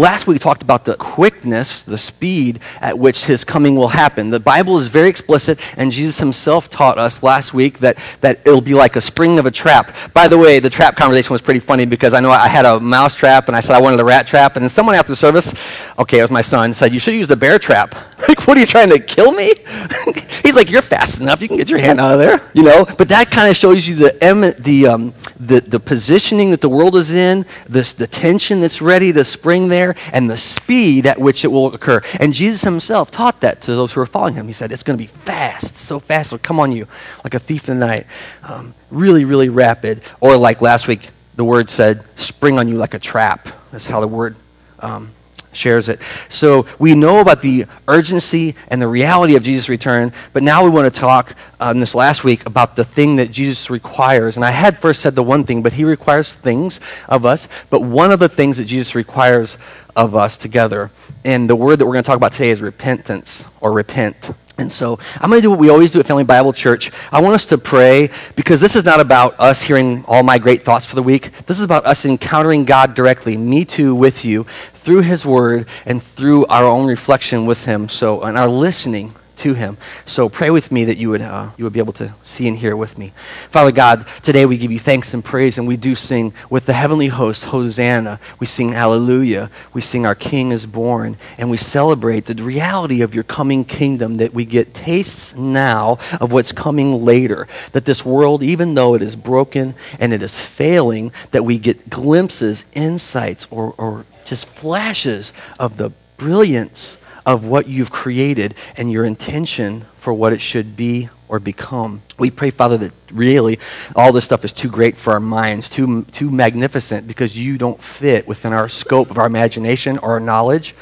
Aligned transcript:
last 0.00 0.26
week 0.26 0.36
we 0.36 0.38
talked 0.38 0.62
about 0.62 0.84
the 0.84 0.94
quickness, 0.94 1.82
the 1.82 1.98
speed 1.98 2.60
at 2.80 2.98
which 2.98 3.26
his 3.26 3.44
coming 3.44 3.74
will 3.74 3.88
happen. 3.88 4.30
The 4.30 4.40
Bible 4.40 4.78
is 4.78 4.86
very 4.86 5.08
explicit, 5.08 5.60
and 5.76 5.92
Jesus 5.92 6.18
himself 6.18 6.70
taught 6.70 6.96
us 6.96 7.22
last 7.22 7.52
week 7.52 7.80
that, 7.80 7.98
that 8.22 8.40
it'll 8.46 8.62
be 8.62 8.74
like 8.74 8.96
a 8.96 9.00
spring 9.00 9.38
of 9.38 9.46
a 9.46 9.50
trap. 9.50 9.94
By 10.14 10.26
the 10.26 10.38
way, 10.38 10.58
the 10.58 10.70
trap 10.70 10.96
conversation 10.96 11.32
was 11.32 11.42
pretty 11.42 11.60
funny 11.60 11.84
because 11.84 12.14
I 12.14 12.20
know 12.20 12.30
I 12.30 12.48
had 12.48 12.64
a 12.64 12.80
mouse 12.80 13.14
trap, 13.14 13.48
and 13.48 13.56
I 13.56 13.60
said 13.60 13.76
I 13.76 13.80
wanted 13.80 14.00
a 14.00 14.04
rat 14.04 14.26
trap, 14.26 14.56
and 14.56 14.62
then 14.62 14.70
someone 14.70 14.94
after 14.94 15.12
the 15.12 15.16
service, 15.16 15.54
okay, 15.98 16.18
it 16.18 16.22
was 16.22 16.30
my 16.30 16.42
son, 16.42 16.72
said, 16.72 16.92
You 16.94 17.00
should 17.00 17.14
use 17.14 17.28
the 17.28 17.36
bear 17.36 17.58
trap. 17.58 17.94
like, 18.28 18.46
what 18.46 18.56
are 18.56 18.60
you 18.60 18.66
trying 18.66 18.90
to 18.90 18.98
kill 18.98 19.32
me? 19.32 19.52
He's 20.42 20.54
like, 20.54 20.70
You're 20.70 20.82
fast 20.82 21.20
enough. 21.20 21.42
You 21.42 21.48
can 21.48 21.58
get 21.58 21.68
your 21.68 21.78
hand 21.78 22.00
out 22.00 22.14
of 22.14 22.18
there, 22.18 22.48
you 22.54 22.62
know? 22.62 22.84
But 22.84 23.10
that 23.10 23.30
kind 23.30 23.50
of 23.50 23.56
shows 23.56 23.86
you 23.86 23.96
the, 23.96 24.54
the, 24.58 24.86
um, 24.86 25.14
the, 25.38 25.60
the 25.60 25.80
positioning 25.80 26.50
that 26.50 26.60
the 26.60 26.68
world 26.68 26.96
is 26.96 27.10
in, 27.10 27.44
this, 27.68 27.92
the 27.92 28.06
tension 28.06 28.60
that's 28.60 28.80
ready 28.80 29.12
to 29.12 29.24
spring 29.24 29.68
there, 29.68 29.89
and 30.12 30.30
the 30.30 30.36
speed 30.36 31.06
at 31.06 31.18
which 31.18 31.44
it 31.44 31.48
will 31.48 31.74
occur. 31.74 32.02
And 32.18 32.32
Jesus 32.32 32.62
himself 32.62 33.10
taught 33.10 33.40
that 33.40 33.62
to 33.62 33.74
those 33.74 33.92
who 33.92 34.00
were 34.00 34.06
following 34.06 34.34
him. 34.34 34.46
He 34.46 34.52
said, 34.52 34.72
It's 34.72 34.82
going 34.82 34.98
to 34.98 35.02
be 35.02 35.08
fast, 35.08 35.76
so 35.76 36.00
fast, 36.00 36.28
it'll 36.32 36.42
come 36.42 36.60
on 36.60 36.72
you 36.72 36.86
like 37.24 37.34
a 37.34 37.38
thief 37.38 37.68
in 37.68 37.78
the 37.78 37.86
night. 37.86 38.06
Um, 38.42 38.74
really, 38.90 39.24
really 39.24 39.48
rapid. 39.48 40.02
Or 40.20 40.36
like 40.36 40.60
last 40.60 40.88
week, 40.88 41.10
the 41.36 41.44
word 41.44 41.70
said, 41.70 42.04
spring 42.16 42.58
on 42.58 42.68
you 42.68 42.76
like 42.76 42.94
a 42.94 42.98
trap. 42.98 43.48
That's 43.72 43.86
how 43.86 44.00
the 44.00 44.08
word 44.08 44.36
um, 44.80 45.12
shares 45.52 45.88
it. 45.88 46.00
So 46.28 46.66
we 46.78 46.94
know 46.94 47.20
about 47.20 47.40
the 47.40 47.66
urgency 47.88 48.54
and 48.68 48.80
the 48.80 48.88
reality 48.88 49.36
of 49.36 49.42
Jesus' 49.42 49.68
return, 49.68 50.12
but 50.32 50.42
now 50.42 50.64
we 50.64 50.70
want 50.70 50.92
to 50.92 51.00
talk 51.00 51.34
um, 51.58 51.80
this 51.80 51.94
last 51.94 52.24
week 52.24 52.46
about 52.46 52.76
the 52.76 52.84
thing 52.84 53.16
that 53.16 53.30
Jesus 53.30 53.70
requires. 53.70 54.36
And 54.36 54.44
I 54.44 54.50
had 54.50 54.78
first 54.78 55.02
said 55.02 55.14
the 55.14 55.22
one 55.22 55.44
thing, 55.44 55.62
but 55.62 55.72
he 55.72 55.84
requires 55.84 56.34
things 56.34 56.80
of 57.08 57.24
us. 57.26 57.48
But 57.68 57.82
one 57.82 58.12
of 58.12 58.20
the 58.20 58.28
things 58.28 58.56
that 58.56 58.64
Jesus 58.64 58.94
requires 58.94 59.58
of 59.96 60.14
us 60.14 60.36
together, 60.36 60.90
and 61.24 61.50
the 61.50 61.56
word 61.56 61.76
that 61.76 61.86
we're 61.86 61.92
going 61.92 62.04
to 62.04 62.06
talk 62.06 62.16
about 62.16 62.32
today 62.32 62.50
is 62.50 62.62
repentance 62.62 63.46
or 63.60 63.72
repent. 63.72 64.30
And 64.60 64.70
so 64.70 64.98
I'm 65.18 65.30
going 65.30 65.40
to 65.40 65.42
do 65.42 65.50
what 65.50 65.58
we 65.58 65.70
always 65.70 65.90
do 65.90 66.00
at 66.00 66.06
Family 66.06 66.22
Bible 66.22 66.52
Church. 66.52 66.92
I 67.10 67.22
want 67.22 67.34
us 67.34 67.46
to 67.46 67.56
pray 67.56 68.10
because 68.36 68.60
this 68.60 68.76
is 68.76 68.84
not 68.84 69.00
about 69.00 69.40
us 69.40 69.62
hearing 69.62 70.04
all 70.06 70.22
my 70.22 70.36
great 70.36 70.64
thoughts 70.64 70.84
for 70.84 70.96
the 70.96 71.02
week. 71.02 71.32
This 71.46 71.58
is 71.58 71.64
about 71.64 71.86
us 71.86 72.04
encountering 72.04 72.64
God 72.64 72.94
directly, 72.94 73.38
me 73.38 73.64
too, 73.64 73.94
with 73.94 74.22
you, 74.22 74.44
through 74.80 75.02
His 75.02 75.24
Word 75.24 75.68
and 75.86 76.02
through 76.02 76.46
our 76.46 76.64
own 76.64 76.86
reflection 76.86 77.46
with 77.46 77.64
Him. 77.64 77.88
So, 77.88 78.22
and 78.22 78.36
our 78.36 78.48
listening 78.48 79.14
to 79.40 79.54
him. 79.54 79.78
So 80.04 80.28
pray 80.28 80.50
with 80.50 80.70
me 80.70 80.84
that 80.84 80.98
you 80.98 81.10
would, 81.10 81.22
uh, 81.22 81.50
you 81.56 81.64
would 81.64 81.72
be 81.72 81.78
able 81.78 81.94
to 81.94 82.14
see 82.24 82.46
and 82.46 82.56
hear 82.56 82.76
with 82.76 82.98
me. 82.98 83.12
Father 83.50 83.72
God, 83.72 84.06
today 84.22 84.44
we 84.44 84.58
give 84.58 84.70
you 84.70 84.78
thanks 84.78 85.14
and 85.14 85.24
praise, 85.24 85.56
and 85.56 85.66
we 85.66 85.78
do 85.78 85.94
sing 85.94 86.34
with 86.50 86.66
the 86.66 86.74
heavenly 86.74 87.06
host, 87.06 87.44
Hosanna. 87.44 88.20
We 88.38 88.46
sing 88.46 88.72
Hallelujah. 88.72 89.50
We 89.72 89.80
sing 89.80 90.04
Our 90.04 90.14
King 90.14 90.52
is 90.52 90.66
born, 90.66 91.16
and 91.38 91.50
we 91.50 91.56
celebrate 91.56 92.26
the 92.26 92.34
reality 92.34 93.00
of 93.00 93.14
your 93.14 93.24
coming 93.24 93.64
kingdom 93.64 94.16
that 94.16 94.34
we 94.34 94.44
get 94.44 94.74
tastes 94.74 95.34
now 95.34 95.98
of 96.20 96.32
what's 96.32 96.52
coming 96.52 97.04
later. 97.04 97.48
That 97.72 97.86
this 97.86 98.04
world, 98.04 98.42
even 98.42 98.74
though 98.74 98.94
it 98.94 99.02
is 99.02 99.16
broken 99.16 99.74
and 99.98 100.12
it 100.12 100.22
is 100.22 100.38
failing, 100.38 101.12
that 101.30 101.44
we 101.44 101.58
get 101.58 101.88
glimpses, 101.88 102.66
insights, 102.74 103.48
or, 103.50 103.74
or 103.78 104.04
just 104.30 104.46
flashes 104.46 105.32
of 105.58 105.76
the 105.76 105.90
brilliance 106.16 106.96
of 107.26 107.44
what 107.44 107.66
you've 107.66 107.90
created 107.90 108.54
and 108.76 108.90
your 108.90 109.04
intention 109.04 109.84
for 109.98 110.14
what 110.14 110.32
it 110.32 110.40
should 110.40 110.76
be 110.76 111.08
or 111.28 111.40
become. 111.40 112.00
We 112.16 112.30
pray, 112.30 112.50
Father, 112.50 112.78
that 112.78 112.92
really 113.10 113.58
all 113.96 114.12
this 114.12 114.24
stuff 114.24 114.44
is 114.44 114.52
too 114.52 114.70
great 114.70 114.96
for 114.96 115.12
our 115.12 115.20
minds, 115.20 115.68
too, 115.68 116.04
too 116.04 116.30
magnificent 116.30 117.08
because 117.08 117.36
you 117.36 117.58
don't 117.58 117.82
fit 117.82 118.28
within 118.28 118.52
our 118.52 118.68
scope 118.68 119.10
of 119.10 119.18
our 119.18 119.26
imagination 119.26 119.98
or 119.98 120.12
our 120.12 120.20
knowledge. 120.20 120.76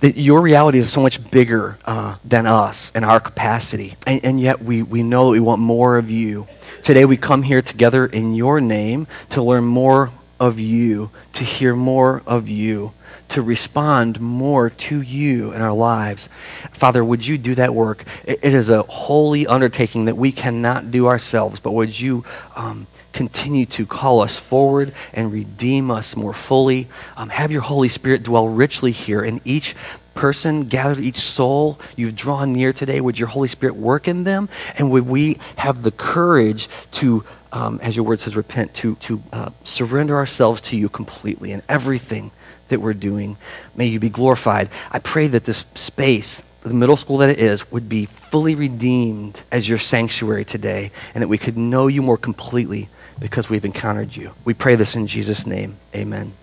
That 0.00 0.16
your 0.16 0.40
reality 0.40 0.78
is 0.78 0.92
so 0.92 1.00
much 1.00 1.28
bigger 1.32 1.78
uh, 1.84 2.18
than 2.24 2.46
us 2.46 2.92
and 2.94 3.04
our 3.04 3.18
capacity. 3.18 3.96
And, 4.06 4.24
and 4.24 4.40
yet 4.40 4.62
we, 4.62 4.84
we 4.84 5.02
know 5.02 5.26
that 5.26 5.32
we 5.32 5.40
want 5.40 5.60
more 5.60 5.98
of 5.98 6.12
you. 6.12 6.46
Today 6.84 7.04
we 7.04 7.16
come 7.16 7.42
here 7.42 7.60
together 7.60 8.06
in 8.06 8.36
your 8.36 8.60
name 8.60 9.08
to 9.30 9.42
learn 9.42 9.64
more 9.64 10.12
of 10.40 10.60
you, 10.60 11.10
to 11.34 11.44
hear 11.44 11.74
more 11.74 12.22
of 12.26 12.48
you 12.48 12.92
to 13.28 13.42
respond 13.42 14.20
more 14.20 14.70
to 14.70 15.00
you 15.00 15.52
in 15.52 15.60
our 15.60 15.72
lives. 15.72 16.28
Father, 16.72 17.04
would 17.04 17.26
you 17.26 17.38
do 17.38 17.54
that 17.54 17.74
work? 17.74 18.04
it 18.24 18.54
is 18.54 18.68
a 18.68 18.82
holy 18.84 19.46
undertaking 19.46 20.06
that 20.06 20.16
we 20.16 20.32
cannot 20.32 20.90
do 20.90 21.06
ourselves, 21.06 21.60
but 21.60 21.72
would 21.72 21.98
you 21.98 22.24
um, 22.56 22.86
continue 23.12 23.66
to 23.66 23.86
call 23.86 24.20
us 24.20 24.38
forward 24.38 24.92
and 25.12 25.32
redeem 25.32 25.90
us 25.90 26.16
more 26.16 26.34
fully? 26.34 26.88
Um, 27.16 27.28
have 27.30 27.50
your 27.50 27.62
Holy 27.62 27.88
Spirit 27.88 28.22
dwell 28.22 28.48
richly 28.48 28.92
here 28.92 29.22
in 29.22 29.40
each 29.44 29.74
person, 30.14 30.64
gathered 30.64 30.98
each 30.98 31.18
soul 31.18 31.78
you've 31.96 32.16
drawn 32.16 32.52
near 32.52 32.72
today. 32.72 33.00
Would 33.00 33.18
your 33.18 33.28
Holy 33.28 33.46
Spirit 33.46 33.76
work 33.76 34.08
in 34.08 34.24
them? 34.24 34.48
And 34.76 34.90
would 34.90 35.06
we 35.06 35.38
have 35.56 35.84
the 35.84 35.92
courage 35.92 36.68
to 36.92 37.24
um, 37.52 37.80
as 37.82 37.96
your 37.96 38.04
word 38.04 38.20
says, 38.20 38.36
repent, 38.36 38.74
to, 38.74 38.96
to 38.96 39.22
uh, 39.32 39.50
surrender 39.64 40.16
ourselves 40.16 40.60
to 40.62 40.76
you 40.76 40.88
completely 40.88 41.52
in 41.52 41.62
everything 41.68 42.30
that 42.68 42.80
we're 42.80 42.94
doing. 42.94 43.36
May 43.74 43.86
you 43.86 44.00
be 44.00 44.10
glorified. 44.10 44.68
I 44.90 44.98
pray 44.98 45.26
that 45.28 45.44
this 45.44 45.64
space, 45.74 46.42
the 46.62 46.74
middle 46.74 46.96
school 46.96 47.18
that 47.18 47.30
it 47.30 47.38
is, 47.38 47.70
would 47.70 47.88
be 47.88 48.06
fully 48.06 48.54
redeemed 48.54 49.42
as 49.50 49.68
your 49.68 49.78
sanctuary 49.78 50.44
today, 50.44 50.90
and 51.14 51.22
that 51.22 51.28
we 51.28 51.38
could 51.38 51.56
know 51.56 51.86
you 51.86 52.02
more 52.02 52.18
completely 52.18 52.88
because 53.18 53.48
we've 53.48 53.64
encountered 53.64 54.14
you. 54.14 54.32
We 54.44 54.54
pray 54.54 54.74
this 54.74 54.94
in 54.94 55.06
Jesus' 55.06 55.46
name. 55.46 55.76
Amen. 55.94 56.34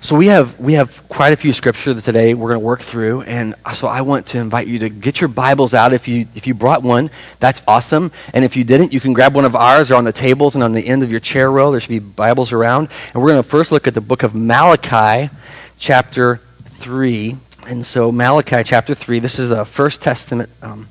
So 0.00 0.14
we 0.14 0.26
have 0.26 0.60
we 0.60 0.74
have 0.74 1.08
quite 1.08 1.32
a 1.32 1.36
few 1.36 1.52
scripture 1.52 1.92
that 1.92 2.04
today 2.04 2.34
we're 2.34 2.50
going 2.50 2.60
to 2.60 2.64
work 2.64 2.80
through, 2.80 3.22
and 3.22 3.56
so 3.72 3.88
I 3.88 4.02
want 4.02 4.26
to 4.26 4.38
invite 4.38 4.68
you 4.68 4.78
to 4.80 4.88
get 4.88 5.20
your 5.20 5.26
Bibles 5.26 5.74
out. 5.74 5.92
If 5.92 6.06
you 6.06 6.28
if 6.34 6.46
you 6.46 6.54
brought 6.54 6.84
one, 6.84 7.10
that's 7.40 7.60
awesome. 7.66 8.12
And 8.32 8.44
if 8.44 8.56
you 8.56 8.62
didn't, 8.62 8.92
you 8.92 9.00
can 9.00 9.14
grab 9.14 9.34
one 9.34 9.44
of 9.44 9.56
ours. 9.56 9.88
They're 9.88 9.96
on 9.96 10.04
the 10.04 10.12
tables 10.12 10.54
and 10.54 10.62
on 10.62 10.74
the 10.74 10.86
end 10.86 11.02
of 11.02 11.10
your 11.10 11.18
chair 11.18 11.50
row. 11.50 11.72
There 11.72 11.80
should 11.80 11.88
be 11.88 11.98
Bibles 11.98 12.52
around. 12.52 12.88
And 13.14 13.22
we're 13.22 13.30
going 13.30 13.42
to 13.42 13.48
first 13.48 13.72
look 13.72 13.88
at 13.88 13.94
the 13.94 14.00
book 14.00 14.22
of 14.22 14.32
Malachi, 14.32 15.28
chapter 15.76 16.40
three. 16.64 17.36
And 17.66 17.84
so 17.84 18.12
Malachi 18.12 18.62
chapter 18.62 18.94
three. 18.94 19.18
This 19.18 19.40
is 19.40 19.50
a 19.50 19.64
First 19.64 20.02
Testament 20.02 20.50
um, 20.62 20.88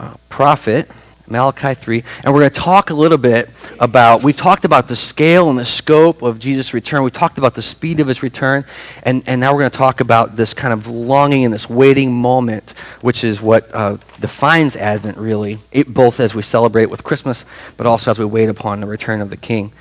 uh, 0.00 0.14
prophet. 0.30 0.90
Malachi 1.28 1.74
3. 1.74 2.04
And 2.24 2.32
we're 2.32 2.40
going 2.40 2.50
to 2.50 2.60
talk 2.60 2.90
a 2.90 2.94
little 2.94 3.18
bit 3.18 3.50
about, 3.78 4.22
we've 4.22 4.36
talked 4.36 4.64
about 4.64 4.88
the 4.88 4.96
scale 4.96 5.50
and 5.50 5.58
the 5.58 5.64
scope 5.64 6.22
of 6.22 6.38
Jesus' 6.38 6.74
return. 6.74 7.02
We 7.02 7.10
talked 7.10 7.38
about 7.38 7.54
the 7.54 7.62
speed 7.62 8.00
of 8.00 8.08
his 8.08 8.22
return. 8.22 8.64
And, 9.02 9.22
and 9.26 9.40
now 9.40 9.52
we're 9.52 9.60
going 9.60 9.70
to 9.70 9.78
talk 9.78 10.00
about 10.00 10.36
this 10.36 10.54
kind 10.54 10.72
of 10.72 10.86
longing 10.86 11.44
and 11.44 11.52
this 11.52 11.68
waiting 11.68 12.12
moment, 12.12 12.70
which 13.00 13.24
is 13.24 13.40
what 13.40 13.74
uh, 13.74 13.98
defines 14.20 14.76
Advent, 14.76 15.18
really, 15.18 15.58
it, 15.72 15.92
both 15.92 16.20
as 16.20 16.34
we 16.34 16.42
celebrate 16.42 16.86
with 16.86 17.04
Christmas, 17.04 17.44
but 17.76 17.86
also 17.86 18.10
as 18.10 18.18
we 18.18 18.24
wait 18.24 18.48
upon 18.48 18.80
the 18.80 18.86
return 18.86 19.20
of 19.20 19.30
the 19.30 19.36
King. 19.36 19.72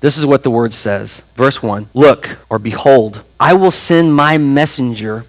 This 0.00 0.18
is 0.18 0.26
what 0.26 0.42
the 0.42 0.50
word 0.50 0.72
says. 0.72 1.22
Verse 1.36 1.62
1 1.62 1.88
Look, 1.94 2.38
or 2.50 2.58
behold, 2.58 3.22
I 3.38 3.54
will 3.54 3.70
send 3.70 4.14
my 4.14 4.36
messenger 4.38 5.24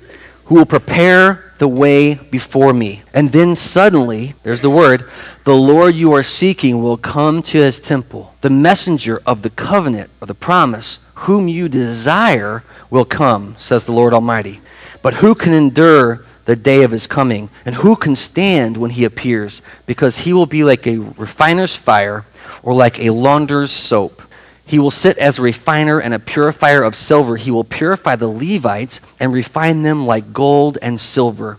who 0.45 0.55
will 0.55 0.65
prepare 0.65 1.52
the 1.63 1.67
way 1.69 2.15
before 2.15 2.73
me. 2.73 3.03
And 3.13 3.31
then 3.31 3.55
suddenly, 3.55 4.35
there's 4.43 4.59
the 4.59 4.69
word, 4.69 5.09
the 5.45 5.55
Lord 5.55 5.95
you 5.95 6.11
are 6.11 6.21
seeking 6.21 6.83
will 6.83 6.97
come 6.97 7.41
to 7.43 7.57
his 7.57 7.79
temple. 7.79 8.35
The 8.41 8.49
messenger 8.49 9.21
of 9.25 9.43
the 9.43 9.49
covenant 9.49 10.09
or 10.19 10.27
the 10.27 10.33
promise, 10.33 10.99
whom 11.13 11.47
you 11.47 11.69
desire, 11.69 12.65
will 12.89 13.05
come, 13.05 13.55
says 13.57 13.85
the 13.85 13.93
Lord 13.93 14.13
Almighty. 14.13 14.59
But 15.01 15.13
who 15.13 15.35
can 15.35 15.53
endure 15.53 16.25
the 16.43 16.57
day 16.57 16.83
of 16.83 16.91
his 16.91 17.07
coming? 17.07 17.49
And 17.63 17.75
who 17.75 17.95
can 17.95 18.17
stand 18.17 18.75
when 18.75 18.91
he 18.91 19.05
appears? 19.05 19.61
Because 19.85 20.17
he 20.17 20.33
will 20.33 20.45
be 20.45 20.65
like 20.65 20.85
a 20.85 20.97
refiner's 20.97 21.77
fire 21.77 22.25
or 22.61 22.73
like 22.73 22.99
a 22.99 23.11
launderer's 23.11 23.71
soap. 23.71 24.21
He 24.65 24.79
will 24.79 24.91
sit 24.91 25.17
as 25.17 25.37
a 25.37 25.41
refiner 25.41 25.99
and 25.99 26.13
a 26.13 26.19
purifier 26.19 26.83
of 26.83 26.95
silver. 26.95 27.35
He 27.35 27.51
will 27.51 27.63
purify 27.63 28.15
the 28.15 28.27
Levites 28.27 29.01
and 29.19 29.33
refine 29.33 29.81
them 29.81 30.05
like 30.05 30.33
gold 30.33 30.77
and 30.81 30.99
silver. 30.99 31.57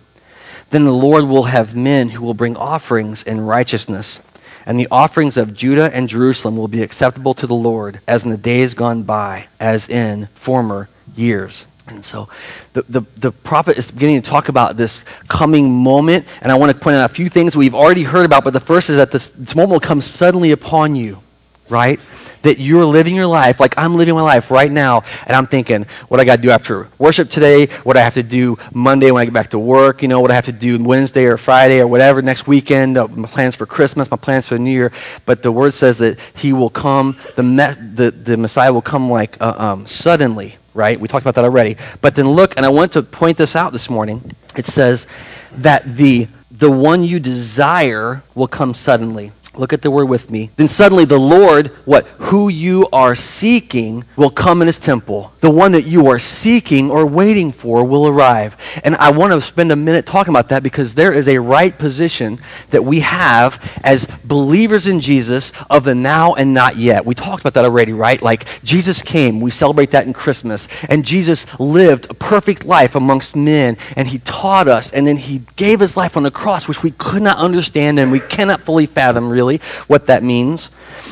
Then 0.71 0.85
the 0.85 0.93
Lord 0.93 1.25
will 1.25 1.45
have 1.45 1.77
men 1.77 2.11
who 2.11 2.25
will 2.25 2.35
bring 2.35 2.57
offerings 2.57 3.23
in 3.23 3.43
righteousness. 3.43 4.21
And 4.67 4.81
the 4.81 4.89
offerings 4.91 5.37
of 5.37 5.55
Judah 5.55 5.95
and 5.95 6.09
Jerusalem 6.09 6.57
will 6.57 6.69
be 6.69 6.83
acceptable 6.83 7.35
to 7.35 7.47
the 7.47 7.55
Lord, 7.55 8.01
as 8.09 8.25
in 8.25 8.31
the 8.31 8.39
days 8.39 8.73
gone 8.73 9.03
by, 9.03 9.49
as 9.61 9.89
in 9.89 10.29
former 10.35 10.89
years. 11.15 11.67
And 11.87 12.03
so 12.03 12.31
the, 12.73 12.83
the, 12.89 13.03
the, 13.19 13.31
prophet 13.31 13.77
is 13.77 13.91
beginning 13.91 14.23
to 14.23 14.31
talk 14.31 14.49
about 14.49 14.79
this 14.79 15.05
coming 15.29 15.71
moment. 15.71 16.27
And 16.41 16.51
I 16.51 16.55
want 16.55 16.73
to 16.73 16.79
point 16.79 16.97
out 16.97 17.11
a 17.11 17.15
few 17.15 17.29
things 17.29 17.55
we've 17.55 17.75
already 17.75 18.05
heard 18.05 18.25
about, 18.25 18.43
but 18.43 18.55
the 18.55 18.61
first 18.61 18.89
is 18.89 18.97
that 18.97 19.11
this, 19.11 19.29
this 19.29 19.55
moment 19.55 19.73
will 19.73 19.81
come 19.81 20.01
suddenly 20.01 20.53
upon 20.53 20.97
you 20.97 21.21
right? 21.69 22.01
That 22.45 22.59
you're 22.59 22.85
living 22.85 23.15
your 23.15 23.27
life 23.27 23.61
like 23.61 23.75
I'm 23.77 23.95
living 23.95 24.15
my 24.15 24.23
life 24.23 24.51
right 24.51 24.71
now, 24.71 25.03
and 25.27 25.37
I'm 25.37 25.47
thinking, 25.47 25.85
what 26.09 26.21
I 26.21 26.25
got 26.25 26.37
to 26.37 26.43
do 26.43 26.51
after 26.51 26.89
worship 26.99 27.29
today, 27.31 27.67
what 27.83 27.97
I 27.97 28.01
have 28.01 28.15
to 28.15 28.23
do 28.23 28.57
Monday 28.73 29.11
when 29.11 29.21
I 29.21 29.25
get 29.25 29.35
back 29.35 29.51
to 29.51 29.59
work, 29.59 30.03
you 30.03 30.09
know, 30.09 30.21
what 30.21 30.31
I 30.31 30.35
have 30.35 30.45
to 30.47 30.53
do 30.53 30.83
Wednesday 30.83 31.25
or 31.25 31.37
Friday 31.37 31.81
or 31.81 31.87
whatever 31.87 32.23
next 32.23 32.47
weekend, 32.47 32.97
uh, 32.97 33.09
my 33.09 33.29
plans 33.29 33.55
for 33.55 33.67
Christmas, 33.67 34.11
my 34.11 34.17
plans 34.17 34.47
for 34.47 34.55
the 34.55 34.61
New 34.61 34.71
Year. 34.71 34.93
But 35.27 35.43
the 35.43 35.53
Word 35.53 35.75
says 35.75 35.99
that 35.99 36.19
He 36.35 36.53
will 36.53 36.71
come, 36.71 37.17
the, 37.35 37.43
me- 37.43 37.75
the, 37.95 38.11
the 38.11 38.37
Messiah 38.37 38.73
will 38.73 38.83
come 38.83 39.11
like 39.11 39.37
uh, 39.41 39.55
um, 39.59 39.87
suddenly 39.87 40.57
right? 40.75 40.99
We 40.99 41.07
talked 41.07 41.23
about 41.23 41.37
that 41.37 41.45
already. 41.45 41.77
But 42.01 42.17
then 42.17 42.29
look, 42.29 42.55
and 42.57 42.67
I 42.67 42.69
want 42.69 42.93
to 42.93 43.03
point 43.05 43.39
this 43.39 43.55
out 43.55 43.73
this 43.73 43.89
morning. 43.89 44.33
It 44.57 44.67
says 44.67 45.07
that 45.53 45.85
the 45.97 46.27
the 46.51 46.71
one 46.71 47.03
you 47.03 47.19
desire 47.19 48.23
will 48.35 48.47
come 48.47 48.75
suddenly. 48.75 49.33
Look 49.57 49.73
at 49.73 49.83
the 49.83 49.91
word 49.91 50.07
with 50.07 50.31
me. 50.31 50.51
Then 50.57 50.69
suddenly 50.69 51.05
the 51.05 51.19
Lord, 51.19 51.69
what? 51.85 52.07
Who 52.19 52.49
you 52.49 52.89
are 52.93 53.15
seeking 53.15 54.05
will 54.17 54.31
come 54.31 54.61
in 54.63 54.67
his 54.67 54.79
temple. 54.79 55.33
The 55.41 55.51
one 55.51 55.73
that 55.73 55.87
you 55.87 56.09
are 56.09 56.19
seeking 56.19 56.91
or 56.91 57.07
waiting 57.07 57.53
for 57.53 57.85
will 57.85 58.09
arrive. 58.09 58.57
And 58.83 58.97
I 58.97 59.11
want 59.11 59.33
to 59.33 59.41
spend 59.41 59.71
a 59.71 59.77
minute 59.77 60.07
talking 60.07 60.33
about 60.33 60.49
that 60.49 60.63
because 60.63 60.95
there 60.95 61.13
is 61.13 61.29
a 61.29 61.39
right 61.39 61.77
position 61.77 62.41
that 62.71 62.85
we 62.85 63.01
have 63.01 63.61
as 63.85 64.07
believers 64.25 64.87
in 64.87 65.01
Jesus 65.01 65.53
of 65.71 65.85
the 65.85 65.95
now 65.95 66.35
and 66.35 66.55
not 66.55 66.77
yet. 66.77 67.05
We 67.05 67.15
talked 67.15 67.43
about 67.43 67.55
that 67.55 67.65
already, 67.65 67.93
right? 67.93 68.21
Like 68.21 68.47
Jesus 68.65 69.03
came, 69.03 69.41
we 69.41 69.51
celebrate 69.51 69.91
that 69.93 70.07
in 70.07 70.13
Christmas. 70.13 70.67
And 70.89 71.05
Jesus 71.05 71.47
lived 71.61 72.11
a 72.11 72.15
perfect 72.15 72.65
life 72.65 72.95
amongst 72.95 73.37
men 73.37 73.77
and 73.97 74.09
he 74.09 74.19
taught 74.21 74.67
us 74.69 74.93
and 74.93 75.07
then 75.07 75.17
he 75.17 75.43
gave 75.57 75.81
his 75.81 75.97
life 75.97 76.17
on 76.17 76.23
the 76.23 76.31
cross 76.31 76.67
which 76.67 76.83
we 76.83 76.91
could 76.93 77.23
not 77.23 77.37
understand 77.37 77.99
and 77.99 78.11
we 78.11 78.21
cannot 78.21 78.61
fully 78.61 78.87
fathom 78.87 79.29
really 79.29 79.44
really 79.45 79.59
what 79.87 80.07
that 80.07 80.23
means. 80.23 80.71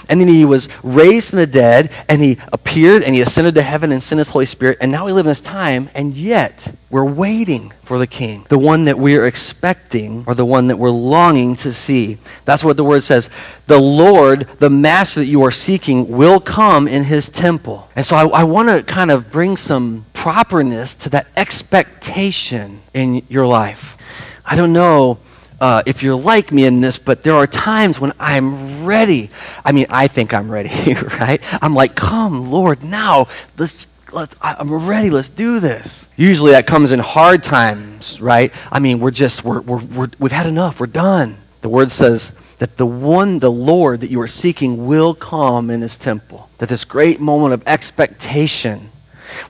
And 0.08 0.20
then 0.20 0.28
he 0.28 0.44
was 0.44 0.68
raised 0.82 1.30
from 1.30 1.38
the 1.38 1.46
dead, 1.46 1.92
and 2.08 2.22
he 2.22 2.38
appeared, 2.52 3.04
and 3.04 3.14
he 3.14 3.20
ascended 3.20 3.54
to 3.56 3.62
heaven 3.62 3.92
and 3.92 4.02
sent 4.02 4.18
his 4.18 4.28
Holy 4.28 4.46
Spirit. 4.46 4.78
And 4.80 4.90
now 4.90 5.04
we 5.04 5.12
live 5.12 5.26
in 5.26 5.30
this 5.30 5.40
time, 5.40 5.90
and 5.94 6.16
yet 6.16 6.74
we're 6.90 7.04
waiting 7.04 7.72
for 7.84 7.98
the 7.98 8.06
King, 8.06 8.46
the 8.48 8.58
one 8.58 8.84
that 8.86 8.98
we're 8.98 9.26
expecting, 9.26 10.24
or 10.26 10.34
the 10.34 10.44
one 10.44 10.68
that 10.68 10.78
we're 10.78 10.90
longing 10.90 11.56
to 11.56 11.72
see. 11.72 12.18
That's 12.44 12.64
what 12.64 12.76
the 12.76 12.84
word 12.84 13.02
says. 13.02 13.28
The 13.66 13.78
Lord, 13.78 14.48
the 14.58 14.70
Master 14.70 15.20
that 15.20 15.26
you 15.26 15.42
are 15.42 15.50
seeking, 15.50 16.08
will 16.08 16.40
come 16.40 16.88
in 16.88 17.04
his 17.04 17.28
temple. 17.28 17.88
And 17.94 18.04
so 18.04 18.16
I, 18.16 18.26
I 18.40 18.44
want 18.44 18.68
to 18.68 18.82
kind 18.82 19.10
of 19.10 19.30
bring 19.30 19.56
some 19.56 20.06
properness 20.12 20.94
to 20.94 21.10
that 21.10 21.26
expectation 21.36 22.82
in 22.94 23.24
your 23.28 23.46
life. 23.46 23.96
I 24.44 24.56
don't 24.56 24.72
know 24.72 25.18
uh, 25.62 25.80
if 25.86 26.02
you're 26.02 26.16
like 26.16 26.50
me 26.50 26.64
in 26.64 26.80
this, 26.80 26.98
but 26.98 27.22
there 27.22 27.34
are 27.34 27.46
times 27.46 28.00
when 28.00 28.12
I'm 28.18 28.84
ready. 28.84 29.30
I 29.64 29.70
mean, 29.70 29.86
I 29.90 30.08
think 30.08 30.34
I'm 30.34 30.50
ready, 30.50 30.94
right? 31.20 31.40
I'm 31.62 31.72
like, 31.72 31.94
come, 31.94 32.50
Lord, 32.50 32.82
now. 32.82 33.28
Let's, 33.56 33.86
let's, 34.10 34.34
I'm 34.42 34.88
ready. 34.88 35.08
Let's 35.08 35.28
do 35.28 35.60
this. 35.60 36.08
Usually 36.16 36.50
that 36.50 36.66
comes 36.66 36.90
in 36.90 36.98
hard 36.98 37.44
times, 37.44 38.20
right? 38.20 38.52
I 38.72 38.80
mean, 38.80 38.98
we're 38.98 39.12
just, 39.12 39.44
we're, 39.44 39.60
we're, 39.60 39.84
we're, 39.84 40.08
we've 40.18 40.32
had 40.32 40.46
enough. 40.46 40.80
We're 40.80 40.88
done. 40.88 41.38
The 41.60 41.68
word 41.68 41.92
says 41.92 42.32
that 42.58 42.76
the 42.76 42.86
one, 42.86 43.38
the 43.38 43.52
Lord 43.52 44.00
that 44.00 44.10
you 44.10 44.20
are 44.20 44.26
seeking 44.26 44.88
will 44.88 45.14
come 45.14 45.70
in 45.70 45.80
his 45.80 45.96
temple. 45.96 46.50
That 46.58 46.70
this 46.70 46.84
great 46.84 47.20
moment 47.20 47.54
of 47.54 47.62
expectation 47.68 48.90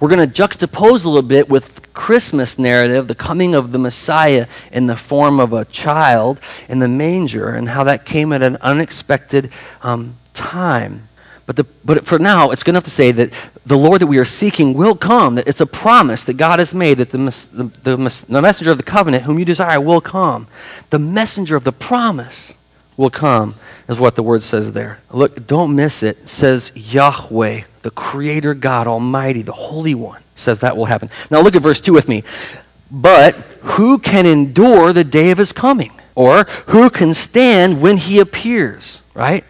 we're 0.00 0.08
going 0.08 0.30
to 0.30 0.42
juxtapose 0.42 1.04
a 1.04 1.08
little 1.08 1.22
bit 1.22 1.48
with 1.48 1.81
Christmas 1.92 2.58
narrative, 2.58 3.08
the 3.08 3.14
coming 3.14 3.54
of 3.54 3.72
the 3.72 3.78
Messiah 3.78 4.46
in 4.70 4.86
the 4.86 4.96
form 4.96 5.40
of 5.40 5.52
a 5.52 5.64
child 5.66 6.40
in 6.68 6.78
the 6.78 6.88
manger, 6.88 7.50
and 7.50 7.68
how 7.68 7.84
that 7.84 8.04
came 8.04 8.32
at 8.32 8.42
an 8.42 8.56
unexpected 8.56 9.50
um, 9.82 10.16
time. 10.34 11.08
But, 11.44 11.56
the, 11.56 11.64
but 11.84 12.06
for 12.06 12.18
now, 12.18 12.50
it's 12.50 12.62
good 12.62 12.72
enough 12.72 12.84
to 12.84 12.90
say 12.90 13.12
that 13.12 13.32
the 13.66 13.76
Lord 13.76 14.00
that 14.00 14.06
we 14.06 14.18
are 14.18 14.24
seeking 14.24 14.74
will 14.74 14.94
come, 14.94 15.34
that 15.34 15.48
it's 15.48 15.60
a 15.60 15.66
promise 15.66 16.24
that 16.24 16.34
God 16.34 16.58
has 16.58 16.72
made, 16.72 16.98
that 16.98 17.10
the, 17.10 17.18
the, 17.18 17.96
the, 17.96 18.24
the 18.28 18.42
messenger 18.42 18.70
of 18.70 18.78
the 18.78 18.84
covenant, 18.84 19.24
whom 19.24 19.38
you 19.38 19.44
desire, 19.44 19.80
will 19.80 20.00
come. 20.00 20.46
The 20.90 20.98
messenger 20.98 21.56
of 21.56 21.64
the 21.64 21.72
promise 21.72 22.54
will 22.96 23.10
come, 23.10 23.56
is 23.88 23.98
what 23.98 24.14
the 24.14 24.22
word 24.22 24.42
says 24.42 24.72
there. 24.72 25.00
Look, 25.10 25.46
don't 25.46 25.74
miss 25.74 26.02
it. 26.02 26.18
It 26.18 26.28
says 26.28 26.72
Yahweh 26.74 27.62
the 27.82 27.90
Creator 27.90 28.54
God 28.54 28.86
Almighty, 28.86 29.42
the 29.42 29.52
Holy 29.52 29.94
One, 29.94 30.21
says 30.34 30.60
that 30.60 30.76
will 30.76 30.86
happen. 30.86 31.10
Now 31.30 31.40
look 31.40 31.56
at 31.56 31.62
verse 31.62 31.80
2 31.80 31.92
with 31.92 32.08
me. 32.08 32.24
But 32.90 33.34
who 33.62 33.98
can 33.98 34.26
endure 34.26 34.92
the 34.92 35.04
day 35.04 35.30
of 35.30 35.38
his 35.38 35.52
coming? 35.52 35.92
Or 36.14 36.44
who 36.66 36.90
can 36.90 37.14
stand 37.14 37.80
when 37.80 37.96
he 37.96 38.20
appears? 38.20 39.00
Right? 39.14 39.44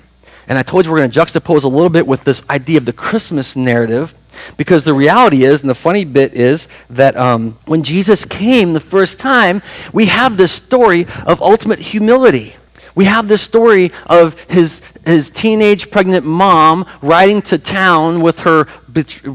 And 0.47 0.59
I 0.59 0.63
told 0.63 0.85
you 0.85 0.93
we're 0.93 0.99
going 0.99 1.11
to 1.11 1.19
juxtapose 1.19 1.65
a 1.65 1.69
little 1.69 1.91
bit 1.91 2.07
with 2.07 2.25
this 2.25 2.43
idea 2.51 2.79
of 2.79 2.85
the 2.85 2.93
Christmas 2.93 3.57
narrative. 3.57 4.15
Because 4.57 4.85
the 4.85 4.95
reality 4.95 5.45
is, 5.45 5.61
and 5.61 5.71
the 5.71 5.75
funny 5.75 6.05
bit 6.05 6.35
is, 6.35 6.69
that 6.91 7.17
um, 7.17 7.59
when 7.67 7.83
Jesus 7.83 8.25
came 8.25 8.73
the 8.73 8.81
first 8.81 9.19
time, 9.19 9.63
we 9.93 10.07
have 10.07 10.37
this 10.37 10.53
story 10.53 11.07
of 11.27 11.41
ultimate 11.43 11.79
humility. 11.79 12.55
We 12.95 13.05
have 13.07 13.29
this 13.29 13.43
story 13.43 13.93
of 14.07 14.39
his, 14.45 14.83
his 15.05 15.31
teenage 15.31 15.91
pregnant 15.91 16.27
mom 16.27 16.87
riding 17.01 17.43
to 17.43 17.59
town 17.59 18.21
with 18.21 18.41
her, 18.41 18.65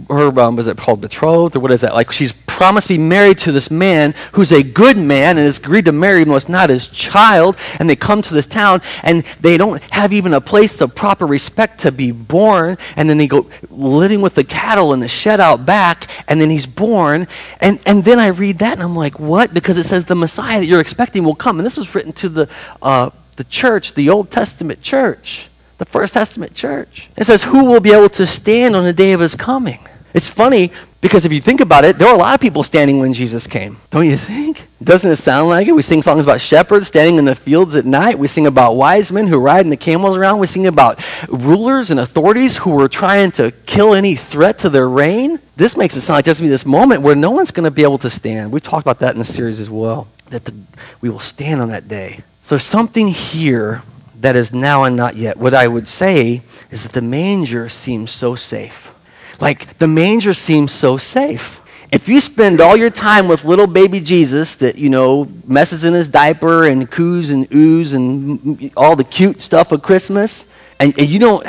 her 0.10 0.40
um, 0.40 0.56
was 0.56 0.68
it 0.68 0.78
called 0.78 1.02
betrothed 1.02 1.56
or 1.56 1.60
what 1.60 1.72
is 1.72 1.82
that? 1.82 1.94
Like 1.94 2.12
she's 2.12 2.34
promised 2.58 2.88
to 2.88 2.96
be 2.96 2.98
married 2.98 3.38
to 3.38 3.52
this 3.52 3.70
man 3.70 4.16
who's 4.32 4.52
a 4.52 4.64
good 4.64 4.98
man 4.98 5.38
and 5.38 5.46
has 5.46 5.60
agreed 5.60 5.86
to 5.86 5.92
marry 5.92 6.22
even 6.22 6.30
though 6.30 6.38
it's 6.38 6.50
not 6.50 6.72
his 6.72 6.88
child. 6.88 7.56
And 7.80 7.88
they 7.88 7.96
come 7.96 8.22
to 8.24 8.34
this 8.34 8.48
town 8.48 8.82
and 9.04 9.24
they 9.40 9.58
don't 9.58 9.82
have 9.94 10.12
even 10.12 10.34
a 10.34 10.42
place 10.42 10.82
of 10.82 10.96
proper 10.96 11.28
respect 11.28 11.82
to 11.82 11.92
be 11.92 12.12
born. 12.12 12.78
And 12.96 13.08
then 13.08 13.20
they 13.20 13.28
go 13.28 13.48
living 13.70 14.22
with 14.22 14.34
the 14.34 14.44
cattle 14.44 14.94
in 14.94 15.00
the 15.00 15.08
shed 15.08 15.40
out 15.40 15.66
back. 15.68 16.10
And 16.28 16.42
then 16.42 16.50
he's 16.50 16.66
born. 16.66 17.28
And, 17.62 17.80
and 17.86 18.04
then 18.04 18.18
I 18.18 18.28
read 18.28 18.58
that 18.60 18.74
and 18.74 18.82
I'm 18.82 18.96
like, 18.96 19.20
what? 19.20 19.54
Because 19.54 19.78
it 19.78 19.84
says 19.84 20.06
the 20.06 20.16
Messiah 20.16 20.60
that 20.60 20.66
you're 20.66 20.82
expecting 20.82 21.24
will 21.24 21.36
come. 21.36 21.60
And 21.60 21.66
this 21.66 21.78
was 21.78 21.94
written 21.94 22.12
to 22.14 22.30
the 22.30 22.50
uh, 22.82 23.12
the 23.38 23.46
church, 23.46 23.94
the 23.94 24.10
Old 24.10 24.30
Testament 24.30 24.82
church, 24.82 25.50
the 25.78 25.86
First 25.86 26.14
Testament 26.14 26.54
church. 26.54 27.10
It 27.16 27.26
says, 27.26 27.44
Who 27.44 27.66
will 27.66 27.80
be 27.80 27.94
able 27.94 28.10
to 28.10 28.28
stand 28.28 28.76
on 28.76 28.84
the 28.84 28.94
day 28.94 29.14
of 29.14 29.22
his 29.22 29.36
coming? 29.36 29.80
It's 30.14 30.30
funny 30.30 30.72
because 31.00 31.26
if 31.26 31.32
you 31.32 31.40
think 31.40 31.62
about 31.62 31.86
it, 31.86 32.00
there 32.00 32.08
were 32.08 32.16
a 32.16 32.18
lot 32.18 32.34
of 32.34 32.42
people 32.42 32.64
standing 32.64 32.98
when 32.98 33.14
Jesus 33.14 33.46
came. 33.46 33.78
Don't 33.92 34.08
you 34.08 34.18
think? 34.18 34.68
Doesn't 34.84 35.12
it 35.12 35.18
sound 35.18 35.50
like 35.50 35.68
it? 35.68 35.74
We 35.74 35.84
sing 35.84 36.02
songs 36.02 36.24
about 36.24 36.42
shepherds 36.42 36.88
standing 36.88 37.18
in 37.18 37.26
the 37.26 37.36
fields 37.36 37.76
at 37.76 37.86
night. 37.86 38.18
We 38.18 38.28
sing 38.28 38.48
about 38.48 38.74
wise 38.74 39.12
men 39.12 39.28
who 39.28 39.40
ride 39.40 39.66
in 39.66 39.70
the 39.70 39.78
camels 39.78 40.18
around. 40.18 40.40
We 40.40 40.48
sing 40.48 40.66
about 40.66 41.00
rulers 41.30 41.92
and 41.92 42.00
authorities 42.00 42.58
who 42.58 42.72
were 42.72 42.88
trying 42.88 43.32
to 43.34 43.52
kill 43.68 43.94
any 43.94 44.16
threat 44.16 44.58
to 44.60 44.70
their 44.70 44.90
reign. 44.90 45.40
This 45.56 45.78
makes 45.78 45.96
it 45.96 46.02
sound 46.02 46.18
like 46.18 46.26
there's 46.26 46.40
going 46.40 46.48
to 46.48 46.50
be 46.50 46.54
this 46.54 46.66
moment 46.66 47.04
where 47.04 47.16
no 47.16 47.30
one's 47.30 47.52
going 47.52 47.66
to 47.66 47.72
be 47.72 47.84
able 47.84 48.00
to 48.00 48.10
stand. 48.10 48.52
We 48.52 48.60
talked 48.60 48.84
about 48.84 49.00
that 49.00 49.14
in 49.14 49.20
the 49.20 49.26
series 49.26 49.60
as 49.60 49.70
well, 49.70 50.08
that 50.30 50.46
the, 50.46 50.54
we 51.00 51.10
will 51.10 51.20
stand 51.20 51.62
on 51.62 51.70
that 51.70 51.88
day. 51.88 52.24
So 52.48 52.56
there's 52.56 52.64
something 52.64 53.10
here 53.10 53.82
that 54.22 54.38
is 54.38 54.54
now 54.54 54.86
and 54.86 54.96
not 54.96 55.18
yet. 55.18 55.36
What 55.36 55.54
I 55.54 55.68
would 55.68 55.90
say 55.90 56.44
is 56.72 56.84
that 56.84 56.94
the 56.94 57.02
manger 57.02 57.68
seems 57.68 58.10
so 58.10 58.36
safe. 58.36 58.94
Like 59.42 59.78
the 59.80 59.88
manger 59.90 60.34
seems 60.34 60.72
so 60.72 60.96
safe. 60.96 61.60
If 61.92 62.08
you 62.08 62.22
spend 62.22 62.62
all 62.62 62.78
your 62.78 62.90
time 62.90 63.28
with 63.28 63.44
little 63.44 63.68
baby 63.68 64.00
Jesus 64.00 64.56
that, 64.56 64.78
you 64.78 64.90
know, 64.90 65.30
messes 65.46 65.84
in 65.84 65.94
his 65.94 66.08
diaper 66.08 66.66
and 66.66 66.90
coos 66.90 67.32
and 67.32 67.50
oohs 67.50 67.94
and 67.94 68.72
all 68.78 68.96
the 68.96 69.04
cute 69.04 69.42
stuff 69.42 69.74
of 69.74 69.82
Christmas, 69.82 70.46
and, 70.80 70.98
and 70.98 71.08
you 71.08 71.20
don't 71.20 71.46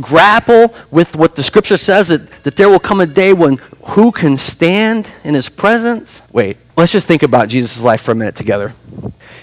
grapple 0.00 0.74
with 0.90 1.14
what 1.16 1.36
the 1.36 1.42
scripture 1.42 1.76
says 1.76 2.08
that, 2.08 2.30
that 2.44 2.56
there 2.56 2.68
will 2.68 2.78
come 2.78 3.00
a 3.00 3.06
day 3.06 3.32
when 3.32 3.58
who 3.84 4.12
can 4.12 4.36
stand 4.36 5.10
in 5.24 5.34
his 5.34 5.48
presence? 5.48 6.22
Wait, 6.32 6.56
let's 6.76 6.92
just 6.92 7.06
think 7.06 7.22
about 7.22 7.48
Jesus' 7.48 7.82
life 7.82 8.02
for 8.02 8.12
a 8.12 8.14
minute 8.14 8.36
together. 8.36 8.74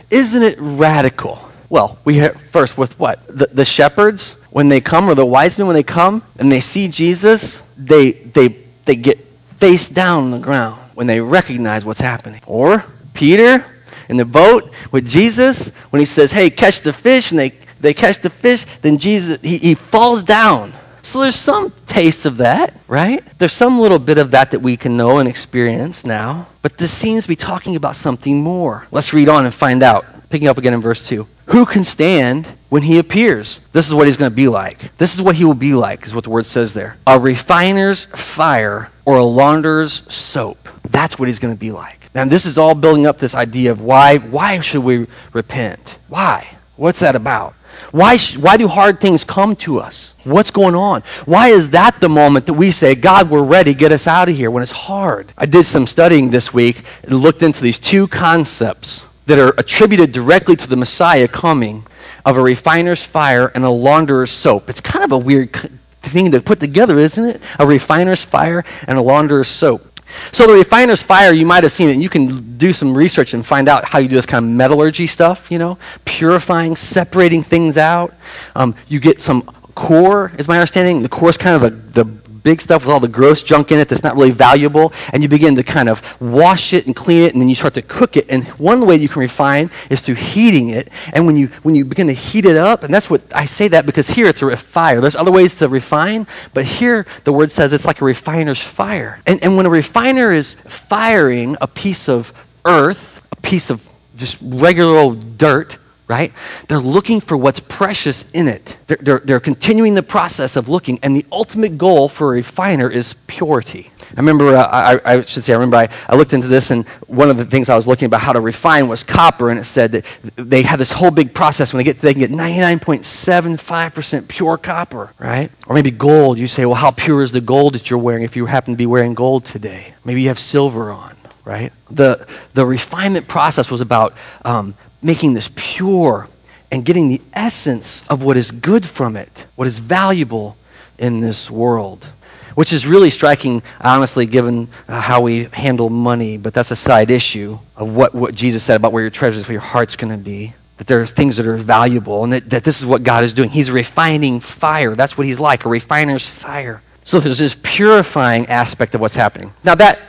Isn't 0.09 0.43
it 0.43 0.57
radical? 0.59 1.50
Well, 1.69 2.00
we 2.03 2.27
first 2.27 2.77
with 2.77 2.98
what? 2.98 3.25
The, 3.27 3.48
the 3.48 3.65
shepherds, 3.65 4.33
when 4.50 4.69
they 4.69 4.81
come, 4.81 5.07
or 5.07 5.13
the 5.13 5.25
wise 5.25 5.57
men, 5.59 5.67
when 5.67 5.75
they 5.75 5.83
come 5.83 6.24
and 6.39 6.51
they 6.51 6.62
see 6.62 6.88
Jesus, 6.88 7.62
they, 7.77 8.12
they, 8.12 8.57
they 8.86 8.95
get 8.95 9.19
face 9.57 9.88
down 9.88 10.24
on 10.24 10.31
the 10.31 10.39
ground 10.39 10.81
when 10.95 11.05
they 11.05 11.21
recognize 11.21 11.86
what's 11.86 12.00
happening. 12.00 12.41
Or 12.48 12.83
Peter 13.13 13.63
in 14.09 14.17
the 14.17 14.25
boat 14.25 14.71
with 14.91 15.07
Jesus, 15.07 15.69
when 15.91 16.00
he 16.00 16.05
says, 16.05 16.31
hey, 16.31 16.50
catch 16.50 16.81
the 16.81 16.91
fish, 16.91 17.29
and 17.29 17.39
they, 17.39 17.53
they 17.79 17.93
catch 17.93 18.19
the 18.19 18.29
fish, 18.29 18.65
then 18.81 18.98
Jesus, 18.98 19.39
he, 19.41 19.57
he 19.57 19.75
falls 19.75 20.24
down. 20.24 20.74
So 21.01 21.21
there's 21.21 21.36
some 21.36 21.74
taste 21.88 22.25
of 22.25 22.38
that, 22.38 22.74
right? 22.88 23.24
There's 23.39 23.53
some 23.53 23.79
little 23.79 24.00
bit 24.00 24.17
of 24.17 24.31
that 24.31 24.51
that 24.51 24.59
we 24.59 24.77
can 24.77 24.98
know 24.98 25.19
and 25.19 25.29
experience 25.29 26.05
now. 26.05 26.48
But 26.62 26.77
this 26.77 26.91
seems 26.91 27.24
to 27.24 27.29
be 27.29 27.36
talking 27.36 27.75
about 27.75 27.95
something 27.95 28.41
more. 28.41 28.88
Let's 28.91 29.13
read 29.13 29.29
on 29.29 29.45
and 29.45 29.53
find 29.53 29.81
out. 29.81 30.05
Picking 30.29 30.48
up 30.48 30.59
again 30.59 30.75
in 30.75 30.81
verse 30.81 31.07
2. 31.07 31.25
Who 31.48 31.65
can 31.65 31.83
stand 31.83 32.45
when 32.69 32.83
he 32.83 33.00
appears? 33.00 33.59
This 33.71 33.88
is 33.88 33.93
what 33.95 34.05
he's 34.05 34.17
going 34.17 34.29
to 34.29 34.36
be 34.36 34.48
like. 34.48 34.95
This 35.00 35.15
is 35.15 35.21
what 35.21 35.36
he 35.36 35.43
will 35.43 35.55
be 35.55 35.74
like, 35.74 36.05
is 36.05 36.13
what 36.13 36.24
the 36.24 36.29
word 36.29 36.45
says 36.45 36.75
there. 36.75 36.98
A 37.07 37.19
refiner's 37.19 38.05
fire 38.05 38.91
or 39.05 39.17
a 39.17 39.24
launderer's 39.24 40.03
soap. 40.13 40.69
That's 40.88 41.17
what 41.17 41.27
he's 41.27 41.39
going 41.39 41.55
to 41.55 41.59
be 41.59 41.71
like. 41.71 42.09
And 42.13 42.29
this 42.29 42.45
is 42.45 42.59
all 42.59 42.75
building 42.75 43.07
up 43.07 43.17
this 43.17 43.33
idea 43.33 43.71
of 43.71 43.81
why, 43.81 44.17
why 44.17 44.59
should 44.59 44.83
we 44.83 45.07
repent? 45.33 45.98
Why? 46.07 46.48
What's 46.75 47.00
that 47.00 47.15
about? 47.15 47.55
Why, 47.91 48.17
sh- 48.17 48.38
why 48.38 48.57
do 48.57 48.67
hard 48.67 48.99
things 48.99 49.23
come 49.23 49.55
to 49.57 49.79
us? 49.79 50.13
What's 50.23 50.51
going 50.51 50.75
on? 50.75 51.01
Why 51.25 51.49
is 51.49 51.71
that 51.71 51.99
the 51.99 52.09
moment 52.09 52.45
that 52.45 52.53
we 52.53 52.71
say, 52.71 52.95
God, 52.95 53.29
we're 53.29 53.43
ready, 53.43 53.73
get 53.73 53.91
us 53.91 54.07
out 54.07 54.29
of 54.29 54.35
here 54.35 54.51
when 54.51 54.63
it's 54.63 54.71
hard? 54.71 55.33
I 55.38 55.45
did 55.45 55.65
some 55.65 55.88
studying 55.88 56.29
this 56.29 56.53
week 56.53 56.83
and 57.03 57.15
looked 57.15 57.43
into 57.43 57.61
these 57.61 57.79
two 57.79 58.07
concepts 58.07 59.05
that 59.25 59.39
are 59.39 59.53
attributed 59.57 60.11
directly 60.11 60.55
to 60.55 60.67
the 60.67 60.75
Messiah 60.75 61.27
coming 61.27 61.85
of 62.25 62.38
a 62.38 62.41
refiner's 62.41 63.03
fire 63.03 63.51
and 63.55 63.63
a 63.63 63.69
launderer's 63.69 64.31
soap. 64.31 64.69
It's 64.69 64.81
kind 64.81 65.05
of 65.05 65.11
a 65.11 65.17
weird 65.17 65.53
thing 66.01 66.31
to 66.31 66.41
put 66.41 66.59
together, 66.59 66.97
isn't 66.97 67.25
it? 67.25 67.41
A 67.59 67.65
refiner's 67.65 68.23
fire 68.23 68.63
and 68.88 68.97
a 68.97 69.01
launderer's 69.01 69.47
soap. 69.47 69.88
So 70.32 70.48
the 70.48 70.54
refiner's 70.54 71.04
fire, 71.04 71.32
you 71.32 71.46
might 71.46 71.63
have 71.63 71.72
seen 71.72 71.89
it. 71.89 71.98
You 71.98 72.10
can 72.10 72.58
do 72.58 72.74
some 72.74 72.96
research 72.96 73.34
and 73.34 73.46
find 73.46 73.68
out 73.68 73.86
how 73.86 74.00
you 74.00 74.08
do 74.08 74.16
this 74.16 74.25
kind 74.25 74.46
of 74.46 74.51
metallurgy 74.51 75.08
stuff, 75.08 75.51
you 75.51 75.58
know, 75.60 75.78
purifying, 76.06 76.75
separating 76.75 77.44
things 77.44 77.78
out. 77.78 78.13
Um, 78.56 78.75
you 78.88 79.00
get 79.00 79.22
some 79.22 79.44
core, 79.75 80.32
is 80.38 80.48
my 80.48 80.58
understanding. 80.58 81.01
The 81.01 81.10
core 81.10 81.30
is 81.30 81.38
kind 81.38 81.56
of 81.56 81.62
the, 81.62 82.04
the 82.04 82.18
big 82.50 82.60
stuff 82.62 82.82
with 82.82 82.91
all 82.91 83.00
the 83.00 83.08
gross 83.08 83.44
junk 83.44 83.72
in 83.72 83.77
it 83.77 83.88
that's 83.88 84.01
not 84.01 84.15
really 84.15 84.32
valuable, 84.32 84.91
and 85.13 85.22
you 85.22 85.29
begin 85.29 85.56
to 85.56 85.62
kind 85.62 85.88
of 85.88 86.01
wash 86.20 86.74
it 86.74 86.88
and 86.88 86.96
clean 86.96 87.24
it, 87.24 87.34
and 87.34 87.39
then 87.39 87.48
you 87.48 87.53
start 87.53 87.75
to 87.75 87.84
cook 87.84 88.18
it. 88.18 88.25
And 88.27 88.44
one 88.58 88.88
way 88.88 88.96
you 88.96 89.08
can 89.08 89.20
refine 89.20 89.70
is 89.91 90.01
through 90.01 90.15
heating 90.15 90.70
it. 90.70 90.89
And 91.13 91.27
when 91.27 91.36
you 91.36 91.48
when 91.62 91.75
you 91.75 91.86
begin 91.86 92.08
to 92.08 92.13
heat 92.13 92.46
it 92.46 92.58
up, 92.58 92.84
and 92.84 92.91
that's 92.91 93.08
what 93.08 93.22
I 93.36 93.46
say 93.46 93.68
that 93.68 93.86
because 93.86 94.10
here 94.10 94.27
it's 94.27 94.41
a 94.41 94.58
fire. 94.58 95.00
There's 95.00 95.15
other 95.15 95.32
ways 95.32 95.53
to 95.56 95.70
refine, 95.70 96.25
but 96.56 96.65
here 96.65 97.06
the 97.24 97.34
word 97.34 97.51
says 97.51 97.72
it's 97.72 97.86
like 97.86 98.01
a 98.01 98.06
refiner's 98.06 98.62
fire. 98.62 99.22
And 99.27 99.44
and 99.44 99.56
when 99.56 99.68
a 99.68 99.70
refiner 99.70 100.32
is 100.32 100.56
firing 100.65 101.56
a 101.62 101.68
piece 101.68 102.10
of 102.10 102.34
earth, 102.65 103.22
a 103.32 103.36
piece 103.36 103.70
of 103.70 103.88
just 104.18 104.39
regular 104.41 104.98
old 104.98 105.38
dirt, 105.38 105.77
right? 106.10 106.34
They're 106.68 106.80
looking 106.80 107.22
for 107.22 107.38
what's 107.38 107.60
precious 107.60 108.25
in 108.34 108.48
it. 108.48 108.78
They're, 108.88 108.98
they're, 109.00 109.20
they're, 109.20 109.39
continuing 109.39 109.94
the 109.94 110.01
process 110.04 110.56
of 110.56 110.68
looking, 110.68 111.00
and 111.04 111.16
the 111.16 111.24
ultimate 111.32 111.78
goal 111.78 112.10
for 112.10 112.30
a 112.30 112.32
refiner 112.32 112.89
is 112.89 113.13
purity. 113.28 113.92
I 114.01 114.20
remember, 114.20 114.56
uh, 114.56 114.63
I, 114.66 115.00
I, 115.06 115.22
should 115.22 115.44
say, 115.44 115.54
I 115.54 115.56
remember 115.56 115.78
I, 115.78 115.88
I 116.08 116.16
looked 116.16 116.34
into 116.34 116.48
this, 116.48 116.72
and 116.72 116.88
one 117.06 117.30
of 117.30 117.38
the 117.38 117.46
things 117.46 117.70
I 117.70 117.75
was 117.75 117.86
looking 117.86 118.08
about 118.08 118.22
how 118.22 118.34
to 118.34 118.42
refine 118.42 118.88
was 118.88 119.04
copper, 119.04 119.51
and 119.51 119.60
it 119.60 119.66
said 119.66 119.92
that 119.92 120.06
they 120.36 120.63
have 120.63 120.80
this 120.80 120.89
whole 120.89 121.12
big 121.12 121.36
process 121.36 121.72
when 121.72 121.78
they 121.78 121.84
get, 121.84 121.98
they 121.98 122.13
can 122.13 122.22
get 122.22 122.32
99.75% 122.32 124.28
pure 124.28 124.58
copper, 124.58 125.13
right? 125.20 125.51
Or 125.68 125.75
maybe 125.75 125.92
gold. 125.92 126.39
You 126.39 126.48
say, 126.48 126.66
well, 126.66 126.74
how 126.74 126.89
pure 126.89 127.22
is 127.22 127.32
the 127.32 127.42
gold 127.42 127.75
that 127.75 127.92
you're 127.92 128.00
wearing 128.00 128.24
if 128.24 128.36
you 128.36 128.48
happen 128.48 128.74
to 128.74 128.78
be 128.78 128.88
wearing 128.88 129.13
gold 129.13 129.46
today? 129.46 129.94
Maybe 130.04 130.24
you 130.24 130.30
have 130.30 130.39
silver 130.39 130.89
on 130.92 131.16
right? 131.46 131.74
The, 131.89 132.28
the 132.54 132.63
refinement 132.63 133.28
process 133.28 133.72
was 133.72 133.82
about 133.82 134.13
um, 134.46 134.75
making 135.01 135.34
this 135.34 135.50
pure 135.56 136.27
and 136.72 136.86
getting 136.86 137.10
the 137.10 137.22
essence 137.34 138.03
of 138.10 138.24
what 138.24 138.38
is 138.38 138.51
good 138.51 138.86
from 138.86 139.15
it, 139.15 139.46
what 139.56 139.68
is 139.68 139.79
valuable 139.79 140.56
in 140.98 141.22
this 141.22 141.50
world. 141.50 142.10
Which 142.56 142.74
is 142.74 142.86
really 142.86 143.10
striking, 143.10 143.63
honestly, 143.79 144.25
given 144.25 144.68
uh, 144.88 145.00
how 145.00 145.22
we 145.22 145.46
handle 145.53 145.89
money, 145.89 146.36
but 146.36 146.53
that's 146.53 146.72
a 146.72 146.75
side 146.75 147.10
issue 147.10 147.58
of 147.77 147.96
what, 147.96 148.13
what 148.13 148.36
Jesus 148.36 148.63
said 148.63 148.75
about 148.75 148.91
where 148.91 149.01
your 149.01 149.12
treasures, 149.12 149.48
where 149.48 149.53
your 149.53 149.62
heart's 149.62 149.96
going 149.96 150.12
to 150.12 150.18
be. 150.18 150.53
That 150.77 150.88
there 150.88 151.00
are 151.01 151.06
things 151.06 151.38
that 151.38 151.46
are 151.46 151.58
valuable, 151.58 152.24
and 152.24 152.34
that, 152.34 152.50
that 152.50 152.63
this 152.63 152.79
is 152.79 152.86
what 152.86 153.03
God 153.03 153.24
is 153.24 153.34
doing. 153.34 153.50
He's 153.50 153.72
refining 153.72 154.39
fire. 154.39 154.96
That's 154.96 155.18
what 155.18 155.25
He's 155.27 155.39
like, 155.39 155.65
a 155.65 155.70
refiner's 155.70 156.27
fire. 156.27 156.82
So 157.06 157.20
there's 157.20 157.38
this 157.38 157.58
purifying 157.62 158.48
aspect 158.48 158.94
of 158.94 159.01
what's 159.01 159.15
happening. 159.15 159.53
Now, 159.63 159.75
that, 159.75 160.00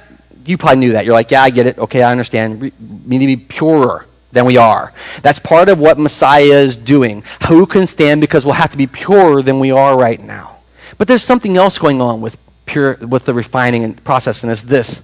you 0.45 0.59
probably 0.59 0.81
knew 0.81 0.93
that. 0.93 1.05
You're 1.05 1.15
like, 1.15 1.31
yeah, 1.31 1.43
I 1.43 1.51
get 1.51 1.67
it. 1.67 1.79
Okay, 1.79 2.03
I 2.03 2.11
understand. 2.11 2.61
We 2.61 2.73
need 3.07 3.19
to 3.19 3.27
be 3.27 3.37
purer 3.37 4.07
than 4.33 4.45
we 4.45 4.57
are. 4.57 4.93
That's 5.23 5.39
part 5.39 5.69
of 5.69 5.79
what 5.79 5.99
Messiah 5.99 6.43
is 6.43 6.77
doing. 6.77 7.25
Who 7.49 7.67
can 7.67 7.87
stand 7.87 8.21
because 8.21 8.45
we'll 8.45 8.55
have 8.55 8.71
to 8.71 8.77
be 8.77 8.87
purer 8.87 9.43
than 9.43 9.59
we 9.59 9.71
are 9.71 9.99
right 9.99 10.21
now. 10.21 10.59
But 10.99 11.09
there's 11.09 11.25
something 11.25 11.57
else 11.57 11.79
going 11.79 12.01
on 12.01 12.21
with 12.21 12.37
pure 12.67 12.95
with 12.97 13.25
the 13.25 13.35
refining 13.35 13.85
and 13.85 14.03
process, 14.05 14.43
and 14.43 14.53
it's 14.53 14.63
this. 14.63 15.01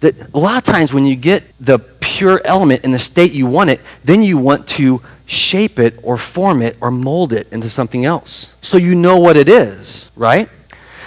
That 0.00 0.34
a 0.34 0.38
lot 0.38 0.56
of 0.56 0.64
times 0.64 0.92
when 0.92 1.06
you 1.06 1.16
get 1.16 1.44
the 1.60 1.78
pure 1.78 2.40
element 2.44 2.84
in 2.84 2.90
the 2.90 2.98
state 2.98 3.32
you 3.32 3.46
want 3.46 3.70
it, 3.70 3.80
then 4.04 4.22
you 4.22 4.36
want 4.36 4.66
to 4.68 5.00
shape 5.26 5.78
it 5.78 5.98
or 6.02 6.18
form 6.18 6.60
it 6.60 6.76
or 6.80 6.90
mold 6.90 7.32
it 7.32 7.48
into 7.52 7.70
something 7.70 8.04
else. 8.04 8.52
So 8.60 8.76
you 8.76 8.94
know 8.94 9.18
what 9.18 9.36
it 9.36 9.48
is, 9.48 10.10
right? 10.16 10.48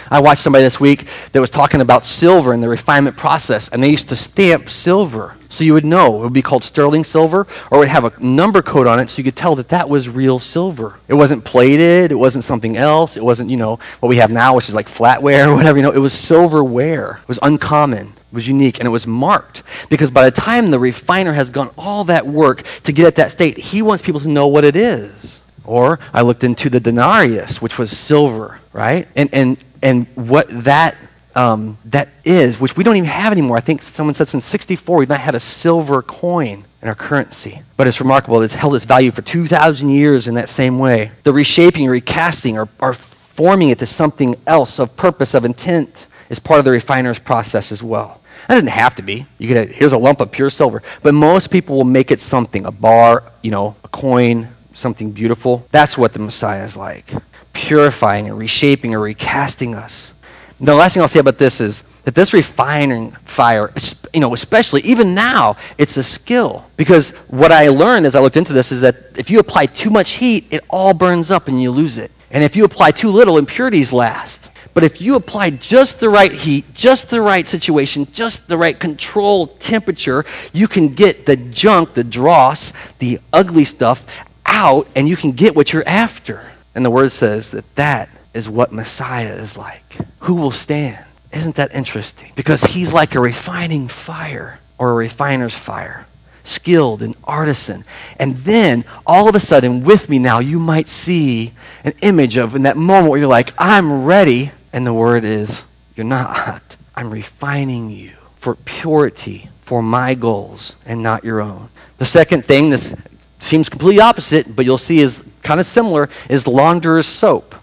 I 0.09 0.19
watched 0.19 0.41
somebody 0.41 0.63
this 0.63 0.79
week 0.79 1.07
that 1.31 1.41
was 1.41 1.50
talking 1.50 1.81
about 1.81 2.03
silver 2.03 2.53
and 2.53 2.62
the 2.62 2.69
refinement 2.69 3.17
process, 3.17 3.69
and 3.69 3.83
they 3.83 3.89
used 3.89 4.09
to 4.09 4.15
stamp 4.15 4.69
silver. 4.69 5.35
So 5.50 5.63
you 5.63 5.74
would 5.74 5.85
know. 5.85 6.17
It 6.17 6.24
would 6.24 6.33
be 6.33 6.41
called 6.41 6.63
sterling 6.63 7.05
silver, 7.05 7.47
or 7.71 7.77
it 7.77 7.79
would 7.79 7.88
have 7.88 8.03
a 8.03 8.19
number 8.21 8.62
code 8.62 8.88
on 8.88 9.00
it 9.00 9.09
so 9.09 9.19
you 9.19 9.24
could 9.24 9.38
tell 9.38 9.55
that 9.55 9.69
that 9.69 9.89
was 9.89 10.09
real 10.09 10.38
silver. 10.38 11.00
It 11.07 11.13
wasn't 11.13 11.45
plated, 11.45 12.12
it 12.12 12.15
wasn't 12.15 12.43
something 12.43 12.75
else, 12.75 13.15
it 13.15 13.24
wasn't, 13.24 13.50
you 13.50 13.57
know, 13.57 13.79
what 14.00 14.09
we 14.09 14.17
have 14.17 14.31
now, 14.31 14.55
which 14.55 14.67
is 14.67 14.75
like 14.75 14.89
flatware 14.89 15.47
or 15.47 15.55
whatever. 15.55 15.77
You 15.77 15.83
know, 15.83 15.91
it 15.91 16.00
was 16.00 16.13
silverware. 16.13 17.19
It 17.21 17.27
was 17.27 17.39
uncommon. 17.41 18.07
It 18.07 18.33
was 18.33 18.47
unique 18.47 18.79
and 18.79 18.88
it 18.88 18.91
was 18.91 19.07
marked 19.07 19.63
because 19.89 20.12
by 20.12 20.25
the 20.25 20.31
time 20.31 20.71
the 20.71 20.79
refiner 20.79 21.31
has 21.31 21.50
gone 21.50 21.69
all 21.77 22.03
that 22.05 22.27
work 22.27 22.63
to 22.83 22.91
get 22.91 23.05
at 23.05 23.15
that 23.15 23.31
state, 23.31 23.57
he 23.57 23.81
wants 23.81 24.03
people 24.03 24.19
to 24.21 24.27
know 24.27 24.47
what 24.47 24.65
it 24.65 24.75
is. 24.75 25.41
Or 25.63 26.00
I 26.13 26.21
looked 26.21 26.43
into 26.43 26.69
the 26.69 26.79
denarius, 26.79 27.62
which 27.62 27.77
was 27.77 27.97
silver, 27.97 28.59
right? 28.74 29.07
And, 29.15 29.29
and 29.33 29.57
and 29.85 30.07
what 30.15 30.47
that 30.63 30.97
um, 31.35 31.77
that 31.85 32.09
is, 32.23 32.59
which 32.59 32.75
we 32.75 32.83
don't 32.83 32.95
even 32.95 33.09
have 33.09 33.31
anymore. 33.31 33.57
I 33.57 33.59
think 33.59 33.83
someone 33.83 34.13
said 34.13 34.27
since 34.27 34.45
64 34.45 34.97
we've 34.97 35.09
not 35.09 35.19
had 35.19 35.35
a 35.35 35.39
silver 35.39 36.01
coin 36.01 36.65
in 36.81 36.87
our 36.87 36.95
currency. 36.95 37.61
But 37.77 37.87
it's 37.87 37.99
remarkable 37.99 38.39
that 38.39 38.45
it's 38.45 38.55
held 38.55 38.73
its 38.73 38.85
value 38.85 39.11
for 39.11 39.21
2,000 39.21 39.89
years 39.89 40.27
in 40.27 40.35
that 40.35 40.49
same 40.49 40.79
way. 40.79 41.11
The 41.23 41.33
reshaping, 41.33 41.87
recasting, 41.87 42.57
or, 42.57 42.69
or 42.79 42.93
forming 42.93 43.69
it 43.69 43.79
to 43.79 43.85
something 43.85 44.37
else 44.47 44.79
of 44.79 44.95
purpose, 44.95 45.33
of 45.33 45.43
intent, 45.43 46.07
is 46.29 46.39
part 46.39 46.59
of 46.59 46.65
the 46.65 46.71
refiner's 46.71 47.19
process 47.19 47.71
as 47.71 47.83
well. 47.83 48.21
That 48.47 48.55
doesn't 48.55 48.69
have 48.69 48.95
to 48.95 49.01
be. 49.01 49.25
You 49.37 49.49
could 49.49 49.69
here's 49.71 49.93
a 49.93 49.97
lump 49.97 50.21
of 50.21 50.31
pure 50.31 50.49
silver, 50.49 50.81
but 51.03 51.13
most 51.13 51.51
people 51.51 51.75
will 51.75 51.83
make 51.83 52.11
it 52.11 52.21
something, 52.21 52.65
a 52.65 52.71
bar, 52.71 53.23
you 53.41 53.51
know, 53.51 53.75
a 53.83 53.89
coin, 53.89 54.47
something 54.73 55.11
beautiful. 55.11 55.67
That's 55.71 55.97
what 55.97 56.13
the 56.13 56.19
Messiah 56.19 56.63
is 56.63 56.77
like 56.77 57.13
purifying 57.55 58.27
and 58.27 58.38
reshaping 58.38 58.93
or 58.93 59.00
recasting 59.00 59.74
us. 59.74 60.13
And 60.59 60.67
the 60.67 60.75
last 60.75 60.93
thing 60.93 61.01
I'll 61.01 61.07
say 61.07 61.19
about 61.19 61.39
this 61.39 61.59
is 61.59 61.83
that 62.03 62.13
this 62.13 62.33
refining 62.33 63.12
fire, 63.25 63.74
you 64.13 64.19
know, 64.19 64.33
especially 64.33 64.81
even 64.81 65.15
now, 65.15 65.57
it's 65.77 65.97
a 65.97 66.03
skill. 66.03 66.65
Because 66.77 67.09
what 67.27 67.51
I 67.51 67.69
learned 67.69 68.05
as 68.05 68.15
I 68.15 68.19
looked 68.19 68.38
into 68.38 68.53
this 68.53 68.71
is 68.71 68.81
that 68.81 69.17
if 69.17 69.29
you 69.31 69.39
apply 69.39 69.65
too 69.65 69.89
much 69.89 70.12
heat, 70.12 70.45
it 70.51 70.63
all 70.69 70.93
burns 70.93 71.31
up 71.31 71.47
and 71.47 71.62
you 71.62 71.71
lose 71.71 71.97
it. 71.97 72.12
And 72.29 72.43
if 72.43 72.55
you 72.55 72.65
apply 72.65 72.91
too 72.91 73.09
little, 73.09 73.38
impurities 73.38 73.91
last. 73.91 74.51
But 74.74 74.83
if 74.83 75.00
you 75.00 75.15
apply 75.15 75.51
just 75.51 76.01
the 76.01 76.09
right 76.09 76.31
heat, 76.31 76.74
just 76.74 77.09
the 77.09 77.21
right 77.21 77.47
situation, 77.47 78.07
just 78.12 78.50
the 78.50 78.57
right 78.57 78.77
control 78.77 79.47
temperature, 79.47 80.25
you 80.51 80.67
can 80.67 80.89
get 80.89 81.25
the 81.25 81.38
junk, 81.38 81.93
the 81.93 82.03
dross, 82.03 82.74
the 83.00 83.19
ugly 83.31 83.63
stuff 83.63 84.05
out, 84.45 84.88
and 84.95 85.07
you 85.07 85.15
can 85.15 85.31
get 85.31 85.55
what 85.55 85.71
you're 85.71 85.88
after. 85.88 86.51
And 86.75 86.86
the 86.86 86.91
word 86.91 87.12
says 87.12 87.51
that 87.51 87.75
that 87.75 88.10
is 88.34 88.50
what 88.50 88.74
Messiah 88.74 89.34
is 89.34 89.58
like. 89.58 89.98
Who 90.20 90.36
will 90.36 90.51
stand? 90.51 91.03
Isn't 91.32 91.55
that 91.55 91.74
interesting? 91.74 92.32
Because 92.36 92.63
he's 92.63 92.94
like 92.94 93.15
a 93.15 93.20
refining 93.20 93.88
fire 93.88 94.60
or 94.77 94.91
a 94.91 94.94
refiner's 94.94 95.55
fire, 95.55 96.05
skilled 96.44 97.01
and 97.01 97.15
artisan. 97.24 97.86
And 98.20 98.38
then 98.39 98.84
all 99.05 99.29
of 99.29 99.36
a 99.36 99.39
sudden, 99.39 99.84
with 99.84 100.10
me 100.10 100.20
now, 100.20 100.39
you 100.39 100.60
might 100.60 100.89
see 100.89 101.53
an 101.84 101.94
image 102.01 102.38
of 102.38 102.55
in 102.55 102.63
that 102.63 102.77
moment 102.77 103.10
where 103.10 103.20
you're 103.20 103.29
like, 103.29 103.53
I'm 103.58 104.03
ready. 104.03 104.51
And 104.74 104.86
the 104.86 104.94
word 104.94 105.24
is, 105.24 105.63
You're 105.96 106.05
not. 106.05 106.75
I'm 106.94 107.10
refining 107.10 107.89
you 107.89 108.12
for 108.38 108.55
purity, 108.55 109.50
for 109.62 109.82
my 109.82 110.13
goals, 110.13 110.75
and 110.86 111.01
not 111.01 111.24
your 111.24 111.41
own. 111.41 111.70
The 111.98 112.05
second 112.05 112.46
thing, 112.46 112.70
this 112.70 112.96
seems 113.45 113.69
completely 113.69 114.01
opposite, 114.01 114.55
but 114.55 114.65
you'll 114.65 114.77
see 114.77 114.99
is 114.99 115.23
kind 115.43 115.59
of 115.59 115.65
similar, 115.65 116.09
is 116.29 116.47
launderer's 116.47 117.07
soap. 117.07 117.55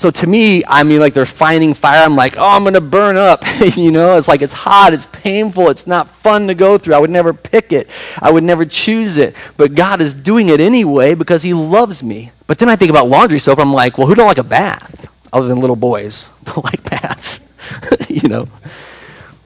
So 0.00 0.10
to 0.10 0.26
me, 0.26 0.64
I 0.66 0.82
mean, 0.82 0.98
like 0.98 1.12
they're 1.12 1.26
finding 1.26 1.74
fire. 1.74 2.02
I'm 2.02 2.16
like, 2.16 2.38
oh, 2.38 2.48
I'm 2.48 2.62
going 2.62 2.72
to 2.72 2.80
burn 2.80 3.18
up. 3.18 3.44
you 3.76 3.90
know, 3.90 4.16
it's 4.16 4.28
like 4.28 4.40
it's 4.40 4.54
hot, 4.54 4.94
it's 4.94 5.04
painful, 5.04 5.68
it's 5.68 5.86
not 5.86 6.08
fun 6.08 6.46
to 6.46 6.54
go 6.54 6.78
through. 6.78 6.94
I 6.94 6.98
would 6.98 7.10
never 7.10 7.34
pick 7.34 7.70
it, 7.70 7.90
I 8.18 8.30
would 8.30 8.42
never 8.42 8.64
choose 8.64 9.18
it. 9.18 9.36
But 9.58 9.74
God 9.74 10.00
is 10.00 10.14
doing 10.14 10.48
it 10.48 10.58
anyway 10.58 11.14
because 11.14 11.42
He 11.42 11.52
loves 11.52 12.02
me. 12.02 12.32
But 12.46 12.58
then 12.58 12.70
I 12.70 12.76
think 12.76 12.88
about 12.90 13.08
laundry 13.08 13.38
soap. 13.38 13.58
I'm 13.58 13.74
like, 13.74 13.98
well, 13.98 14.06
who 14.06 14.14
don't 14.14 14.26
like 14.26 14.38
a 14.38 14.42
bath? 14.42 15.06
Other 15.34 15.46
than 15.46 15.60
little 15.60 15.76
boys 15.76 16.30
don't 16.44 16.64
like 16.64 16.82
baths, 16.88 17.40
you 18.08 18.26
know. 18.26 18.48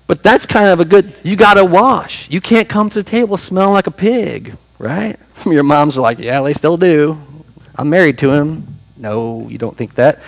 But 0.07 0.23
that's 0.23 0.47
kind 0.47 0.69
of 0.69 0.78
a 0.78 0.85
good, 0.85 1.12
you 1.25 1.35
got 1.35 1.54
to 1.54 1.64
wash. 1.64 2.31
You 2.31 2.40
can't 2.40 2.69
come 2.69 2.90
to 2.90 3.02
the 3.02 3.11
table 3.11 3.37
smelling 3.38 3.73
like 3.73 3.88
a 3.88 3.90
pig, 3.90 4.57
right? 4.78 5.19
Your 5.51 5.63
moms 5.63 5.99
are 5.99 6.01
like, 6.01 6.19
yeah, 6.19 6.41
they 6.41 6.55
still 6.55 6.77
do. 6.77 7.21
I'm 7.77 7.91
married 7.91 8.19
to 8.19 8.31
him. 8.31 8.79
No, 8.97 9.47
you 9.49 9.59
don't 9.59 9.77
think 9.77 9.97
that. 9.97 10.21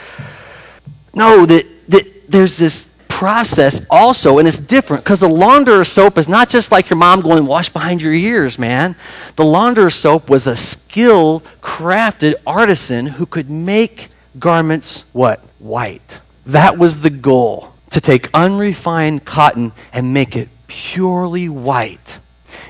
No, 1.14 1.46
that, 1.46 1.66
that 1.88 2.30
there's 2.30 2.58
this 2.58 2.90
process 3.08 3.80
also, 3.88 4.38
and 4.38 4.46
it's 4.46 4.58
different 4.58 5.02
because 5.02 5.20
the 5.20 5.28
launderer 5.28 5.86
soap 5.86 6.18
is 6.18 6.28
not 6.28 6.50
just 6.50 6.70
like 6.70 6.90
your 6.90 6.98
mom 6.98 7.22
going 7.22 7.46
wash 7.46 7.70
behind 7.70 8.02
your 8.02 8.12
ears, 8.12 8.58
man. 8.58 8.94
The 9.36 9.44
launderer 9.44 9.90
soap 9.90 10.28
was 10.28 10.46
a 10.46 10.56
skilled, 10.56 11.42
crafted 11.62 12.34
artisan 12.46 13.06
who 13.06 13.24
could 13.24 13.48
make 13.48 14.10
garments 14.38 15.04
what? 15.12 15.40
White. 15.58 16.20
That 16.44 16.76
was 16.76 17.00
the 17.00 17.10
goal 17.10 17.72
to 17.90 18.00
take 18.02 18.28
unrefined 18.34 19.24
cotton 19.24 19.72
and 19.94 20.12
make 20.12 20.36
it 20.36 20.50
purely 20.66 21.48
white. 21.48 22.18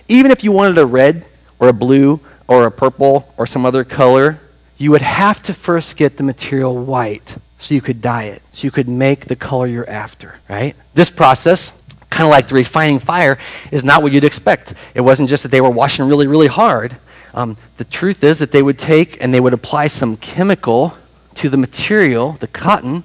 Even 0.07 0.31
if 0.31 0.45
you 0.45 0.53
wanted 0.53 0.79
a 0.79 0.87
red 0.87 1.27
or 1.59 1.69
a 1.69 1.73
blue 1.73 2.21
or 2.49 2.67
a 2.67 2.71
purple 2.71 3.33
or 3.37 3.47
some 3.47 3.67
other 3.67 3.85
color, 3.85 4.41
you 4.79 4.91
would 4.91 5.03
have 5.03 5.43
to 5.43 5.55
first 5.55 5.97
get 5.97 6.17
the 6.17 6.23
material 6.23 6.77
white. 6.77 7.37
so 7.59 7.75
you 7.75 7.81
could 7.81 8.03
dye 8.03 8.25
it, 8.25 8.43
so 8.53 8.65
you 8.67 8.71
could 8.71 8.89
make 8.89 9.25
the 9.27 9.37
color 9.37 9.67
you're 9.67 9.89
after, 9.89 10.35
right? 10.47 10.77
This 10.93 11.09
process, 11.09 11.73
kind 12.11 12.25
of 12.25 12.31
like 12.31 12.49
the 12.49 12.55
refining 12.55 12.99
fire, 12.99 13.39
is 13.73 13.83
not 13.83 14.03
what 14.03 14.13
you'd 14.13 14.25
expect. 14.25 14.75
It 14.95 15.01
wasn't 15.01 15.31
just 15.31 15.43
that 15.43 15.49
they 15.49 15.63
were 15.63 15.71
washing 15.71 16.07
really, 16.07 16.27
really 16.27 16.49
hard. 16.49 16.99
Um, 17.33 17.57
the 17.79 17.85
truth 17.85 18.23
is 18.23 18.41
that 18.41 18.53
they 18.53 18.63
would 18.63 18.79
take 18.79 19.23
and 19.23 19.33
they 19.33 19.41
would 19.41 19.55
apply 19.55 19.89
some 19.89 20.19
chemical 20.19 20.99
to 21.37 21.49
the 21.49 21.57
material, 21.57 22.33
the 22.33 22.47
cotton, 22.47 23.05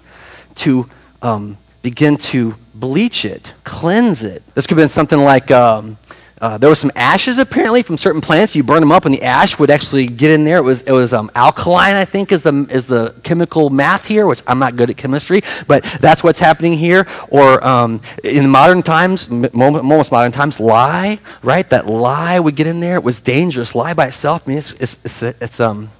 to 0.55 0.89
um, 1.21 1.57
begin 1.81 2.17
to 2.17 2.55
bleach 2.74 3.25
it, 3.25 3.53
cleanse 3.63 4.24
it. 4.24 4.43
This 4.53 4.67
could 4.67 4.77
have 4.77 4.83
been 4.83 4.89
something 4.89 5.19
like 5.19 5.50
um, 5.51 5.98
uh, 6.41 6.57
there 6.57 6.69
was 6.69 6.79
some 6.79 6.91
ashes 6.95 7.38
apparently 7.38 7.83
from 7.83 7.98
certain 7.98 8.19
plants. 8.19 8.55
You 8.55 8.63
burn 8.63 8.79
them 8.79 8.91
up, 8.91 9.05
and 9.05 9.13
the 9.13 9.21
ash 9.21 9.60
would 9.60 9.69
actually 9.69 10.07
get 10.07 10.31
in 10.31 10.43
there. 10.43 10.57
It 10.57 10.63
was 10.63 10.81
it 10.81 10.91
was 10.91 11.13
um, 11.13 11.29
alkaline, 11.36 11.95
I 11.95 12.03
think, 12.03 12.31
is 12.31 12.41
the 12.41 12.65
is 12.71 12.88
the 12.88 13.13
chemical 13.21 13.69
math 13.69 14.05
here, 14.05 14.25
which 14.25 14.41
I'm 14.48 14.57
not 14.57 14.75
good 14.75 14.89
at 14.89 14.98
chemistry, 14.98 15.41
but 15.67 15.83
that's 16.01 16.24
what's 16.24 16.39
happening 16.39 16.74
here. 16.74 17.05
Or 17.29 17.65
um, 17.65 18.01
in 18.24 18.50
modern 18.50 18.81
times, 18.81 19.29
most 19.29 20.12
modern 20.12 20.31
times, 20.31 20.60
lye, 20.60 21.19
right? 21.43 21.69
That 21.69 21.86
lye 21.86 22.39
would 22.39 22.55
get 22.55 22.65
in 22.65 22.79
there. 22.79 22.95
It 22.95 23.03
was 23.03 23.19
dangerous. 23.19 23.75
Lye 23.75 23.93
by 23.93 24.07
itself, 24.07 24.43
I 24.48 24.50
mean, 24.50 24.57
it's 24.57 24.74
it's 24.74 24.98
it's, 25.03 25.21
it's 25.21 25.60
um, 25.60 25.91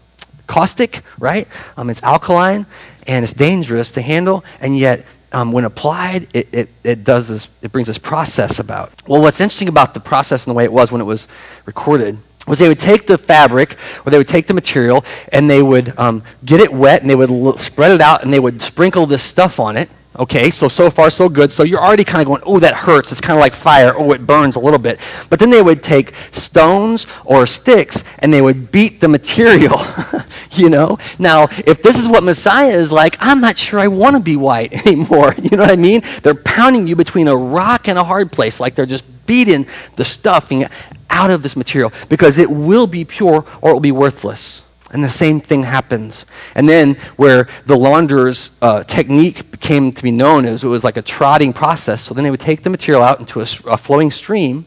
caustic, 0.48 1.02
right? 1.20 1.48
Um, 1.78 1.92
it's 1.92 2.02
alkaline 2.02 2.66
and 3.08 3.24
it's 3.24 3.34
dangerous 3.34 3.92
to 3.92 4.02
handle, 4.02 4.44
and 4.60 4.78
yet 4.78 5.06
um, 5.32 5.52
when 5.52 5.66
applied, 5.66 6.28
it, 6.34 6.48
it, 6.52 6.70
it 6.84 7.04
does 7.04 7.28
this, 7.28 7.48
it 7.62 7.72
brings 7.72 7.88
this 7.88 7.98
process 7.98 8.60
about. 8.60 8.92
Well, 9.08 9.22
what's 9.22 9.40
interesting 9.40 9.70
about 9.70 9.94
the 9.94 10.00
process 10.00 10.46
and 10.46 10.52
the 10.52 10.56
way 10.56 10.64
it 10.64 10.74
was 10.74 10.92
when 10.92 11.02
it 11.02 11.06
was 11.06 11.28
recorded 11.66 12.18
was 12.48 12.60
they 12.60 12.68
would 12.68 12.80
take 12.80 13.08
the 13.08 13.18
fabric 13.18 13.78
or 14.06 14.10
they 14.10 14.18
would 14.18 14.28
take 14.28 14.48
the 14.48 14.54
material 14.54 15.06
and 15.32 15.50
they 15.50 15.62
would 15.62 15.98
um, 16.00 16.24
get 16.44 16.60
it 16.60 16.74
wet 16.74 17.02
and 17.02 17.10
they 17.10 17.16
would 17.16 17.30
l- 17.30 17.58
spread 17.58 17.92
it 17.92 18.02
out 18.02 18.24
and 18.24 18.34
they 18.34 18.40
would 18.40 18.62
sprinkle 18.62 19.06
this 19.06 19.24
stuff 19.24 19.60
on 19.60 19.78
it 19.78 19.90
Okay, 20.20 20.50
so 20.50 20.68
so 20.68 20.90
far 20.90 21.10
so 21.10 21.30
good. 21.30 21.54
So 21.54 21.64
you're 21.64 21.82
already 21.82 22.04
kind 22.04 22.22
of 22.22 22.28
going, 22.28 22.42
oh, 22.46 22.60
that 22.60 22.74
hurts. 22.74 23.14
It's 23.14 23.22
kind 23.22 23.38
of 23.38 23.42
like 23.42 23.54
fire. 23.54 23.94
Oh, 23.96 24.12
it 24.12 24.28
burns 24.28 24.58
a 24.58 24.60
little 24.60 24.80
bit. 24.80 25.00
But 25.30 25.40
then 25.40 25.50
they 25.50 25.62
would 25.62 25.82
take 25.82 26.14
stones 26.32 27.08
or 27.24 27.48
sticks 27.48 28.04
and 28.20 28.34
they 28.34 28.42
would 28.42 28.72
beat 28.72 29.00
the 29.00 29.08
material. 29.08 29.82
you 30.52 30.70
know? 30.70 30.98
Now, 31.18 31.48
if 31.66 31.82
this 31.82 31.98
is 31.98 32.10
what 32.10 32.24
Messiah 32.24 32.72
is 32.72 32.92
like, 32.92 33.16
I'm 33.22 33.40
not 33.40 33.58
sure 33.58 33.80
I 33.80 33.88
want 33.88 34.18
to 34.18 34.22
be 34.22 34.36
white 34.36 34.74
anymore. 34.86 35.34
You 35.42 35.56
know 35.56 35.64
what 35.64 35.72
I 35.72 35.78
mean? 35.78 36.02
They're 36.24 36.36
pounding 36.36 36.88
you 36.88 36.98
between 36.98 37.30
a 37.30 37.36
rock 37.36 37.88
and 37.88 37.98
a 37.98 38.04
hard 38.04 38.34
place, 38.34 38.60
like 38.60 38.76
they're 38.76 38.86
just 38.86 39.06
beating 39.26 39.66
the 39.96 40.04
stuffing 40.04 40.66
out 41.10 41.32
of 41.32 41.42
this 41.42 41.56
material 41.56 41.94
because 42.10 42.38
it 42.38 42.50
will 42.50 42.88
be 42.88 43.06
pure 43.06 43.46
or 43.62 43.70
it 43.70 43.74
will 43.74 43.80
be 43.80 43.94
worthless. 43.94 44.64
And 44.94 45.04
the 45.04 45.10
same 45.10 45.40
thing 45.40 45.64
happens. 45.64 46.26
And 46.54 46.68
then, 46.68 46.96
where 47.16 47.48
the 47.66 47.78
launderer's 47.78 48.52
uh, 48.62 48.84
technique 48.84 49.60
came 49.62 49.94
to 49.94 50.04
be 50.04 50.12
known 50.12 50.46
as 50.46 50.66
it 50.66 50.68
was 50.68 50.84
like 50.84 50.98
a 50.98 51.02
trotting 51.02 51.54
process. 51.54 52.02
So 52.02 52.14
then 52.14 52.26
they 52.26 52.30
would 52.30 52.42
take 52.42 52.64
the 52.64 52.70
material 52.70 53.02
out 53.02 53.20
into 53.20 53.40
a, 53.40 53.46
a, 53.68 53.78
flowing 53.78 54.12
stream, 54.12 54.66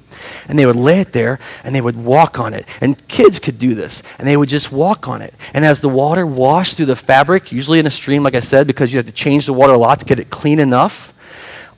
and 0.48 0.58
they 0.58 0.64
would 0.64 0.76
lay 0.76 1.00
it 1.00 1.12
there, 1.12 1.38
and 1.62 1.74
they 1.74 1.82
would 1.82 1.96
walk 1.96 2.38
on 2.38 2.54
it. 2.54 2.66
And 2.80 3.06
kids 3.06 3.38
could 3.38 3.58
do 3.58 3.74
this, 3.74 4.02
and 4.18 4.26
they 4.26 4.36
would 4.36 4.48
just 4.48 4.72
walk 4.72 5.08
on 5.08 5.20
it. 5.20 5.34
And 5.52 5.62
as 5.62 5.80
the 5.80 5.90
water 5.90 6.26
washed 6.26 6.78
through 6.78 6.86
the 6.86 6.96
fabric, 6.96 7.52
usually 7.52 7.78
in 7.78 7.86
a 7.86 7.90
stream, 7.90 8.22
like 8.22 8.34
I 8.34 8.40
said, 8.40 8.66
because 8.66 8.94
you 8.94 8.98
have 8.98 9.06
to 9.06 9.12
change 9.12 9.44
the 9.44 9.52
water 9.52 9.74
a 9.74 9.78
lot 9.78 10.00
to 10.00 10.06
get 10.06 10.18
it 10.18 10.30
clean 10.30 10.58
enough, 10.58 11.12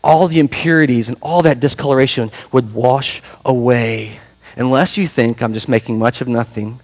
all 0.05 0.29
the 0.29 0.39
impurities 0.39 1.09
and 1.09 1.19
all 1.21 1.43
that 1.43 1.59
discoloration 1.59 2.31
would 2.53 2.73
wash 2.73 3.21
away. 3.45 4.21
Unless 4.57 4.97
you 4.97 5.09
think 5.09 5.43
I'm 5.43 5.53
just 5.53 5.69
making 5.69 5.99
much 5.99 6.21
of 6.21 6.29
nothing 6.29 6.81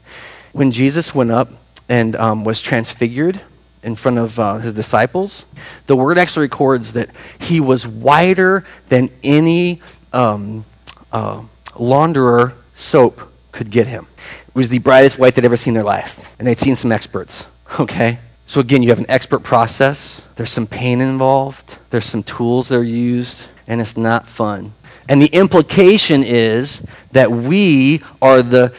when 0.52 0.70
Jesus 0.70 1.14
went 1.14 1.30
up 1.30 1.50
and 1.88 2.14
um, 2.16 2.44
was 2.44 2.60
transfigured 2.60 3.40
in 3.82 3.96
front 3.96 4.18
of 4.18 4.38
uh, 4.38 4.58
his 4.58 4.74
disciples, 4.74 5.44
the 5.86 5.96
word 5.96 6.18
actually 6.18 6.42
records 6.42 6.92
that 6.92 7.10
he 7.38 7.60
was 7.60 7.86
whiter 7.86 8.64
than 8.88 9.10
any 9.22 9.82
um, 10.12 10.64
uh, 11.10 11.42
launderer 11.70 12.54
soap 12.74 13.32
could 13.50 13.70
get 13.70 13.86
him. 13.86 14.06
It 14.48 14.54
was 14.54 14.68
the 14.68 14.78
brightest 14.78 15.18
white 15.18 15.34
they'd 15.34 15.44
ever 15.44 15.56
seen 15.56 15.72
in 15.72 15.74
their 15.74 15.84
life. 15.84 16.30
And 16.38 16.46
they'd 16.46 16.58
seen 16.58 16.76
some 16.76 16.92
experts, 16.92 17.46
okay? 17.80 18.18
So 18.46 18.60
again, 18.60 18.82
you 18.82 18.90
have 18.90 18.98
an 18.98 19.06
expert 19.08 19.40
process. 19.40 20.22
There's 20.36 20.50
some 20.50 20.66
pain 20.66 21.00
involved. 21.00 21.78
There's 21.90 22.04
some 22.04 22.22
tools 22.22 22.68
that 22.68 22.76
are 22.76 22.84
used, 22.84 23.48
and 23.66 23.80
it's 23.80 23.96
not 23.96 24.28
fun. 24.28 24.74
And 25.08 25.20
the 25.20 25.26
implication 25.26 26.22
is 26.22 26.82
that 27.12 27.30
we 27.30 28.02
are 28.20 28.42
the 28.42 28.74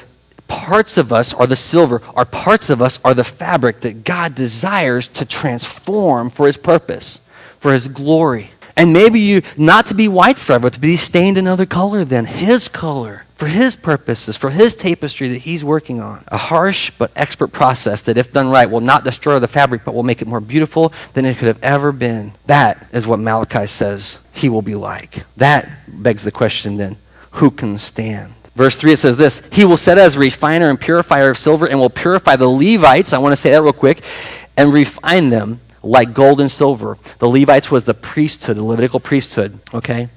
parts 0.54 0.98
of 0.98 1.12
us 1.12 1.34
are 1.34 1.48
the 1.48 1.56
silver, 1.56 2.02
our 2.16 2.26
parts 2.26 2.70
of 2.70 2.80
us 2.80 3.00
are 3.04 3.16
the 3.16 3.24
fabric 3.24 3.82
that 3.82 4.04
God 4.04 4.36
desires 4.36 5.08
to 5.10 5.26
transform 5.26 6.30
for 6.30 6.46
his 6.46 6.58
purpose, 6.58 7.22
for 7.60 7.74
his 7.74 7.88
glory. 7.88 8.52
And 8.76 8.94
maybe 8.94 9.20
you, 9.20 9.42
not 9.58 9.88
to 9.88 9.96
be 9.96 10.08
white 10.08 10.38
forever, 10.38 10.64
but 10.64 10.74
to 10.74 10.80
be 10.80 10.96
stained 10.96 11.40
another 11.40 11.66
color 11.66 12.06
than 12.06 12.26
his 12.26 12.68
color, 12.68 13.26
for 13.36 13.48
his 13.48 13.76
purposes, 13.76 14.38
for 14.38 14.52
his 14.52 14.76
tapestry 14.76 15.28
that 15.30 15.40
he's 15.40 15.64
working 15.64 16.00
on. 16.00 16.24
A 16.28 16.38
harsh 16.38 16.92
but 17.00 17.12
expert 17.16 17.48
process 17.48 18.02
that, 18.02 18.18
if 18.18 18.32
done 18.32 18.50
right, 18.50 18.70
will 18.70 18.82
not 18.82 19.04
destroy 19.04 19.40
the 19.40 19.48
fabric, 19.48 19.84
but 19.84 19.96
will 19.96 20.04
make 20.04 20.22
it 20.22 20.28
more 20.28 20.40
beautiful 20.40 20.94
than 21.14 21.26
it 21.26 21.38
could 21.38 21.48
have 21.48 21.64
ever 21.64 21.92
been. 21.92 22.34
That 22.46 22.88
is 22.94 23.08
what 23.08 23.20
Malachi 23.20 23.66
says 23.66 24.20
he 24.32 24.50
will 24.50 24.62
be 24.62 24.76
like. 24.76 25.24
That 25.38 25.68
begs 25.88 26.24
the 26.24 26.32
question 26.32 26.78
then 26.78 26.98
who 27.32 27.50
can 27.50 27.80
stand? 27.80 28.36
Verse 28.56 28.76
3, 28.76 28.94
it 28.94 28.98
says 28.98 29.18
this 29.18 29.42
He 29.52 29.66
will 29.66 29.78
set 29.78 29.98
as 29.98 30.16
a 30.16 30.20
refiner 30.20 30.70
and 30.70 30.80
purifier 30.80 31.30
of 31.30 31.38
silver 31.38 31.68
and 31.68 31.80
will 31.80 31.90
purify 31.90 32.36
the 32.36 32.48
Levites. 32.48 33.14
I 33.14 33.18
want 33.18 33.34
to 33.34 33.38
say 33.38 33.52
that 33.52 33.62
real 33.62 33.74
quick. 33.74 34.04
And 34.56 34.72
refine 34.72 35.32
them 35.32 35.62
like 35.82 36.14
gold 36.14 36.40
and 36.40 36.52
silver. 36.52 36.98
The 37.18 37.28
Levites 37.28 37.72
was 37.72 37.86
the 37.86 37.96
priesthood, 37.96 38.58
the 38.58 38.64
Levitical 38.64 39.00
priesthood. 39.00 39.60
Okay? 39.74 40.10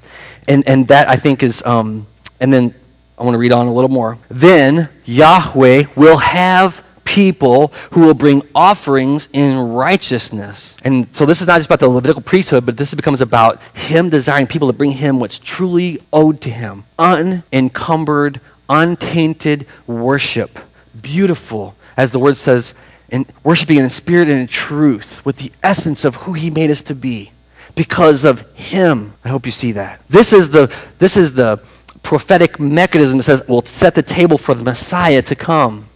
And, 0.47 0.67
and 0.69 0.87
that, 0.89 1.09
I 1.09 1.17
think, 1.17 1.43
is. 1.43 1.65
Um, 1.65 2.07
and 2.39 2.53
then 2.53 2.75
I 3.19 3.25
want 3.25 3.35
to 3.35 3.39
read 3.39 3.53
on 3.53 3.67
a 3.67 3.73
little 3.73 3.91
more. 3.91 4.19
Then 4.29 4.91
Yahweh 5.07 5.85
will 5.97 6.19
have 6.19 6.85
people 7.07 7.69
who 7.93 8.03
will 8.03 8.15
bring 8.15 8.43
offerings 8.55 9.29
in 9.33 9.57
righteousness. 9.73 10.77
And 10.85 11.15
so 11.17 11.25
this 11.25 11.41
is 11.41 11.47
not 11.47 11.57
just 11.57 11.69
about 11.69 11.81
the 11.81 11.89
Levitical 11.89 12.21
priesthood, 12.21 12.67
but 12.67 12.77
this 12.77 12.93
becomes 12.93 13.23
about 13.23 13.63
him 13.73 14.11
desiring 14.11 14.47
people 14.47 14.69
to 14.69 14.77
bring 14.77 14.91
him 14.91 15.19
what's 15.19 15.39
truly 15.39 15.99
owed 16.13 16.43
to 16.43 16.51
him 16.51 16.85
unencumbered, 16.99 18.41
untainted 18.69 19.67
worship. 19.87 20.59
Beautiful, 21.01 21.75
as 21.97 22.11
the 22.11 22.19
word 22.19 22.37
says, 22.37 22.75
in 23.09 23.25
worshiping 23.45 23.79
in 23.79 23.89
spirit 23.89 24.29
and 24.29 24.41
in 24.41 24.47
truth, 24.49 25.25
with 25.25 25.37
the 25.37 25.53
essence 25.63 26.05
of 26.05 26.17
who 26.17 26.33
he 26.33 26.51
made 26.51 26.71
us 26.71 26.83
to 26.83 26.95
be. 26.95 27.31
Because 27.75 28.25
of 28.25 28.51
him. 28.53 29.15
I 29.25 29.29
hope 29.29 29.45
you 29.45 29.53
see 29.53 29.73
that. 29.73 30.01
This 30.09 30.33
is 30.33 30.51
the, 30.51 30.75
this 30.99 31.17
is 31.17 31.35
the 31.35 31.61
prophetic 32.03 32.59
mechanism 32.59 33.19
that 33.19 33.25
says, 33.25 33.43
we'll 33.47 33.63
set 33.63 33.95
the 33.95 34.03
table 34.03 34.39
for 34.39 34.55
the 34.55 34.65
Messiah 34.65 35.21
to 35.23 35.35
come. 35.35 35.89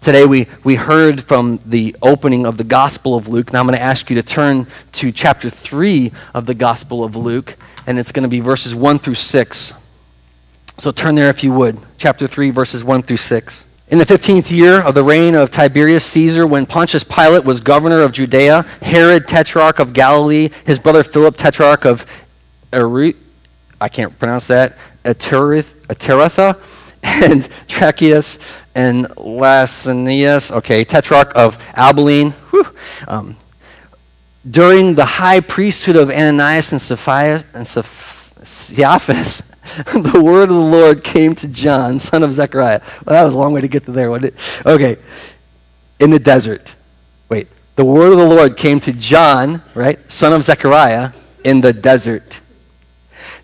Today 0.00 0.24
we, 0.24 0.46
we 0.64 0.76
heard 0.76 1.22
from 1.22 1.58
the 1.66 1.94
opening 2.00 2.46
of 2.46 2.56
the 2.56 2.64
Gospel 2.64 3.16
of 3.16 3.28
Luke. 3.28 3.52
Now 3.52 3.60
I'm 3.60 3.66
going 3.66 3.76
to 3.76 3.82
ask 3.82 4.08
you 4.08 4.16
to 4.16 4.22
turn 4.22 4.66
to 4.92 5.12
chapter 5.12 5.50
3 5.50 6.10
of 6.32 6.46
the 6.46 6.54
Gospel 6.54 7.04
of 7.04 7.16
Luke, 7.16 7.54
and 7.86 7.98
it's 7.98 8.10
going 8.10 8.22
to 8.22 8.28
be 8.28 8.40
verses 8.40 8.74
1 8.74 8.98
through 8.98 9.16
6. 9.16 9.74
So 10.78 10.90
turn 10.90 11.16
there 11.16 11.28
if 11.28 11.44
you 11.44 11.52
would. 11.52 11.78
Chapter 11.98 12.26
3, 12.26 12.48
verses 12.48 12.82
1 12.82 13.02
through 13.02 13.18
6. 13.18 13.64
In 13.88 13.98
the 13.98 14.06
15th 14.06 14.50
year 14.50 14.80
of 14.80 14.94
the 14.94 15.04
reign 15.04 15.34
of 15.34 15.50
Tiberius 15.50 16.06
Caesar, 16.06 16.46
when 16.46 16.64
Pontius 16.64 17.04
Pilate 17.04 17.44
was 17.44 17.60
governor 17.60 18.00
of 18.00 18.12
Judea, 18.12 18.62
Herod, 18.80 19.28
tetrarch 19.28 19.80
of 19.80 19.92
Galilee, 19.92 20.48
his 20.64 20.78
brother 20.78 21.04
Philip, 21.04 21.36
tetrarch 21.36 21.84
of 21.84 22.06
Eri- 22.72 23.16
I 23.78 23.90
can't 23.90 24.18
pronounce 24.18 24.46
that, 24.46 24.78
Ataratha, 25.04 26.56
and 27.02 27.42
Tracheus 27.68 28.38
and 28.74 29.06
Lysanias, 29.16 30.52
okay, 30.52 30.84
tetrarch 30.84 31.32
of 31.34 31.58
Abilene. 31.74 32.34
Um, 33.08 33.36
during 34.48 34.94
the 34.94 35.04
high 35.04 35.40
priesthood 35.40 35.96
of 35.96 36.10
Ananias 36.10 36.72
and 36.72 36.80
Sapphira, 36.80 37.44
and 37.52 37.66
the 39.92 40.20
word 40.22 40.44
of 40.44 40.48
the 40.48 40.54
Lord 40.54 41.04
came 41.04 41.34
to 41.36 41.48
John, 41.48 41.98
son 41.98 42.22
of 42.22 42.32
Zechariah. 42.32 42.80
Well, 43.04 43.14
that 43.14 43.22
was 43.22 43.34
a 43.34 43.38
long 43.38 43.52
way 43.52 43.60
to 43.60 43.68
get 43.68 43.84
to 43.84 43.92
there, 43.92 44.10
wasn't 44.10 44.34
it? 44.34 44.66
Okay. 44.66 44.96
In 45.98 46.10
the 46.10 46.18
desert. 46.18 46.74
Wait. 47.28 47.48
The 47.76 47.84
word 47.84 48.12
of 48.12 48.18
the 48.18 48.26
Lord 48.26 48.56
came 48.56 48.80
to 48.80 48.92
John, 48.92 49.62
right, 49.74 49.98
son 50.10 50.32
of 50.32 50.44
Zechariah, 50.44 51.12
in 51.44 51.60
the 51.60 51.72
desert. 51.72 52.40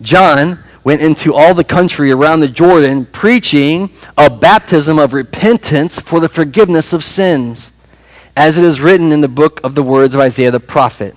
John 0.01 0.63
went 0.87 1.03
into 1.03 1.35
all 1.35 1.53
the 1.53 1.65
country 1.65 2.13
around 2.13 2.39
the 2.39 2.47
Jordan 2.47 3.05
preaching 3.07 3.91
a 4.17 4.31
baptism 4.31 5.01
of 5.01 5.13
repentance 5.13 5.99
for 5.99 6.21
the 6.21 6.29
forgiveness 6.29 6.93
of 6.93 7.03
sins, 7.03 7.73
as 8.37 8.57
it 8.57 8.63
is 8.63 8.81
written 8.81 9.11
in 9.11 9.21
the 9.21 9.27
book 9.27 9.59
of 9.65 9.75
the 9.75 9.83
words 9.83 10.15
of 10.15 10.21
Isaiah 10.21 10.53
the 10.53 10.61
prophet. 10.61 11.17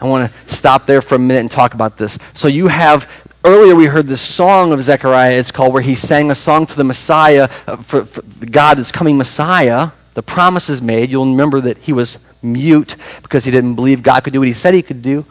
I 0.00 0.06
want 0.06 0.30
to 0.30 0.54
stop 0.54 0.86
there 0.86 1.02
for 1.02 1.16
a 1.16 1.18
minute 1.18 1.40
and 1.40 1.50
talk 1.50 1.74
about 1.74 1.98
this. 1.98 2.20
So 2.34 2.46
you 2.46 2.68
have 2.68 3.10
earlier 3.44 3.74
we 3.74 3.86
heard 3.86 4.06
the 4.06 4.16
song 4.16 4.70
of 4.70 4.80
Zechariah. 4.84 5.36
It's 5.36 5.50
called 5.50 5.72
where 5.72 5.82
he 5.82 5.96
sang 5.96 6.30
a 6.30 6.36
song 6.36 6.64
to 6.66 6.76
the 6.76 6.84
Messiah, 6.84 7.48
uh, 7.66 7.78
for, 7.78 8.04
for 8.04 8.22
God 8.46 8.78
is 8.78 8.92
coming 8.92 9.16
Messiah. 9.16 9.90
The 10.14 10.22
promise 10.22 10.70
is 10.70 10.80
made. 10.80 11.10
You'll 11.10 11.26
remember 11.26 11.60
that 11.62 11.78
he 11.78 11.92
was 11.92 12.18
mute 12.42 12.94
because 13.22 13.44
he 13.44 13.50
didn't 13.50 13.74
believe 13.74 14.04
God 14.04 14.22
could 14.22 14.32
do 14.32 14.38
what 14.38 14.46
he 14.46 14.54
said 14.54 14.72
he 14.72 14.82
could 14.82 15.02
do. 15.02 15.26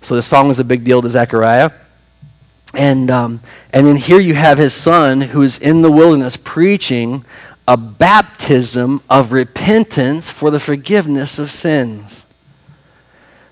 So 0.00 0.16
the 0.16 0.24
song 0.24 0.48
was 0.48 0.58
a 0.58 0.64
big 0.64 0.82
deal 0.82 1.00
to 1.02 1.08
Zechariah. 1.08 1.70
And, 2.76 3.10
um, 3.10 3.40
and 3.72 3.86
then 3.86 3.96
here 3.96 4.18
you 4.18 4.34
have 4.34 4.58
his 4.58 4.74
son 4.74 5.20
who's 5.20 5.58
in 5.58 5.82
the 5.82 5.90
wilderness 5.90 6.36
preaching 6.36 7.24
a 7.66 7.76
baptism 7.76 9.00
of 9.08 9.32
repentance 9.32 10.30
for 10.30 10.50
the 10.50 10.60
forgiveness 10.60 11.38
of 11.38 11.50
sins. 11.50 12.26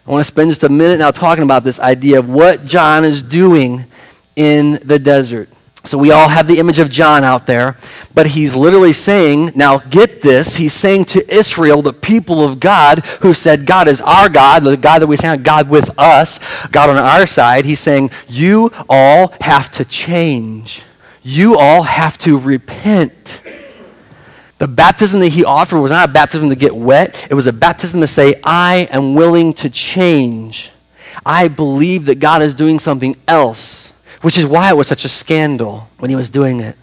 I 0.07 0.11
want 0.11 0.21
to 0.23 0.25
spend 0.25 0.51
just 0.51 0.65
a 0.65 0.69
minute 0.69 0.99
now 0.99 1.13
talking 1.13 1.45
about 1.45 1.65
this 1.65 1.79
idea 1.79 2.19
of 2.19 2.29
what 2.29 2.67
John 2.67 3.05
is 3.05 3.23
doing 3.23 3.87
in 4.35 4.73
the 4.85 4.99
desert. 4.99 5.49
So 5.85 5.99
we 5.99 6.13
all 6.13 6.29
have 6.29 6.47
the 6.47 6.61
image 6.61 6.79
of 6.79 6.91
John 6.91 7.25
out 7.25 7.49
there, 7.49 7.77
but 8.15 8.29
he's 8.29 8.55
literally 8.55 8.93
saying, 8.93 9.51
now 9.57 9.79
get 9.79 10.23
this, 10.23 10.55
he's 10.55 10.75
saying 10.75 11.07
to 11.07 11.35
Israel, 11.35 11.83
the 11.83 11.93
people 11.93 12.45
of 12.45 12.61
God 12.61 13.01
who 13.21 13.35
said, 13.35 13.67
God 13.67 13.89
is 13.89 14.01
our 14.01 14.29
God, 14.29 14.63
the 14.63 14.77
God 14.77 15.01
that 15.01 15.09
we 15.09 15.17
say, 15.17 15.37
God 15.39 15.69
with 15.69 15.91
us, 15.99 16.39
God 16.69 16.89
on 16.89 16.99
our 16.99 17.27
side, 17.27 17.65
he's 17.65 17.81
saying, 17.81 18.13
you 18.29 18.71
all 18.89 19.35
have 19.41 19.73
to 19.73 19.85
change. 19.85 20.83
You 21.25 21.59
all 21.59 21.83
have 21.83 22.17
to 22.19 22.39
repent. 22.39 23.43
The 24.59 24.69
baptism 24.69 25.19
that 25.19 25.31
he 25.31 25.45
offered 25.45 25.81
was 25.81 25.91
not 25.91 26.11
a 26.11 26.13
baptism 26.13 26.49
to 26.51 26.57
get 26.57 26.77
wet, 26.77 27.27
it 27.29 27.35
was 27.35 27.49
a 27.49 27.53
baptism 27.53 28.01
to 28.03 28.07
say, 28.07 28.41
I 28.45 28.87
am 28.93 29.17
willing 29.17 29.53
to 29.55 29.69
change. 29.69 30.71
I 31.27 31.49
believe 31.49 32.05
that 32.05 32.21
God 32.21 32.41
is 32.43 32.55
doing 32.55 32.79
something 32.79 33.17
else 33.27 33.92
which 34.23 34.39
is 34.39 34.47
why 34.47 34.71
it 34.71 34.77
was 34.77 34.87
such 34.87 35.05
a 35.05 35.09
scandal 35.09 35.89
when 35.99 36.11
he 36.11 36.17
was 36.17 36.31
doing 36.31 36.61
it. 36.61 36.77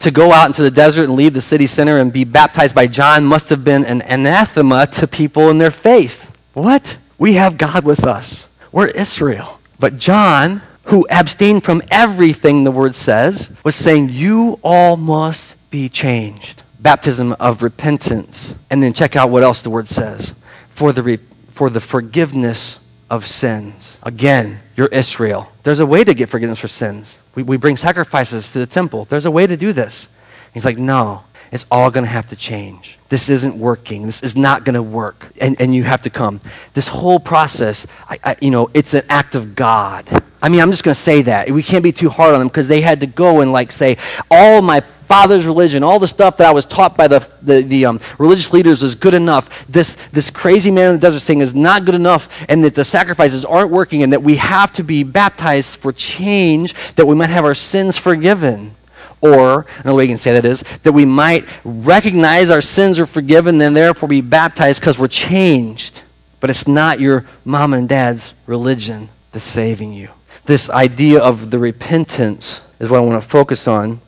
To 0.00 0.10
go 0.10 0.32
out 0.32 0.46
into 0.46 0.62
the 0.62 0.70
desert 0.70 1.04
and 1.04 1.14
leave 1.14 1.34
the 1.34 1.42
city 1.42 1.66
center 1.66 1.98
and 1.98 2.10
be 2.12 2.24
baptized 2.24 2.74
by 2.74 2.86
John 2.86 3.26
must 3.26 3.50
have 3.50 3.64
been 3.64 3.84
an 3.84 4.00
anathema 4.02 4.86
to 4.92 5.06
people 5.06 5.50
in 5.50 5.58
their 5.58 5.70
faith. 5.70 6.34
What? 6.54 6.96
We 7.18 7.34
have 7.34 7.58
God 7.58 7.84
with 7.84 8.04
us. 8.04 8.48
We're 8.72 8.86
Israel. 8.86 9.60
But 9.78 9.98
John, 9.98 10.62
who 10.84 11.06
abstained 11.10 11.64
from 11.64 11.82
everything 11.90 12.64
the 12.64 12.70
word 12.70 12.96
says, 12.96 13.54
was 13.62 13.74
saying, 13.74 14.08
You 14.10 14.58
all 14.62 14.96
must 14.96 15.54
be 15.70 15.88
changed. 15.88 16.62
Baptism 16.78 17.36
of 17.38 17.62
repentance. 17.62 18.56
And 18.70 18.82
then 18.82 18.94
check 18.94 19.16
out 19.16 19.28
what 19.28 19.42
else 19.42 19.60
the 19.60 19.70
word 19.70 19.90
says 19.90 20.34
for 20.70 20.92
the, 20.92 21.02
re- 21.02 21.18
for 21.52 21.68
the 21.68 21.80
forgiveness 21.80 22.80
of 23.10 23.26
sins. 23.26 23.98
Again, 24.02 24.60
you're 24.76 24.86
Israel. 24.86 25.50
There's 25.64 25.80
a 25.80 25.86
way 25.86 26.04
to 26.04 26.14
get 26.14 26.28
forgiveness 26.28 26.60
for 26.60 26.68
sins. 26.68 27.20
We, 27.34 27.42
we 27.42 27.56
bring 27.56 27.76
sacrifices 27.76 28.52
to 28.52 28.60
the 28.60 28.66
temple. 28.66 29.04
There's 29.04 29.26
a 29.26 29.30
way 29.30 29.46
to 29.46 29.56
do 29.56 29.72
this. 29.72 30.08
He's 30.54 30.64
like, 30.64 30.78
no, 30.78 31.24
it's 31.52 31.66
all 31.70 31.90
going 31.90 32.04
to 32.04 32.10
have 32.10 32.28
to 32.28 32.36
change. 32.36 32.98
This 33.08 33.28
isn't 33.28 33.56
working. 33.56 34.06
This 34.06 34.22
is 34.22 34.36
not 34.36 34.64
going 34.64 34.74
to 34.74 34.82
work. 34.82 35.26
And, 35.40 35.60
and 35.60 35.74
you 35.74 35.82
have 35.82 36.02
to 36.02 36.10
come. 36.10 36.40
This 36.74 36.86
whole 36.86 37.18
process, 37.18 37.86
I, 38.08 38.18
I, 38.22 38.36
you 38.40 38.50
know, 38.50 38.70
it's 38.72 38.94
an 38.94 39.02
act 39.08 39.34
of 39.34 39.56
God. 39.56 40.08
I 40.40 40.48
mean, 40.48 40.60
I'm 40.60 40.70
just 40.70 40.84
going 40.84 40.94
to 40.94 41.00
say 41.00 41.22
that. 41.22 41.50
We 41.50 41.62
can't 41.62 41.82
be 41.82 41.92
too 41.92 42.08
hard 42.08 42.34
on 42.34 42.38
them 42.38 42.48
because 42.48 42.68
they 42.68 42.80
had 42.80 43.00
to 43.00 43.06
go 43.06 43.40
and 43.40 43.52
like 43.52 43.72
say, 43.72 43.98
all 44.30 44.62
my 44.62 44.80
father's 45.10 45.44
religion, 45.44 45.82
all 45.82 45.98
the 45.98 46.06
stuff 46.06 46.36
that 46.36 46.46
I 46.46 46.52
was 46.52 46.64
taught 46.64 46.96
by 46.96 47.08
the, 47.08 47.28
the, 47.42 47.62
the 47.62 47.84
um, 47.84 48.00
religious 48.16 48.52
leaders 48.52 48.84
is 48.84 48.94
good 48.94 49.12
enough. 49.12 49.66
This, 49.68 49.96
this 50.12 50.30
crazy 50.30 50.70
man 50.70 50.90
in 50.90 50.96
the 50.96 51.00
desert 51.00 51.18
saying 51.18 51.40
is 51.40 51.52
not 51.52 51.84
good 51.84 51.96
enough, 51.96 52.28
and 52.48 52.62
that 52.62 52.76
the 52.76 52.84
sacrifices 52.84 53.44
aren't 53.44 53.72
working, 53.72 54.04
and 54.04 54.12
that 54.12 54.22
we 54.22 54.36
have 54.36 54.72
to 54.74 54.84
be 54.84 55.02
baptized 55.02 55.80
for 55.80 55.92
change, 55.92 56.74
that 56.94 57.06
we 57.06 57.16
might 57.16 57.30
have 57.30 57.44
our 57.44 57.56
sins 57.56 57.98
forgiven. 57.98 58.76
Or, 59.20 59.66
another 59.80 59.96
way 59.96 60.04
you 60.04 60.10
can 60.10 60.16
say 60.16 60.32
that 60.34 60.44
is, 60.44 60.62
that 60.84 60.92
we 60.92 61.04
might 61.04 61.44
recognize 61.64 62.48
our 62.48 62.62
sins 62.62 63.00
are 63.00 63.06
forgiven 63.06 63.60
and 63.60 63.74
therefore 63.74 64.08
be 64.08 64.20
baptized 64.20 64.80
because 64.80 64.96
we're 64.96 65.08
changed. 65.08 66.04
But 66.38 66.50
it's 66.50 66.68
not 66.68 67.00
your 67.00 67.26
mom 67.44 67.74
and 67.74 67.88
dad's 67.88 68.32
religion 68.46 69.08
that's 69.32 69.44
saving 69.44 69.92
you. 69.92 70.10
This 70.44 70.70
idea 70.70 71.20
of 71.20 71.50
the 71.50 71.58
repentance 71.58 72.62
is 72.78 72.90
what 72.90 72.98
I 72.98 73.00
want 73.00 73.20
to 73.20 73.28
focus 73.28 73.66
on 73.66 74.00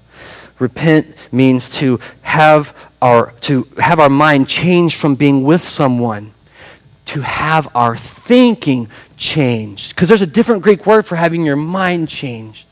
Repent 0.63 1.15
means 1.31 1.69
to 1.77 2.01
have 2.23 2.75
our, 3.03 3.33
to 3.43 3.69
have 3.79 4.01
our 4.01 4.09
mind 4.09 4.49
changed 4.49 4.97
from 4.97 5.15
being 5.17 5.45
with 5.45 5.63
someone 5.63 6.33
to 7.07 7.21
have 7.21 7.69
our 7.75 7.97
thinking 7.97 8.89
changed. 9.17 9.91
Because 9.91 10.09
there's 10.09 10.23
a 10.23 10.27
different 10.27 10.63
Greek 10.63 10.87
word 10.87 11.05
for 11.05 11.17
having 11.17 11.45
your 11.45 11.57
mind 11.57 12.09
changed. 12.09 12.67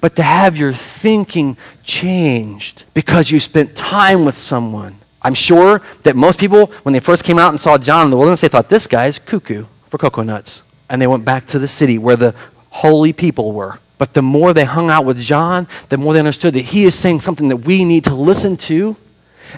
But 0.00 0.16
to 0.16 0.22
have 0.22 0.56
your 0.56 0.72
thinking 0.72 1.56
changed 1.82 2.84
because 2.94 3.30
you 3.30 3.40
spent 3.40 3.76
time 3.76 4.24
with 4.24 4.36
someone. 4.36 4.98
I'm 5.22 5.34
sure 5.34 5.82
that 6.02 6.16
most 6.16 6.38
people, 6.38 6.66
when 6.82 6.92
they 6.92 7.00
first 7.00 7.24
came 7.24 7.38
out 7.38 7.50
and 7.50 7.60
saw 7.60 7.78
John 7.78 8.06
in 8.06 8.10
the 8.10 8.16
wilderness, 8.16 8.42
they 8.42 8.48
thought, 8.48 8.68
this 8.68 8.86
guy's 8.86 9.18
cuckoo 9.18 9.66
for 9.90 9.98
coconuts. 9.98 10.62
And 10.88 11.00
they 11.00 11.06
went 11.06 11.24
back 11.24 11.46
to 11.46 11.58
the 11.58 11.68
city 11.68 11.98
where 11.98 12.16
the 12.16 12.34
holy 12.70 13.12
people 13.12 13.52
were. 13.52 13.78
But 13.98 14.14
the 14.14 14.22
more 14.22 14.52
they 14.52 14.64
hung 14.64 14.90
out 14.90 15.04
with 15.04 15.20
John, 15.20 15.68
the 15.88 15.98
more 15.98 16.12
they 16.12 16.18
understood 16.18 16.54
that 16.54 16.62
he 16.62 16.84
is 16.84 16.94
saying 16.94 17.20
something 17.20 17.48
that 17.48 17.58
we 17.58 17.84
need 17.84 18.04
to 18.04 18.14
listen 18.14 18.56
to 18.58 18.96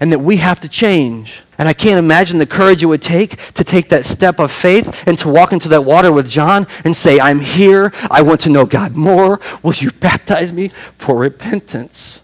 and 0.00 0.12
that 0.12 0.18
we 0.18 0.36
have 0.36 0.60
to 0.60 0.68
change. 0.68 1.42
And 1.58 1.68
I 1.68 1.72
can't 1.72 1.98
imagine 1.98 2.38
the 2.38 2.46
courage 2.46 2.82
it 2.82 2.86
would 2.86 3.02
take 3.02 3.36
to 3.54 3.64
take 3.64 3.88
that 3.88 4.04
step 4.04 4.38
of 4.38 4.52
faith 4.52 5.06
and 5.06 5.18
to 5.20 5.28
walk 5.28 5.52
into 5.52 5.68
that 5.70 5.84
water 5.86 6.12
with 6.12 6.28
John 6.28 6.66
and 6.84 6.94
say, 6.94 7.18
I'm 7.18 7.40
here. 7.40 7.92
I 8.10 8.20
want 8.22 8.40
to 8.42 8.50
know 8.50 8.66
God 8.66 8.94
more. 8.94 9.40
Will 9.62 9.72
you 9.72 9.90
baptize 9.90 10.52
me 10.52 10.68
for 10.98 11.16
repentance 11.16 12.20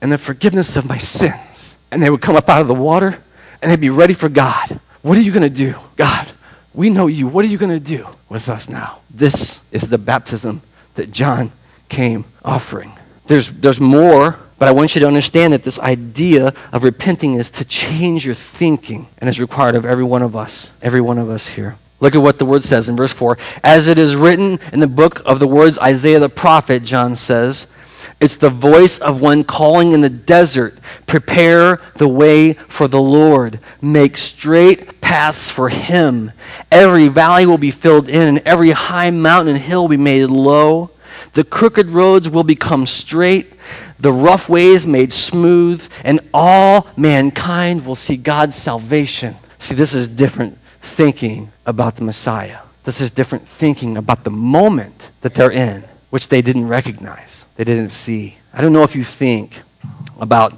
and 0.00 0.12
the 0.12 0.18
forgiveness 0.18 0.76
of 0.76 0.86
my 0.86 0.98
sins? 0.98 1.74
And 1.90 2.00
they 2.00 2.10
would 2.10 2.20
come 2.20 2.36
up 2.36 2.48
out 2.48 2.60
of 2.60 2.68
the 2.68 2.74
water 2.74 3.22
and 3.60 3.70
they'd 3.70 3.80
be 3.80 3.90
ready 3.90 4.14
for 4.14 4.28
God. 4.28 4.80
What 5.02 5.18
are 5.18 5.22
you 5.22 5.32
going 5.32 5.42
to 5.42 5.50
do? 5.50 5.74
God, 5.96 6.30
we 6.74 6.90
know 6.90 7.08
you. 7.08 7.26
What 7.26 7.44
are 7.44 7.48
you 7.48 7.58
going 7.58 7.72
to 7.72 7.80
do 7.80 8.06
with 8.28 8.48
us 8.48 8.68
now? 8.68 9.00
This 9.10 9.60
is 9.72 9.88
the 9.88 9.98
baptism 9.98 10.62
that 10.96 11.10
John 11.12 11.52
came 11.88 12.24
offering. 12.44 12.92
There's, 13.26 13.50
there's 13.50 13.80
more, 13.80 14.38
but 14.58 14.68
I 14.68 14.72
want 14.72 14.94
you 14.94 15.00
to 15.00 15.06
understand 15.06 15.52
that 15.52 15.62
this 15.62 15.78
idea 15.78 16.54
of 16.72 16.84
repenting 16.84 17.34
is 17.34 17.50
to 17.50 17.64
change 17.64 18.24
your 18.24 18.34
thinking 18.34 19.08
and 19.18 19.28
is 19.28 19.40
required 19.40 19.74
of 19.74 19.84
every 19.84 20.04
one 20.04 20.22
of 20.22 20.34
us, 20.34 20.70
every 20.82 21.00
one 21.00 21.18
of 21.18 21.28
us 21.28 21.46
here. 21.46 21.76
Look 21.98 22.14
at 22.14 22.22
what 22.22 22.38
the 22.38 22.44
word 22.44 22.62
says 22.62 22.88
in 22.88 22.96
verse 22.96 23.12
4. 23.12 23.38
As 23.64 23.88
it 23.88 23.98
is 23.98 24.16
written 24.16 24.58
in 24.72 24.80
the 24.80 24.86
book 24.86 25.22
of 25.24 25.38
the 25.38 25.48
words 25.48 25.78
Isaiah 25.78 26.20
the 26.20 26.28
prophet, 26.28 26.82
John 26.82 27.16
says, 27.16 27.66
it's 28.18 28.36
the 28.36 28.50
voice 28.50 28.98
of 28.98 29.20
one 29.20 29.44
calling 29.44 29.92
in 29.92 30.00
the 30.00 30.08
desert, 30.08 30.78
prepare 31.06 31.80
the 31.96 32.08
way 32.08 32.54
for 32.54 32.88
the 32.88 33.00
Lord, 33.00 33.60
make 33.82 34.16
straight 34.16 35.00
paths 35.02 35.50
for 35.50 35.68
him. 35.68 36.32
Every 36.72 37.08
valley 37.08 37.44
will 37.44 37.58
be 37.58 37.70
filled 37.70 38.08
in, 38.08 38.36
and 38.36 38.38
every 38.46 38.70
high 38.70 39.10
mountain 39.10 39.54
and 39.54 39.62
hill 39.62 39.82
will 39.82 39.90
be 39.90 39.96
made 39.98 40.26
low. 40.26 40.90
The 41.34 41.44
crooked 41.44 41.88
roads 41.88 42.30
will 42.30 42.44
become 42.44 42.86
straight, 42.86 43.52
the 43.98 44.12
rough 44.12 44.48
ways 44.48 44.86
made 44.86 45.12
smooth, 45.12 45.86
and 46.02 46.20
all 46.32 46.88
mankind 46.96 47.84
will 47.84 47.96
see 47.96 48.16
God's 48.16 48.56
salvation. 48.56 49.36
See, 49.58 49.74
this 49.74 49.92
is 49.92 50.08
different 50.08 50.58
thinking 50.80 51.52
about 51.66 51.96
the 51.96 52.04
Messiah. 52.04 52.60
This 52.84 53.00
is 53.00 53.10
different 53.10 53.46
thinking 53.46 53.96
about 53.98 54.24
the 54.24 54.30
moment 54.30 55.10
that 55.20 55.34
they're 55.34 55.50
in, 55.50 55.84
which 56.10 56.28
they 56.28 56.42
didn't 56.42 56.68
recognize, 56.68 57.46
they 57.56 57.64
didn't 57.64 57.90
see. 57.90 58.38
I 58.52 58.60
don't 58.60 58.72
know 58.72 58.82
if 58.82 58.96
you 58.96 59.04
think 59.04 59.60
about 60.18 60.54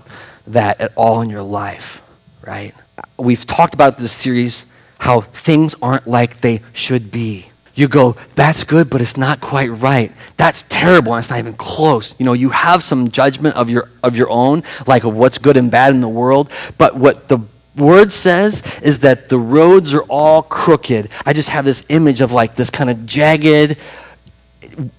that 0.46 0.80
at 0.80 0.92
all 0.96 1.20
in 1.20 1.30
your 1.30 1.42
life, 1.42 2.02
right? 2.46 2.74
We've 3.16 3.44
talked 3.44 3.74
about 3.74 3.98
this 3.98 4.12
series 4.12 4.66
how 4.98 5.20
things 5.20 5.74
aren't 5.80 6.06
like 6.06 6.40
they 6.40 6.60
should 6.72 7.10
be 7.10 7.48
you 7.78 7.86
go, 7.86 8.16
that's 8.34 8.64
good, 8.64 8.90
but 8.90 9.00
it's 9.00 9.16
not 9.16 9.40
quite 9.40 9.68
right. 9.68 10.10
That's 10.36 10.64
terrible, 10.64 11.14
and 11.14 11.20
it's 11.20 11.30
not 11.30 11.38
even 11.38 11.54
close. 11.54 12.12
You 12.18 12.24
know, 12.24 12.32
you 12.32 12.50
have 12.50 12.82
some 12.82 13.12
judgment 13.12 13.54
of 13.54 13.70
your, 13.70 13.88
of 14.02 14.16
your 14.16 14.28
own, 14.30 14.64
like 14.88 15.04
of 15.04 15.14
what's 15.14 15.38
good 15.38 15.56
and 15.56 15.70
bad 15.70 15.94
in 15.94 16.00
the 16.00 16.08
world, 16.08 16.50
but 16.76 16.96
what 16.96 17.28
the 17.28 17.38
word 17.76 18.10
says 18.10 18.64
is 18.82 18.98
that 19.00 19.28
the 19.28 19.38
roads 19.38 19.94
are 19.94 20.02
all 20.02 20.42
crooked. 20.42 21.08
I 21.24 21.32
just 21.32 21.50
have 21.50 21.64
this 21.64 21.84
image 21.88 22.20
of 22.20 22.32
like 22.32 22.56
this 22.56 22.68
kind 22.68 22.90
of 22.90 23.06
jagged, 23.06 23.76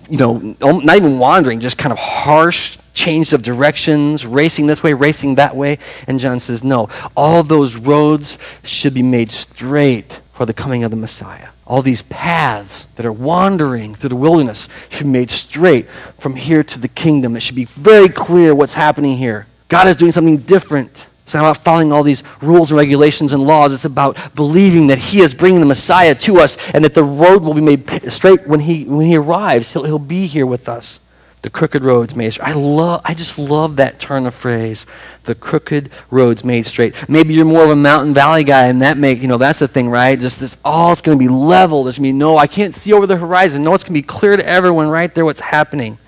you 0.10 0.18
know, 0.18 0.38
not 0.60 0.96
even 0.96 1.20
wandering, 1.20 1.60
just 1.60 1.78
kind 1.78 1.92
of 1.92 2.00
harsh 2.00 2.78
change 2.94 3.34
of 3.34 3.42
directions, 3.42 4.26
racing 4.26 4.68
this 4.68 4.84
way, 4.84 4.94
racing 4.94 5.36
that 5.36 5.56
way. 5.56 5.80
And 6.08 6.20
John 6.20 6.40
says, 6.40 6.64
no, 6.64 6.90
all 7.16 7.44
those 7.44 7.76
roads 7.76 8.38
should 8.64 8.94
be 8.94 9.04
made 9.04 9.32
straight 9.32 10.20
for 10.34 10.46
the 10.46 10.54
coming 10.54 10.84
of 10.84 10.92
the 10.92 10.98
Messiah 10.98 11.50
all 11.70 11.84
these 11.84 12.02
paths 12.02 12.88
that 12.96 13.06
are 13.06 13.14
wandering 13.14 13.94
through 13.94 14.10
the 14.10 14.16
wilderness 14.16 14.68
should 14.90 15.06
be 15.06 15.12
made 15.12 15.30
straight 15.30 15.88
from 16.18 16.36
here 16.36 16.64
to 16.64 16.80
the 16.80 16.88
kingdom. 16.88 17.36
It 17.36 17.42
should 17.42 17.56
be 17.56 17.66
very 17.66 18.10
clear 18.10 18.56
what's 18.56 18.74
happening 18.74 19.18
here. 19.18 19.46
God 19.68 19.88
is 19.88 19.96
doing 19.96 20.12
something 20.12 20.38
different. 20.38 21.06
It's 21.30 21.36
not 21.36 21.42
about 21.42 21.64
following 21.64 21.92
all 21.92 22.02
these 22.02 22.24
rules 22.42 22.72
and 22.72 22.80
regulations 22.80 23.34
and 23.34 23.46
laws. 23.46 23.72
It's 23.72 23.86
about 23.86 24.18
believing 24.34 24.88
that 24.88 24.98
He 24.98 25.22
is 25.22 25.36
bringing 25.36 25.60
the 25.60 25.66
Messiah 25.68 26.16
to 26.16 26.40
us 26.40 26.58
and 26.72 26.84
that 26.84 26.96
the 26.96 27.04
road 27.04 27.44
will 27.44 27.54
be 27.54 27.62
made 27.62 28.12
straight 28.12 28.48
when 28.48 28.62
He, 28.62 28.86
when 28.86 29.06
he 29.06 29.16
arrives. 29.16 29.72
He'll, 29.72 29.84
he'll 29.84 30.00
be 30.00 30.26
here 30.26 30.48
with 30.48 30.68
us 30.68 31.00
The 31.44 31.52
crooked 31.52 31.84
roads 31.84 32.16
made 32.16 32.32
straight. 32.32 32.48
I 32.48 32.54
love 32.54 33.02
I 33.06 33.14
just 33.14 33.38
love 33.38 33.76
that 33.76 34.00
turn 34.00 34.26
of 34.26 34.34
phrase. 34.34 34.88
The 35.26 35.36
crooked 35.36 35.92
roads 36.10 36.44
made 36.44 36.66
straight. 36.66 36.96
Maybe 37.08 37.36
you're 37.36 37.46
more 37.46 37.64
of 37.64 37.70
a 37.70 37.76
mountain 37.76 38.16
valley 38.16 38.44
guy 38.44 38.66
and 38.66 38.82
that 38.82 38.98
make, 38.98 39.22
you 39.22 39.28
know, 39.28 39.38
that's 39.38 39.60
the 39.60 39.68
thing, 39.68 39.88
right? 39.88 40.20
Just 40.20 40.40
this 40.40 40.58
oh, 40.66 40.92
it's 40.92 41.02
gonna 41.02 41.16
be 41.16 41.28
level. 41.28 41.84
There's 41.84 41.98
gonna 41.98 42.08
be 42.08 42.12
no 42.12 42.40
I 42.40 42.48
can't 42.48 42.74
see 42.74 42.92
over 42.92 43.06
the 43.06 43.18
horizon. 43.18 43.62
No, 43.62 43.76
it's 43.76 43.84
gonna 43.84 43.94
be 43.94 44.02
clear 44.02 44.36
to 44.36 44.48
everyone 44.48 44.90
right 44.90 45.14
there 45.14 45.26
what's 45.26 45.42
happening. 45.42 46.00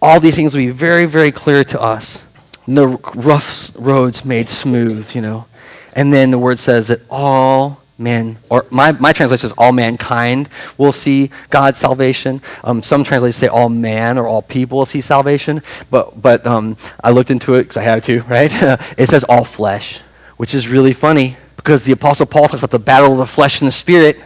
All 0.00 0.20
these 0.20 0.36
things 0.36 0.54
will 0.54 0.62
be 0.62 0.70
very, 0.70 1.06
very 1.06 1.32
clear 1.32 1.64
to 1.64 1.80
us. 1.80 2.22
The 2.66 2.88
rough 3.14 3.70
roads 3.74 4.24
made 4.24 4.48
smooth, 4.48 5.14
you 5.14 5.20
know. 5.20 5.46
And 5.92 6.12
then 6.12 6.30
the 6.30 6.38
word 6.38 6.58
says 6.58 6.88
that 6.88 7.00
all 7.08 7.80
men, 7.98 8.38
or 8.50 8.66
my, 8.70 8.92
my 8.92 9.12
translation 9.12 9.48
says 9.48 9.54
all 9.56 9.72
mankind 9.72 10.48
will 10.76 10.92
see 10.92 11.30
God's 11.50 11.78
salvation. 11.78 12.42
Um, 12.64 12.82
some 12.82 13.04
translations 13.04 13.36
say 13.36 13.48
all 13.48 13.68
man 13.68 14.18
or 14.18 14.26
all 14.26 14.42
people 14.42 14.78
will 14.78 14.86
see 14.86 15.00
salvation. 15.00 15.62
But, 15.90 16.20
but 16.20 16.46
um, 16.46 16.76
I 17.02 17.10
looked 17.10 17.30
into 17.30 17.54
it 17.54 17.62
because 17.62 17.76
I 17.76 17.82
had 17.82 18.04
to, 18.04 18.20
right? 18.28 18.50
it 18.98 19.08
says 19.08 19.24
all 19.24 19.44
flesh, 19.44 20.00
which 20.36 20.54
is 20.54 20.68
really 20.68 20.92
funny 20.92 21.36
because 21.56 21.84
the 21.84 21.92
Apostle 21.92 22.26
Paul 22.26 22.48
talks 22.48 22.62
about 22.62 22.70
the 22.70 22.78
battle 22.78 23.12
of 23.12 23.18
the 23.18 23.26
flesh 23.26 23.60
and 23.60 23.68
the 23.68 23.72
spirit. 23.72 24.20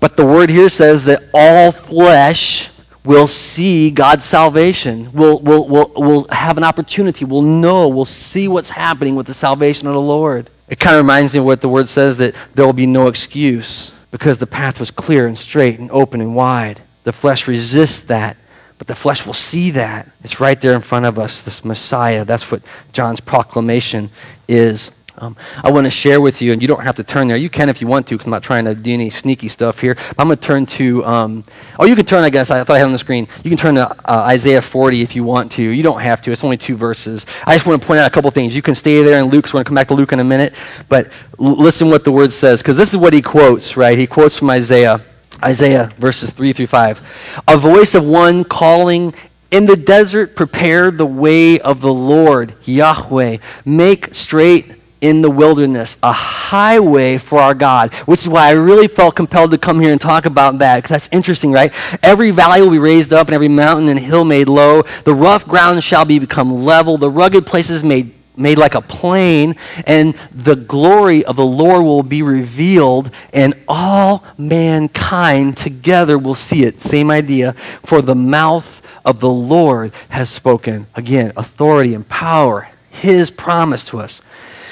But 0.00 0.16
the 0.16 0.26
word 0.26 0.50
here 0.50 0.68
says 0.68 1.04
that 1.04 1.22
all 1.32 1.70
flesh 1.70 2.71
will 3.04 3.26
see 3.26 3.90
God's 3.90 4.24
salvation. 4.24 5.10
We'll, 5.12 5.40
we'll, 5.40 5.66
we'll, 5.66 5.92
we'll 5.96 6.28
have 6.28 6.56
an 6.56 6.64
opportunity. 6.64 7.24
We'll 7.24 7.42
know. 7.42 7.88
We'll 7.88 8.04
see 8.04 8.48
what's 8.48 8.70
happening 8.70 9.16
with 9.16 9.26
the 9.26 9.34
salvation 9.34 9.88
of 9.88 9.94
the 9.94 10.00
Lord. 10.00 10.50
It 10.68 10.78
kind 10.78 10.96
of 10.96 11.02
reminds 11.02 11.34
me 11.34 11.40
of 11.40 11.44
what 11.44 11.60
the 11.60 11.68
word 11.68 11.88
says 11.88 12.18
that 12.18 12.34
there 12.54 12.64
will 12.64 12.72
be 12.72 12.86
no 12.86 13.08
excuse 13.08 13.92
because 14.10 14.38
the 14.38 14.46
path 14.46 14.78
was 14.78 14.90
clear 14.90 15.26
and 15.26 15.36
straight 15.36 15.78
and 15.78 15.90
open 15.90 16.20
and 16.20 16.36
wide. 16.36 16.80
The 17.04 17.12
flesh 17.12 17.48
resists 17.48 18.02
that, 18.04 18.36
but 18.78 18.86
the 18.86 18.94
flesh 18.94 19.26
will 19.26 19.32
see 19.32 19.72
that. 19.72 20.08
It's 20.22 20.38
right 20.38 20.60
there 20.60 20.74
in 20.74 20.82
front 20.82 21.06
of 21.06 21.18
us, 21.18 21.42
this 21.42 21.64
Messiah. 21.64 22.24
That's 22.24 22.50
what 22.50 22.62
John's 22.92 23.20
proclamation 23.20 24.10
is. 24.46 24.92
Um, 25.18 25.36
I 25.62 25.70
want 25.70 25.84
to 25.84 25.90
share 25.90 26.20
with 26.20 26.40
you, 26.40 26.52
and 26.52 26.62
you 26.62 26.68
don't 26.68 26.82
have 26.82 26.96
to 26.96 27.04
turn 27.04 27.28
there. 27.28 27.36
You 27.36 27.50
can 27.50 27.68
if 27.68 27.82
you 27.82 27.86
want 27.86 28.06
to, 28.06 28.14
because 28.14 28.26
I'm 28.26 28.30
not 28.30 28.42
trying 28.42 28.64
to 28.64 28.74
do 28.74 28.92
any 28.92 29.10
sneaky 29.10 29.48
stuff 29.48 29.78
here. 29.78 29.96
I'm 30.18 30.28
going 30.28 30.38
to 30.38 30.42
turn 30.42 30.64
to, 30.66 31.04
um, 31.04 31.44
oh, 31.78 31.84
you 31.84 31.94
can 31.94 32.06
turn, 32.06 32.24
I 32.24 32.30
guess. 32.30 32.50
I 32.50 32.64
thought 32.64 32.74
I 32.74 32.78
had 32.78 32.86
on 32.86 32.92
the 32.92 32.98
screen. 32.98 33.28
You 33.44 33.50
can 33.50 33.58
turn 33.58 33.74
to 33.74 33.90
uh, 33.90 33.94
Isaiah 34.26 34.62
40 34.62 35.02
if 35.02 35.14
you 35.14 35.22
want 35.22 35.52
to. 35.52 35.62
You 35.62 35.82
don't 35.82 36.00
have 36.00 36.22
to. 36.22 36.32
It's 36.32 36.42
only 36.42 36.56
two 36.56 36.76
verses. 36.76 37.26
I 37.46 37.54
just 37.54 37.66
want 37.66 37.80
to 37.80 37.86
point 37.86 38.00
out 38.00 38.06
a 38.06 38.10
couple 38.10 38.30
things. 38.30 38.56
You 38.56 38.62
can 38.62 38.74
stay 38.74 39.02
there 39.02 39.22
in 39.22 39.30
Luke, 39.30 39.46
we're 39.46 39.52
going 39.52 39.64
to 39.64 39.68
come 39.68 39.74
back 39.74 39.88
to 39.88 39.94
Luke 39.94 40.12
in 40.12 40.20
a 40.20 40.24
minute. 40.24 40.54
But 40.88 41.08
l- 41.38 41.56
listen 41.56 41.90
what 41.90 42.04
the 42.04 42.12
word 42.12 42.32
says, 42.32 42.62
because 42.62 42.78
this 42.78 42.90
is 42.94 42.96
what 42.96 43.12
he 43.12 43.20
quotes, 43.20 43.76
right? 43.76 43.98
He 43.98 44.06
quotes 44.06 44.38
from 44.38 44.50
Isaiah. 44.50 45.04
Isaiah 45.44 45.90
verses 45.98 46.30
3 46.30 46.52
through 46.52 46.68
5. 46.68 47.42
A 47.48 47.56
voice 47.56 47.94
of 47.94 48.06
one 48.06 48.44
calling 48.44 49.12
in 49.50 49.66
the 49.66 49.76
desert, 49.76 50.34
prepare 50.34 50.90
the 50.90 51.04
way 51.04 51.60
of 51.60 51.82
the 51.82 51.92
Lord, 51.92 52.54
Yahweh. 52.64 53.36
Make 53.66 54.14
straight 54.14 54.81
in 55.02 55.20
the 55.20 55.30
wilderness, 55.30 55.98
a 56.02 56.12
highway 56.12 57.18
for 57.18 57.40
our 57.40 57.54
God, 57.54 57.92
which 58.06 58.20
is 58.20 58.28
why 58.28 58.48
I 58.48 58.52
really 58.52 58.88
felt 58.88 59.16
compelled 59.16 59.50
to 59.50 59.58
come 59.58 59.80
here 59.80 59.90
and 59.90 60.00
talk 60.00 60.24
about 60.24 60.58
that, 60.60 60.76
because 60.76 60.90
that's 60.90 61.08
interesting, 61.12 61.52
right? 61.52 61.74
Every 62.02 62.30
valley 62.30 62.62
will 62.62 62.70
be 62.70 62.78
raised 62.78 63.12
up, 63.12 63.26
and 63.26 63.34
every 63.34 63.48
mountain 63.48 63.88
and 63.88 63.98
hill 63.98 64.24
made 64.24 64.48
low. 64.48 64.82
The 65.04 65.12
rough 65.12 65.46
ground 65.46 65.82
shall 65.82 66.04
be 66.04 66.20
become 66.20 66.64
level, 66.64 66.96
the 66.96 67.10
rugged 67.10 67.44
places 67.44 67.84
made 67.84 68.14
made 68.34 68.56
like 68.56 68.74
a 68.74 68.80
plain, 68.80 69.54
and 69.86 70.14
the 70.30 70.56
glory 70.56 71.22
of 71.24 71.36
the 71.36 71.44
Lord 71.44 71.84
will 71.84 72.02
be 72.02 72.22
revealed, 72.22 73.10
and 73.34 73.52
all 73.68 74.24
mankind 74.38 75.56
together 75.58 76.16
will 76.16 76.34
see 76.34 76.64
it. 76.64 76.80
Same 76.80 77.10
idea. 77.10 77.52
For 77.84 78.00
the 78.00 78.14
mouth 78.14 78.80
of 79.04 79.20
the 79.20 79.28
Lord 79.28 79.92
has 80.08 80.30
spoken. 80.30 80.86
Again, 80.94 81.34
authority 81.36 81.92
and 81.92 82.08
power, 82.08 82.70
his 82.90 83.30
promise 83.30 83.84
to 83.84 84.00
us. 84.00 84.22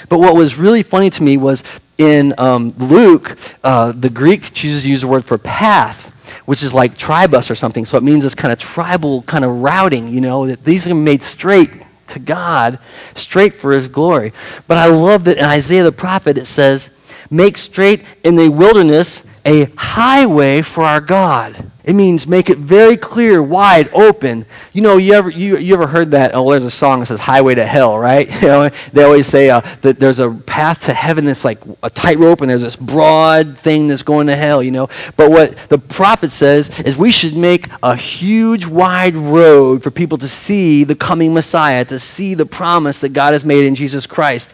But 0.08 0.18
what 0.18 0.34
was 0.34 0.56
really 0.56 0.82
funny 0.82 1.10
to 1.10 1.22
me 1.22 1.36
was 1.36 1.62
in 1.98 2.34
um, 2.38 2.72
Luke, 2.78 3.36
uh, 3.62 3.92
the 3.92 4.10
Greek 4.10 4.54
chooses 4.54 4.82
to 4.82 4.88
use 4.88 5.02
the 5.02 5.06
word 5.06 5.24
for 5.24 5.36
path, 5.36 6.08
which 6.46 6.62
is 6.62 6.72
like 6.72 6.96
tribus 6.96 7.50
or 7.50 7.54
something. 7.54 7.84
So 7.84 7.98
it 7.98 8.02
means 8.02 8.22
this 8.24 8.34
kind 8.34 8.52
of 8.52 8.58
tribal 8.58 9.22
kind 9.22 9.44
of 9.44 9.60
routing, 9.60 10.06
you 10.08 10.20
know, 10.20 10.46
that 10.46 10.64
these 10.64 10.86
are 10.86 10.94
made 10.94 11.22
straight 11.22 11.70
to 12.08 12.18
God, 12.18 12.78
straight 13.14 13.54
for 13.54 13.72
his 13.72 13.88
glory. 13.88 14.32
But 14.66 14.78
I 14.78 14.86
love 14.86 15.24
that 15.24 15.38
in 15.38 15.44
Isaiah 15.44 15.84
the 15.84 15.92
prophet 15.92 16.38
it 16.38 16.46
says, 16.46 16.90
make 17.30 17.56
straight 17.58 18.04
in 18.24 18.34
the 18.36 18.48
wilderness 18.48 19.24
a 19.44 19.66
highway 19.76 20.62
for 20.62 20.84
our 20.84 21.00
God. 21.00 21.70
It 21.82 21.94
means 21.94 22.26
make 22.26 22.50
it 22.50 22.58
very 22.58 22.96
clear, 22.96 23.42
wide, 23.42 23.88
open. 23.92 24.44
You 24.72 24.82
know, 24.82 24.98
you 24.98 25.14
ever, 25.14 25.30
you, 25.30 25.56
you 25.56 25.74
ever 25.74 25.86
heard 25.86 26.10
that? 26.12 26.32
Oh, 26.34 26.50
there's 26.50 26.64
a 26.64 26.70
song 26.70 27.00
that 27.00 27.06
says 27.06 27.20
Highway 27.20 27.54
to 27.54 27.66
Hell, 27.66 27.98
right? 27.98 28.28
You 28.40 28.48
know, 28.48 28.68
they 28.92 29.02
always 29.02 29.26
say 29.26 29.50
uh, 29.50 29.60
that 29.82 29.98
there's 29.98 30.18
a 30.18 30.30
path 30.30 30.84
to 30.84 30.94
heaven 30.94 31.24
that's 31.24 31.44
like 31.44 31.58
a 31.82 31.90
tightrope 31.90 32.40
and 32.40 32.50
there's 32.50 32.62
this 32.62 32.76
broad 32.76 33.58
thing 33.58 33.88
that's 33.88 34.02
going 34.02 34.28
to 34.28 34.36
hell, 34.36 34.62
you 34.62 34.70
know. 34.70 34.88
But 35.16 35.30
what 35.30 35.56
the 35.68 35.78
prophet 35.78 36.32
says 36.32 36.70
is 36.80 36.96
we 36.96 37.12
should 37.12 37.36
make 37.36 37.68
a 37.82 37.96
huge, 37.96 38.66
wide 38.66 39.14
road 39.14 39.82
for 39.82 39.90
people 39.90 40.18
to 40.18 40.28
see 40.28 40.84
the 40.84 40.94
coming 40.94 41.34
Messiah, 41.34 41.84
to 41.86 41.98
see 41.98 42.34
the 42.34 42.46
promise 42.46 43.00
that 43.00 43.10
God 43.10 43.32
has 43.32 43.44
made 43.44 43.64
in 43.64 43.74
Jesus 43.74 44.06
Christ. 44.06 44.52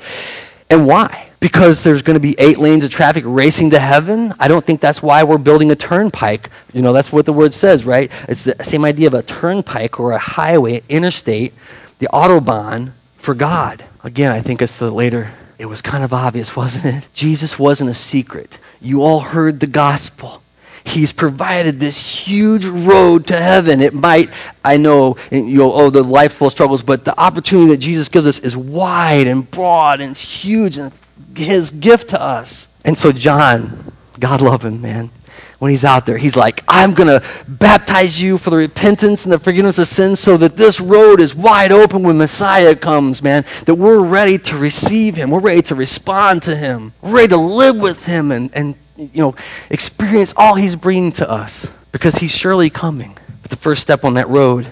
And 0.68 0.87
why? 0.87 1.26
Because 1.47 1.85
there's 1.85 2.03
going 2.03 2.17
to 2.17 2.21
be 2.21 2.35
eight 2.41 2.59
lanes 2.59 2.83
of 2.83 2.91
traffic 2.91 3.23
racing 3.25 3.71
to 3.71 3.79
heaven. 3.79 4.35
I 4.41 4.49
don't 4.49 4.67
think 4.67 4.81
that's 4.81 5.01
why 5.01 5.23
we're 5.23 5.39
building 5.39 5.71
a 5.71 5.77
turnpike. 5.77 6.51
You 6.73 6.83
know, 6.83 6.93
that's 6.93 7.13
what 7.13 7.25
the 7.25 7.33
word 7.33 7.55
says, 7.55 7.85
right? 7.85 8.11
It's 8.29 8.43
the 8.43 8.57
same 8.65 8.85
idea 8.85 9.07
of 9.07 9.15
a 9.15 9.23
turnpike 9.23 10.01
or 10.01 10.11
a 10.11 10.19
highway, 10.19 10.83
interstate, 10.89 11.55
the 12.01 12.09
Autobahn 12.13 12.95
for 13.19 13.33
God. 13.33 13.85
Again, 14.03 14.33
I 14.33 14.41
think 14.41 14.61
it's 14.61 14.77
the 14.77 14.91
later. 14.91 15.31
It 15.57 15.67
was 15.67 15.81
kind 15.81 16.03
of 16.03 16.13
obvious, 16.13 16.57
wasn't 16.63 16.97
it? 16.97 17.09
Jesus 17.15 17.61
wasn't 17.61 17.91
a 17.91 17.95
secret. 17.95 18.59
You 18.81 19.05
all 19.05 19.21
heard 19.21 19.61
the 19.61 19.69
gospel. 19.69 20.43
He's 20.83 21.13
provided 21.13 21.79
this 21.79 22.27
huge 22.27 22.67
road 22.67 23.29
to 23.29 23.37
heaven. 23.37 23.81
It 23.81 23.95
might, 23.95 24.31
I 24.65 24.79
know, 24.79 25.17
you 25.31 25.59
know, 25.59 25.73
oh, 25.73 25.91
the 25.91 26.03
life 26.03 26.33
full 26.33 26.49
of 26.49 26.53
struggles, 26.53 26.83
but 26.83 27.05
the 27.05 27.17
opportunity 27.17 27.69
that 27.71 27.77
Jesus 27.77 28.09
gives 28.09 28.27
us 28.27 28.41
is 28.41 28.57
wide 28.57 29.29
and 29.29 29.49
broad 29.49 30.01
and 30.01 30.17
huge 30.17 30.79
and 30.79 30.93
his 31.37 31.70
gift 31.70 32.11
to 32.11 32.20
us. 32.20 32.68
And 32.85 32.96
so, 32.96 33.12
John, 33.12 33.92
God 34.18 34.40
love 34.40 34.64
him, 34.64 34.81
man. 34.81 35.11
When 35.59 35.70
he's 35.70 35.85
out 35.85 36.05
there, 36.05 36.18
he's 36.18 36.37
like, 36.37 36.62
I'm 36.68 36.92
going 36.92 37.09
to 37.09 37.27
baptize 37.49 38.20
you 38.20 38.37
for 38.37 38.51
the 38.51 38.59
repentance 38.59 39.25
and 39.25 39.33
the 39.33 39.38
forgiveness 39.38 39.79
of 39.79 39.88
sins 39.88 40.20
so 40.20 40.37
that 40.37 40.59
this 40.59 40.81
road 40.81 41.18
is 41.18 41.35
wide 41.35 41.72
open 41.72 42.03
when 42.03 42.18
Messiah 42.18 42.77
comes, 42.77 43.22
man. 43.22 43.44
That 43.64 43.77
we're 43.77 44.03
ready 44.03 44.37
to 44.38 44.59
receive 44.59 45.16
him. 45.16 45.31
We're 45.31 45.40
ready 45.40 45.62
to 45.62 45.75
respond 45.75 46.42
to 46.42 46.55
him. 46.55 46.92
We're 47.01 47.12
ready 47.12 47.29
to 47.29 47.38
live 47.38 47.77
with 47.77 48.05
him 48.05 48.33
and, 48.33 48.51
and 48.55 48.75
you 48.96 49.22
know, 49.22 49.35
experience 49.70 50.35
all 50.37 50.55
he's 50.55 50.77
bringing 50.77 51.12
to 51.12 51.31
us 51.31 51.70
because 51.90 52.16
he's 52.16 52.35
surely 52.35 52.68
coming. 52.68 53.16
But 53.40 53.51
the 53.51 53.57
first 53.57 53.83
step 53.83 54.05
on 54.05 54.14
that 54.14 54.29
road 54.29 54.66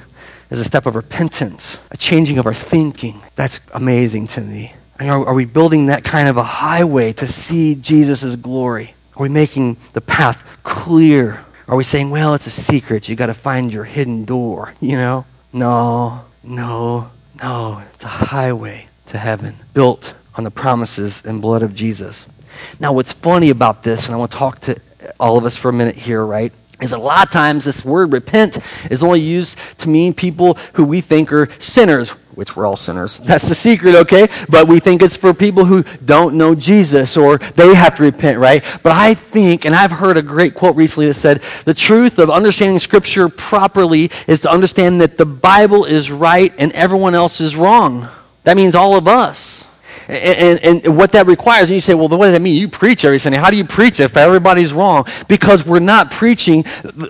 is 0.51 0.61
a 0.61 0.65
step 0.65 0.87
of 0.87 0.95
repentance, 0.97 1.79
a 1.91 1.97
changing 1.97 2.39
of 2.39 2.47
our 2.47 2.55
thinking. 2.55 3.23
That's 3.37 3.61
amazing 3.73 4.27
to 4.29 4.41
me. 4.41 4.75
Are, 5.01 5.27
are 5.29 5.35
we 5.35 5.45
building 5.45 5.87
that 5.87 6.05
kind 6.05 6.29
of 6.29 6.37
a 6.37 6.43
highway 6.43 7.13
to 7.15 7.27
see 7.27 7.75
Jesus' 7.75 8.37
glory? 8.37 8.95
Are 9.17 9.23
we 9.23 9.29
making 9.29 9.77
the 9.93 10.01
path 10.01 10.59
clear? 10.63 11.45
Are 11.67 11.77
we 11.77 11.85
saying, 11.85 12.11
well, 12.11 12.35
it's 12.35 12.47
a 12.47 12.51
secret. 12.51 13.09
You 13.09 13.17
got 13.17 13.27
to 13.27 13.35
find 13.35 13.73
your 13.73 13.85
hidden 13.85 14.25
door, 14.25 14.75
you 14.81 14.97
know? 14.97 15.25
No, 15.53 16.25
no, 16.43 17.11
no. 17.41 17.83
It's 17.95 18.05
a 18.05 18.09
highway 18.09 18.89
to 19.07 19.19
heaven 19.19 19.57
built 19.73 20.15
on 20.37 20.45
the 20.45 20.51
promises 20.51 21.25
and 21.25 21.41
blood 21.41 21.63
of 21.63 21.75
Jesus. 21.75 22.27
Now, 22.79 22.93
what's 22.93 23.13
funny 23.13 23.51
about 23.51 23.83
this, 23.83 24.07
and 24.07 24.15
I 24.15 24.19
want 24.19 24.31
to 24.33 24.37
talk 24.37 24.61
to 24.61 24.81
all 25.19 25.39
of 25.39 25.45
us 25.45 25.57
for 25.57 25.69
a 25.69 25.73
minute 25.73 25.97
here, 25.97 26.25
right? 26.25 26.53
Is 26.81 26.93
a 26.93 26.99
lot 26.99 27.27
of 27.27 27.33
times 27.33 27.65
this 27.65 27.85
word 27.85 28.13
repent 28.13 28.59
is 28.91 29.03
only 29.03 29.21
used 29.21 29.57
to 29.79 29.89
mean 29.89 30.13
people 30.13 30.55
who 30.75 30.85
we 30.85 31.01
think 31.01 31.33
are 31.33 31.49
sinners 31.61 32.15
which 32.37 32.57
we're 32.57 32.67
all 32.67 32.77
sinners. 32.77 33.19
That's 33.19 33.49
the 33.49 33.55
secret, 33.55 33.95
okay? 33.95 34.29
But 34.49 34.69
we 34.69 34.81
think 34.81 35.03
it's 35.03 35.17
for 35.17 35.35
people 35.35 35.65
who 35.65 35.83
don't 36.05 36.37
know 36.37 36.55
Jesus 36.55 37.17
or 37.17 37.39
they 37.39 37.75
have 37.75 37.95
to 37.97 38.03
repent, 38.03 38.39
right? 38.39 38.65
But 38.83 38.93
I 38.93 39.15
think, 39.15 39.65
and 39.65 39.75
I've 39.75 39.91
heard 39.91 40.17
a 40.17 40.23
great 40.23 40.55
quote 40.55 40.77
recently 40.77 41.07
that 41.07 41.15
said, 41.15 41.43
the 41.65 41.75
truth 41.75 42.19
of 42.19 42.31
understanding 42.31 42.79
Scripture 42.79 43.29
properly 43.29 44.11
is 44.27 44.41
to 44.41 44.51
understand 44.51 45.01
that 45.01 45.17
the 45.17 45.27
Bible 45.27 45.85
is 45.85 46.11
right 46.11 46.53
and 46.59 46.73
everyone 46.73 47.15
else 47.15 47.41
is 47.41 47.57
wrong. 47.57 48.09
That 48.45 48.57
means 48.57 48.75
all 48.75 48.97
of 48.97 49.09
us. 49.09 49.67
And, 50.09 50.61
and, 50.63 50.85
and, 50.85 50.97
what 50.97 51.13
that 51.13 51.27
requires, 51.27 51.65
and 51.65 51.75
you 51.75 51.81
say, 51.81 51.95
well, 51.95 52.09
what 52.09 52.27
does 52.27 52.33
that 52.33 52.43
mean? 52.43 52.57
You 52.57 52.69
preach 52.69 53.05
every 53.05 53.19
Sunday. 53.19 53.39
How 53.39 53.51
do 53.51 53.57
you 53.57 53.65
preach 53.65 54.01
if 54.01 54.17
everybody's 54.17 54.73
wrong? 54.73 55.07
Because 55.29 55.65
we're 55.65 55.79
not 55.79 56.11
preaching 56.11 56.65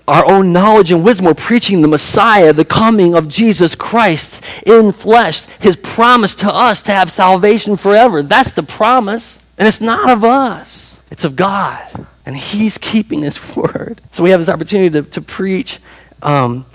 our 0.06 0.24
own 0.26 0.52
knowledge 0.52 0.92
and 0.92 1.04
wisdom. 1.04 1.26
We're 1.26 1.34
preaching 1.34 1.82
the 1.82 1.88
Messiah, 1.88 2.52
the 2.52 2.64
coming 2.64 3.14
of 3.14 3.28
Jesus 3.28 3.74
Christ 3.74 4.44
in 4.66 4.92
flesh, 4.92 5.44
his 5.60 5.76
promise 5.76 6.34
to 6.36 6.54
us 6.54 6.82
to 6.82 6.92
have 6.92 7.10
salvation 7.10 7.76
forever. 7.76 8.22
That's 8.22 8.50
the 8.50 8.62
promise. 8.62 9.40
And 9.58 9.68
it's 9.68 9.80
not 9.80 10.10
of 10.10 10.24
us, 10.24 10.98
it's 11.10 11.24
of 11.24 11.36
God. 11.36 12.06
And 12.26 12.36
he's 12.36 12.78
keeping 12.78 13.22
his 13.22 13.40
word. 13.56 14.00
So 14.10 14.22
we 14.22 14.30
have 14.30 14.40
this 14.40 14.48
opportunity 14.48 14.90
to, 14.90 15.02
to 15.10 15.20
preach 15.20 15.80
um, 16.22 16.66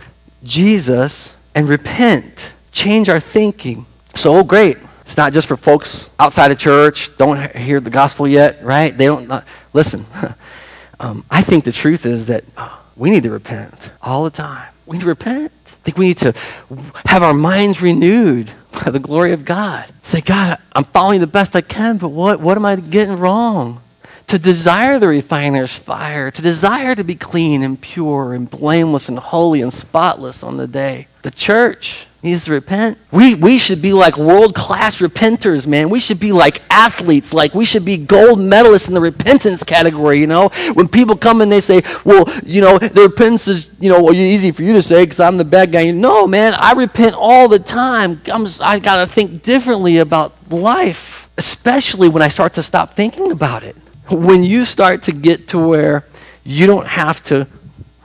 Jesus 0.44 1.36
and 1.56 1.68
repent, 1.68 2.54
change 2.72 3.10
our 3.10 3.20
thinking. 3.20 3.86
So, 4.16 4.36
oh, 4.36 4.44
great. 4.44 4.78
It's 5.10 5.18
not 5.18 5.34
just 5.34 5.48
for 5.48 5.58
folks 5.58 6.08
outside 6.20 6.52
of 6.52 6.60
church, 6.60 7.18
don't 7.18 7.56
hear 7.56 7.80
the 7.80 7.90
gospel 7.90 8.28
yet, 8.28 8.64
right? 8.64 8.96
They 8.96 9.08
don't, 9.08 9.28
not, 9.28 9.44
listen. 9.74 10.06
um, 11.00 11.26
I 11.32 11.42
think 11.42 11.64
the 11.64 11.72
truth 11.72 12.06
is 12.06 12.28
that 12.28 12.44
uh, 12.56 12.78
we 12.96 13.10
need 13.10 13.24
to 13.24 13.32
repent 13.32 13.90
all 14.04 14.24
the 14.24 14.30
time. 14.30 14.68
We 14.86 14.98
need 14.98 15.02
to 15.02 15.08
repent. 15.08 15.52
I 15.66 15.84
think 15.84 15.98
we 15.98 16.10
need 16.10 16.20
to 16.20 16.34
have 17.06 17.24
our 17.24 17.34
minds 17.34 17.82
renewed 17.82 18.52
by 18.72 18.92
the 18.92 19.00
glory 19.00 19.34
of 19.34 19.46
God. 19.46 19.92
Say, 20.04 20.22
God, 20.22 20.60
I'm 20.74 20.84
following 20.84 21.22
the 21.22 21.26
best 21.26 21.56
I 21.56 21.62
can, 21.62 21.98
but 21.98 22.10
what, 22.10 22.40
what 22.40 22.56
am 22.56 22.66
I 22.66 22.76
getting 22.76 23.18
wrong? 23.18 23.82
To 24.28 24.38
desire 24.38 25.00
the 25.00 25.08
refiner's 25.08 25.76
fire, 25.76 26.30
to 26.30 26.42
desire 26.44 26.94
to 26.94 27.04
be 27.04 27.16
clean 27.16 27.64
and 27.64 27.82
pure 27.82 28.36
and 28.36 28.48
blameless 28.48 29.10
and 29.10 29.18
holy 29.18 29.64
and 29.64 29.74
spotless 29.74 30.44
on 30.44 30.58
the 30.58 30.68
day. 30.68 31.08
The 31.24 31.32
church 31.32 32.06
needs 32.22 32.46
to 32.46 32.52
repent. 32.52 32.98
We, 33.12 33.36
we 33.36 33.58
should 33.58 33.82
be 33.82 33.94
like 33.94 34.18
world 34.18 34.54
class 34.54 35.00
repenters, 35.00 35.66
man. 35.66 35.90
We 35.90 36.00
should 36.00 36.20
be 36.20 36.32
like 36.32 36.62
athletes. 36.70 37.34
Like 37.34 37.54
we 37.54 37.66
should 37.66 37.86
be 37.86 37.98
gold 37.98 38.40
medalists 38.40 38.88
in 38.88 38.94
the 38.94 39.02
repentance 39.02 39.64
category, 39.64 40.20
you 40.20 40.28
know? 40.28 40.50
When 40.74 40.88
people 40.88 41.16
come 41.16 41.42
and 41.42 41.52
they 41.52 41.62
say, 41.62 41.82
well, 42.04 42.26
you 42.44 42.62
know, 42.62 42.78
the 42.78 43.04
repentance 43.04 43.48
is, 43.48 43.72
you 43.80 43.90
know, 43.90 44.04
well, 44.04 44.14
easy 44.14 44.52
for 44.52 44.64
you 44.64 44.74
to 44.74 44.82
say 44.82 45.04
because 45.04 45.20
I'm 45.20 45.38
the 45.38 45.46
bad 45.46 45.72
guy. 45.72 45.92
No, 45.92 46.28
man, 46.28 46.54
I 46.56 46.74
repent 46.74 47.16
all 47.16 47.48
the 47.48 47.60
time. 47.60 48.22
I'm 48.28 48.46
just, 48.46 48.62
I 48.62 48.80
got 48.80 49.06
to 49.06 49.12
think 49.12 49.44
differently 49.44 49.98
about 50.00 50.52
life, 50.52 51.30
especially 51.38 52.10
when 52.10 52.22
I 52.22 52.28
start 52.28 52.54
to 52.56 52.64
stop 52.64 52.96
thinking 52.96 53.32
about 53.32 53.64
it. 53.64 53.78
When 54.10 54.44
you 54.44 54.66
start 54.66 55.04
to 55.04 55.12
get 55.12 55.48
to 55.50 55.60
where 55.60 56.06
you 56.44 56.68
don't 56.68 56.88
have 56.88 57.22
to 57.24 57.48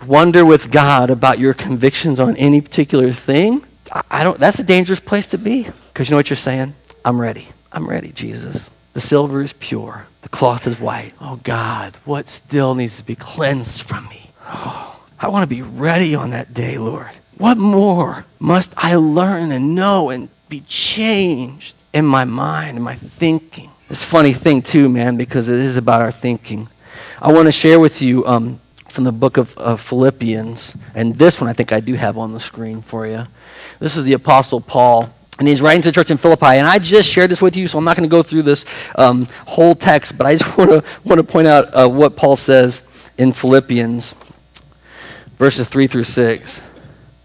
wonder 0.07 0.45
with 0.45 0.71
God 0.71 1.11
about 1.11 1.39
your 1.39 1.55
convictions 1.55 2.21
on 2.21 2.37
any 2.37 2.61
particular 2.61 3.11
thing, 3.11 3.65
I 4.11 4.25
don't, 4.25 4.39
that's 4.39 4.59
a 4.59 4.65
dangerous 4.65 5.01
place 5.01 5.27
to 5.27 5.39
be. 5.39 5.69
Because 5.93 6.09
you 6.09 6.13
know 6.13 6.19
what 6.19 6.31
you're 6.31 6.37
saying? 6.37 6.75
I'm 7.05 7.21
ready. 7.21 7.49
I'm 7.71 7.89
ready, 7.89 8.11
Jesus. 8.11 8.71
The 8.93 9.01
silver 9.01 9.43
is 9.43 9.53
pure. 9.53 10.07
The 10.23 10.29
cloth 10.29 10.67
is 10.67 10.81
white. 10.81 11.13
Oh, 11.21 11.41
God, 11.43 11.97
what 12.05 12.29
still 12.29 12.75
needs 12.75 12.99
to 12.99 13.05
be 13.05 13.15
cleansed 13.15 13.83
from 13.83 14.09
me? 14.09 14.31
Oh, 14.47 15.01
I 15.21 15.29
want 15.29 15.49
to 15.49 15.55
be 15.55 15.63
ready 15.63 16.15
on 16.15 16.31
that 16.31 16.53
day, 16.53 16.77
Lord. 16.77 17.11
What 17.39 17.57
more 17.57 18.27
must 18.39 18.75
I 18.77 18.97
learn 18.97 19.53
and 19.53 19.75
know 19.75 20.11
and 20.11 20.29
be 20.49 20.61
changed 20.61 21.75
in 21.93 22.05
my 22.05 22.25
mind 22.25 22.77
and 22.77 22.85
my 22.85 22.95
thinking? 22.95 23.71
It's 23.89 24.05
a 24.05 24.07
funny 24.07 24.33
thing, 24.33 24.63
too, 24.63 24.89
man, 24.89 25.17
because 25.17 25.49
it 25.49 25.59
is 25.59 25.77
about 25.77 26.03
our 26.03 26.13
thinking. 26.13 26.69
I 27.23 27.33
want 27.33 27.47
to 27.47 27.53
share 27.53 27.81
with 27.81 28.03
you 28.03 28.27
um, 28.27 28.61
from 28.95 29.03
the 29.03 29.13
book 29.13 29.37
of, 29.37 29.57
of 29.59 29.81
Philippians, 29.81 30.77
and 30.95 31.17
this 31.17 31.41
one 31.41 31.51
I 31.51 31.53
think 31.53 31.73
I 31.73 31.81
do 31.81 31.95
have 31.95 32.17
on 32.17 32.33
the 32.33 32.39
screen 32.39 32.81
for 32.81 33.07
you. 33.07 33.27
This 33.81 33.97
is 33.97 34.05
the 34.05 34.13
Apostle 34.13 34.61
Paul. 34.61 35.13
And 35.41 35.49
he's 35.49 35.61
writing 35.61 35.83
to 35.83 35.89
the 35.89 35.93
church 35.93 36.13
in 36.13 36.17
Philippi. 36.17 36.47
And 36.47 36.67
I 36.67 36.79
just 36.79 37.11
shared 37.11 37.29
this 37.29 37.43
with 37.43 37.57
you, 37.57 37.67
so 37.67 37.77
I'm 37.77 37.83
not 37.83 37.97
going 37.97 38.09
to 38.09 38.11
go 38.11 38.23
through 38.23 38.43
this 38.43 38.65
um, 38.95 39.27
whole 39.47 39.75
text, 39.75 40.17
but 40.17 40.29
I 40.29 40.37
just 40.37 40.57
want 40.57 40.71
to, 40.71 40.85
want 41.03 41.19
to 41.19 41.25
point 41.25 41.49
out 41.49 41.75
uh, 41.75 41.89
what 41.89 42.15
Paul 42.15 42.37
says 42.37 42.83
in 43.19 43.33
Philippians, 43.33 44.15
verses 45.39 45.69
3 45.69 45.89
through 45.89 46.05
6. 46.05 46.63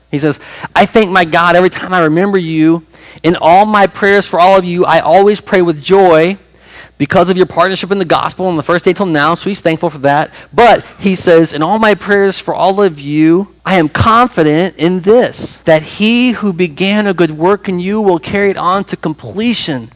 He 0.09 0.17
says, 0.17 0.39
I 0.75 0.87
thank 0.87 1.11
my 1.11 1.23
God 1.23 1.55
every 1.55 1.69
time 1.69 1.93
I 1.93 2.01
remember 2.01 2.39
you. 2.39 2.83
In 3.21 3.35
all 3.35 3.67
my 3.67 3.85
prayers 3.85 4.25
for 4.25 4.39
all 4.39 4.57
of 4.57 4.65
you, 4.65 4.85
I 4.85 5.01
always 5.01 5.39
pray 5.39 5.61
with 5.61 5.83
joy 5.83 6.39
because 6.99 7.29
of 7.29 7.37
your 7.37 7.45
partnership 7.45 7.91
in 7.91 7.97
the 7.97 8.05
gospel 8.05 8.45
on 8.45 8.57
the 8.57 8.61
first 8.61 8.83
day 8.83 8.91
till 8.93 9.05
now, 9.05 9.33
so 9.33 9.49
he's 9.49 9.61
thankful 9.61 9.89
for 9.89 9.99
that. 9.99 10.31
But 10.53 10.85
he 10.99 11.15
says, 11.15 11.53
In 11.53 11.63
all 11.63 11.79
my 11.79 11.95
prayers 11.95 12.37
for 12.37 12.53
all 12.53 12.83
of 12.83 12.99
you, 12.99 13.55
I 13.65 13.77
am 13.77 13.87
confident 13.87 14.75
in 14.77 14.99
this, 14.99 15.59
that 15.59 15.81
he 15.81 16.31
who 16.31 16.51
began 16.51 17.07
a 17.07 17.13
good 17.13 17.31
work 17.31 17.69
in 17.69 17.79
you 17.79 18.01
will 18.01 18.19
carry 18.19 18.51
it 18.51 18.57
on 18.57 18.83
to 18.83 18.97
completion 18.97 19.91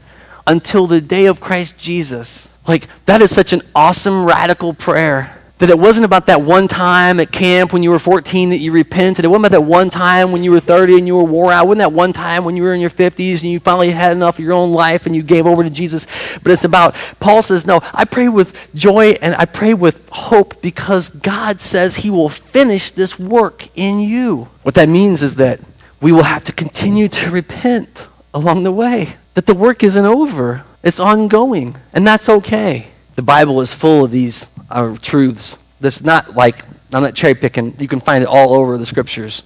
until 0.48 0.88
the 0.88 1.02
day 1.02 1.26
of 1.26 1.42
Christ 1.42 1.78
Jesus. 1.78 2.48
Like, 2.68 2.88
that 3.06 3.22
is 3.22 3.32
such 3.32 3.52
an 3.52 3.62
awesome, 3.76 4.24
radical 4.24 4.74
prayer. 4.74 5.43
That 5.60 5.70
it 5.70 5.78
wasn't 5.78 6.06
about 6.06 6.26
that 6.26 6.42
one 6.42 6.68
time 6.68 7.20
at 7.20 7.32
camp 7.32 7.72
when 7.72 7.84
you 7.84 7.92
were 7.92 8.00
14 8.00 8.50
that 8.50 8.58
you 8.58 8.72
repented. 8.72 9.24
It 9.24 9.28
wasn't 9.28 9.46
about 9.46 9.58
that 9.60 9.62
one 9.62 9.90
time 9.90 10.32
when 10.32 10.44
you 10.44 10.52
were 10.52 10.60
30 10.60 10.98
and 10.98 11.08
you 11.08 11.16
were 11.16 11.24
wore 11.24 11.54
out. 11.54 11.66
It 11.66 11.68
wasn't 11.68 11.80
that 11.80 11.94
one 11.94 12.12
time 12.12 12.44
when 12.44 12.58
you 12.58 12.64
were 12.64 12.74
in 12.74 12.82
your 12.82 12.90
50s 12.90 13.42
and 13.42 13.52
you 13.52 13.60
finally 13.60 13.92
had 13.92 14.12
enough 14.12 14.40
of 14.40 14.46
your 14.46 14.54
own 14.54 14.74
life 14.74 15.06
and 15.06 15.16
you 15.16 15.22
gave 15.22 15.46
over 15.46 15.64
to 15.64 15.70
Jesus. 15.70 16.08
But 16.42 16.52
it's 16.52 16.64
about, 16.64 16.96
Paul 17.20 17.42
says, 17.42 17.66
no, 17.66 17.82
I 17.94 18.04
pray 18.04 18.28
with 18.30 18.74
joy 18.74 19.12
and 19.22 19.36
I 19.36 19.46
pray 19.46 19.74
with 19.74 20.02
hope 20.10 20.62
because 20.62 21.10
God 21.10 21.62
says 21.62 21.98
he 21.98 22.10
will 22.10 22.30
finish 22.30 22.90
this 22.90 23.20
work 23.20 23.68
in 23.76 24.00
you. 24.00 24.50
What 24.64 24.76
that 24.76 24.90
means 24.90 25.22
is 25.22 25.36
that 25.36 25.60
we 26.02 26.12
will 26.12 26.24
have 26.24 26.44
to 26.46 26.52
continue 26.52 27.08
to 27.08 27.30
repent 27.30 28.08
along 28.34 28.64
the 28.64 28.72
way. 28.72 29.16
That 29.36 29.46
the 29.46 29.54
work 29.54 29.84
isn't 29.84 30.06
over. 30.06 30.66
It's 30.84 31.00
ongoing. 31.00 31.78
And 31.94 32.06
that's 32.06 32.28
okay. 32.28 32.88
The 33.16 33.22
Bible 33.22 33.62
is 33.62 33.74
full 33.74 34.04
of 34.04 34.12
these 34.12 34.48
are 34.74 34.98
truths. 34.98 35.58
That's 35.80 36.04
not 36.04 36.36
like, 36.36 36.66
I'm 36.94 37.04
not 37.04 37.16
cherry 37.16 37.36
picking. 37.36 37.76
You 37.80 37.88
can 37.88 38.00
find 38.00 38.24
it 38.24 38.28
all 38.28 38.54
over 38.54 38.78
the 38.78 38.86
scriptures. 38.86 39.44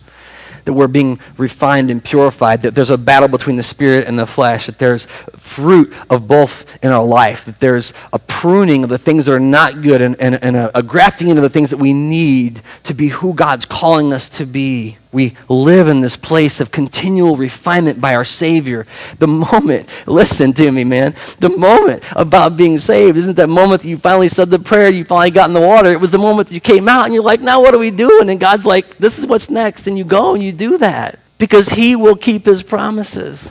That 0.65 0.73
we're 0.73 0.87
being 0.87 1.19
refined 1.37 1.89
and 1.91 2.03
purified, 2.03 2.63
that 2.63 2.75
there's 2.75 2.89
a 2.89 2.97
battle 2.97 3.29
between 3.29 3.55
the 3.55 3.63
spirit 3.63 4.05
and 4.05 4.19
the 4.19 4.27
flesh, 4.27 4.65
that 4.65 4.77
there's 4.77 5.05
fruit 5.37 5.93
of 6.09 6.27
both 6.27 6.83
in 6.83 6.91
our 6.91 7.05
life, 7.05 7.45
that 7.45 7.59
there's 7.61 7.93
a 8.11 8.19
pruning 8.19 8.83
of 8.83 8.89
the 8.89 8.97
things 8.97 9.25
that 9.27 9.33
are 9.33 9.39
not 9.39 9.81
good 9.81 10.01
and, 10.01 10.19
and, 10.19 10.43
and 10.43 10.57
a, 10.57 10.77
a 10.77 10.83
grafting 10.83 11.29
into 11.29 11.41
the 11.41 11.49
things 11.49 11.69
that 11.69 11.77
we 11.77 11.93
need 11.93 12.61
to 12.83 12.93
be 12.93 13.07
who 13.07 13.33
God's 13.33 13.63
calling 13.63 14.11
us 14.11 14.27
to 14.29 14.45
be 14.45 14.97
we 15.11 15.35
live 15.47 15.87
in 15.87 16.01
this 16.01 16.17
place 16.17 16.59
of 16.59 16.71
continual 16.71 17.37
refinement 17.37 18.01
by 18.01 18.15
our 18.15 18.25
Savior. 18.25 18.85
The 19.19 19.27
moment, 19.27 19.89
listen 20.05 20.53
to 20.53 20.71
me, 20.71 20.83
man, 20.83 21.15
the 21.39 21.49
moment 21.49 22.03
about 22.11 22.57
being 22.57 22.77
saved 22.77 23.17
isn't 23.17 23.35
that 23.35 23.47
moment 23.47 23.81
that 23.81 23.87
you 23.87 23.97
finally 23.97 24.29
said 24.29 24.49
the 24.49 24.59
prayer, 24.59 24.89
you 24.89 25.05
finally 25.05 25.31
got 25.31 25.49
in 25.49 25.53
the 25.53 25.61
water. 25.61 25.91
It 25.91 25.99
was 25.99 26.11
the 26.11 26.17
moment 26.17 26.49
that 26.49 26.53
you 26.53 26.59
came 26.59 26.89
out 26.89 27.05
and 27.05 27.13
you're 27.13 27.23
like, 27.23 27.41
now 27.41 27.61
what 27.61 27.73
are 27.73 27.79
we 27.79 27.91
doing? 27.91 28.29
And 28.29 28.39
God's 28.39 28.65
like, 28.65 28.97
this 28.97 29.17
is 29.17 29.25
what's 29.25 29.49
next. 29.49 29.87
And 29.87 29.97
you 29.97 30.03
go 30.03 30.33
and 30.33 30.43
you 30.43 30.51
do 30.51 30.77
that 30.79 31.19
because 31.37 31.69
He 31.69 31.95
will 31.95 32.15
keep 32.15 32.45
His 32.45 32.61
promises. 32.61 33.49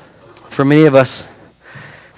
For 0.51 0.65
many 0.65 0.85
of 0.85 0.95
us, 0.95 1.27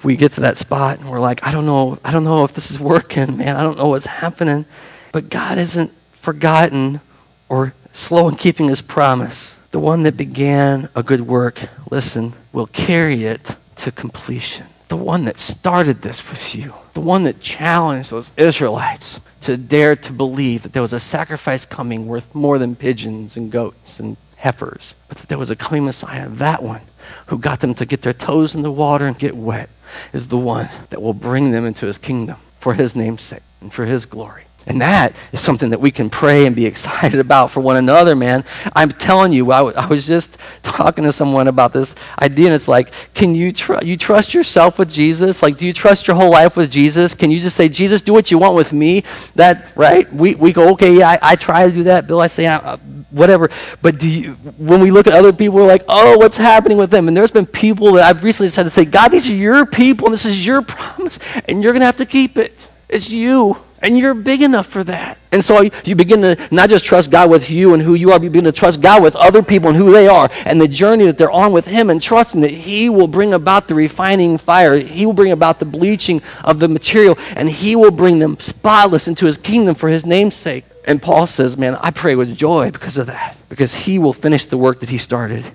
we 0.03 0.15
get 0.15 0.33
to 0.33 0.41
that 0.41 0.57
spot 0.57 0.99
and 0.99 1.09
we're 1.09 1.19
like, 1.19 1.45
I 1.45 1.51
don't 1.51 1.65
know, 1.65 1.99
I 2.03 2.11
don't 2.11 2.23
know 2.23 2.43
if 2.43 2.53
this 2.53 2.71
is 2.71 2.79
working, 2.79 3.37
man. 3.37 3.55
I 3.55 3.63
don't 3.63 3.77
know 3.77 3.87
what's 3.87 4.05
happening. 4.05 4.65
But 5.11 5.29
God 5.29 5.57
isn't 5.57 5.91
forgotten 6.13 7.01
or 7.49 7.73
slow 7.91 8.27
in 8.27 8.35
keeping 8.35 8.67
his 8.67 8.81
promise. 8.81 9.59
The 9.71 9.79
one 9.79 10.03
that 10.03 10.17
began 10.17 10.89
a 10.95 11.03
good 11.03 11.21
work, 11.21 11.61
listen, 11.91 12.33
will 12.51 12.67
carry 12.67 13.23
it 13.25 13.55
to 13.77 13.91
completion. 13.91 14.67
The 14.87 14.97
one 14.97 15.25
that 15.25 15.37
started 15.37 15.97
this 15.97 16.27
with 16.29 16.55
you, 16.55 16.73
the 16.93 17.01
one 17.01 17.23
that 17.23 17.41
challenged 17.41 18.11
those 18.11 18.31
Israelites 18.35 19.19
to 19.41 19.55
dare 19.55 19.95
to 19.95 20.11
believe 20.11 20.63
that 20.63 20.73
there 20.73 20.81
was 20.81 20.93
a 20.93 20.99
sacrifice 20.99 21.65
coming 21.65 22.07
worth 22.07 22.33
more 22.33 22.57
than 22.57 22.75
pigeons 22.75 23.37
and 23.37 23.51
goats 23.51 23.99
and 23.99 24.17
heifers, 24.37 24.95
but 25.07 25.17
that 25.19 25.27
there 25.29 25.37
was 25.37 25.49
a 25.49 25.55
coming 25.55 25.85
Messiah, 25.85 26.27
that 26.29 26.63
one 26.63 26.81
who 27.27 27.37
got 27.37 27.59
them 27.59 27.73
to 27.75 27.85
get 27.85 28.01
their 28.01 28.13
toes 28.13 28.55
in 28.55 28.61
the 28.61 28.71
water 28.71 29.05
and 29.05 29.17
get 29.17 29.35
wet, 29.35 29.69
is 30.13 30.27
the 30.27 30.37
one 30.37 30.69
that 30.89 31.01
will 31.01 31.13
bring 31.13 31.51
them 31.51 31.65
into 31.65 31.85
his 31.85 31.97
kingdom 31.97 32.37
for 32.59 32.73
his 32.73 32.95
name's 32.95 33.21
sake 33.21 33.43
and 33.61 33.73
for 33.73 33.85
his 33.85 34.05
glory. 34.05 34.43
And 34.69 34.81
that 34.81 35.15
is 35.31 35.41
something 35.41 35.71
that 35.71 35.81
we 35.81 35.89
can 35.89 36.11
pray 36.11 36.45
and 36.45 36.55
be 36.55 36.65
excited 36.67 37.19
about 37.19 37.49
for 37.49 37.59
one 37.59 37.75
another, 37.75 38.15
man. 38.15 38.45
I'm 38.75 38.91
telling 38.91 39.33
you, 39.33 39.51
I, 39.51 39.57
w- 39.57 39.75
I 39.75 39.87
was 39.87 40.05
just 40.05 40.37
talking 40.61 41.03
to 41.05 41.11
someone 41.11 41.47
about 41.47 41.73
this 41.73 41.95
idea, 42.21 42.45
and 42.45 42.55
it's 42.55 42.67
like, 42.67 42.93
can 43.15 43.33
you, 43.33 43.51
tr- 43.51 43.83
you 43.83 43.97
trust 43.97 44.33
yourself 44.35 44.77
with 44.77 44.91
Jesus? 44.91 45.41
Like, 45.41 45.57
do 45.57 45.65
you 45.65 45.73
trust 45.73 46.07
your 46.07 46.15
whole 46.15 46.29
life 46.29 46.55
with 46.55 46.71
Jesus? 46.71 47.15
Can 47.15 47.31
you 47.31 47.39
just 47.39 47.55
say, 47.55 47.67
Jesus, 47.67 48.03
do 48.03 48.13
what 48.13 48.29
you 48.29 48.37
want 48.37 48.55
with 48.55 48.71
me? 48.71 49.03
That, 49.33 49.73
right? 49.75 50.11
We, 50.13 50.35
we 50.35 50.53
go, 50.53 50.71
okay, 50.73 50.99
yeah, 50.99 51.09
I, 51.09 51.19
I 51.31 51.35
try 51.35 51.65
to 51.65 51.73
do 51.73 51.83
that. 51.85 52.05
Bill, 52.05 52.21
I 52.21 52.27
say, 52.27 52.45
uh, 52.45 52.77
whatever. 53.09 53.49
But 53.81 53.97
do 53.97 54.07
you, 54.07 54.33
when 54.59 54.81
we 54.81 54.91
look 54.91 55.07
at 55.07 55.13
other 55.13 55.33
people, 55.33 55.57
we're 55.57 55.65
like, 55.65 55.83
oh, 55.87 56.19
what's 56.19 56.37
happening 56.37 56.77
with 56.77 56.91
them? 56.91 57.07
And 57.07 57.17
there's 57.17 57.31
been 57.31 57.47
people 57.47 57.93
that 57.93 58.03
I've 58.03 58.23
recently 58.23 58.47
just 58.47 58.57
had 58.57 58.63
to 58.63 58.69
say, 58.69 58.85
God, 58.85 59.07
these 59.07 59.27
are 59.27 59.33
your 59.33 59.65
people, 59.65 60.07
and 60.07 60.13
this 60.13 60.25
is 60.25 60.45
your 60.45 60.61
promise, 60.61 61.17
and 61.45 61.63
you're 61.63 61.73
going 61.73 61.81
to 61.81 61.87
have 61.87 61.97
to 61.97 62.05
keep 62.05 62.37
it. 62.37 62.67
It's 62.87 63.09
you. 63.09 63.57
And 63.81 63.97
you're 63.97 64.13
big 64.13 64.41
enough 64.41 64.67
for 64.67 64.83
that. 64.83 65.17
And 65.31 65.43
so 65.43 65.61
you 65.85 65.95
begin 65.95 66.21
to 66.21 66.37
not 66.51 66.69
just 66.69 66.83
trust 66.83 67.11
God 67.11 67.29
with 67.29 67.49
you 67.49 67.73
and 67.73 67.81
who 67.81 67.93
you 67.93 68.11
are, 68.11 68.21
you 68.21 68.29
begin 68.29 68.43
to 68.45 68.51
trust 68.51 68.81
God 68.81 69.01
with 69.01 69.15
other 69.15 69.41
people 69.41 69.69
and 69.69 69.77
who 69.77 69.91
they 69.91 70.07
are 70.07 70.29
and 70.45 70.59
the 70.59 70.67
journey 70.67 71.05
that 71.05 71.17
they're 71.17 71.31
on 71.31 71.51
with 71.51 71.65
Him 71.65 71.89
and 71.89 72.01
trusting 72.01 72.41
that 72.41 72.51
He 72.51 72.89
will 72.89 73.07
bring 73.07 73.33
about 73.33 73.67
the 73.67 73.75
refining 73.75 74.37
fire. 74.37 74.77
He 74.77 75.05
will 75.05 75.13
bring 75.13 75.31
about 75.31 75.59
the 75.59 75.65
bleaching 75.65 76.21
of 76.43 76.59
the 76.59 76.67
material 76.67 77.17
and 77.35 77.49
He 77.49 77.75
will 77.75 77.91
bring 77.91 78.19
them 78.19 78.37
spotless 78.39 79.07
into 79.07 79.25
His 79.25 79.37
kingdom 79.37 79.75
for 79.75 79.87
His 79.87 80.05
name's 80.05 80.35
sake. 80.35 80.65
And 80.85 81.01
Paul 81.01 81.27
says, 81.27 81.57
Man, 81.57 81.75
I 81.75 81.91
pray 81.91 82.15
with 82.15 82.35
joy 82.35 82.71
because 82.71 82.97
of 82.97 83.07
that, 83.07 83.37
because 83.47 83.73
He 83.73 83.99
will 83.99 84.13
finish 84.13 84.45
the 84.45 84.57
work 84.57 84.79
that 84.79 84.89
He 84.89 84.97
started 84.97 85.45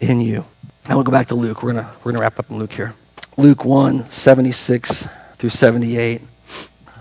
in 0.00 0.20
you. 0.20 0.44
Now 0.88 0.94
we'll 0.94 1.04
go 1.04 1.12
back 1.12 1.26
to 1.26 1.34
Luke. 1.34 1.62
We're 1.62 1.74
going 1.74 1.86
we're 2.02 2.12
gonna 2.12 2.22
wrap 2.22 2.38
up 2.38 2.50
in 2.50 2.58
Luke 2.58 2.72
here. 2.72 2.94
Luke 3.36 3.64
1 3.64 4.10
76 4.10 5.06
through 5.36 5.50
78. 5.50 6.22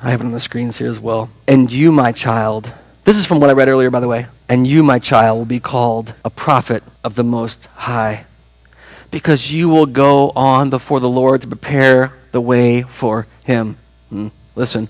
I 0.04 0.12
have 0.12 0.22
it 0.22 0.26
on 0.26 0.32
the 0.32 0.40
screens 0.40 0.78
here 0.78 0.90
as 0.90 1.00
well. 1.00 1.30
And 1.48 1.72
you, 1.72 1.92
my 1.92 2.12
child, 2.12 2.72
this 3.04 3.18
is 3.18 3.26
from 3.26 3.40
what 3.40 3.50
I 3.50 3.54
read 3.54 3.68
earlier, 3.68 3.90
by 3.90 4.00
the 4.00 4.08
way. 4.08 4.28
And 4.48 4.68
you, 4.68 4.84
my 4.84 5.00
child, 5.00 5.38
will 5.38 5.46
be 5.46 5.60
called 5.60 6.14
a 6.24 6.30
prophet 6.30 6.84
of 7.04 7.16
the 7.16 7.24
Most 7.24 7.66
High, 7.76 8.26
because 9.12 9.52
you 9.52 9.70
will 9.70 9.86
go 9.86 10.32
on 10.36 10.70
before 10.70 11.00
the 11.00 11.10
Lord 11.10 11.42
to 11.42 11.48
prepare 11.48 12.14
the 12.32 12.42
way 12.42 12.84
for 12.84 13.28
him. 13.44 13.78
Hmm. 14.10 14.28
Listen, 14.56 14.90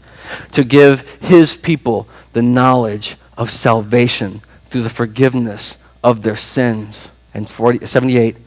to 0.53 0.63
give 0.63 1.01
his 1.21 1.55
people 1.55 2.07
the 2.33 2.41
knowledge 2.41 3.17
of 3.37 3.51
salvation 3.51 4.41
through 4.69 4.83
the 4.83 4.89
forgiveness 4.89 5.77
of 6.03 6.21
their 6.21 6.35
sins. 6.35 7.11
And 7.33 7.49
40, 7.49 7.85
78, 7.85 8.37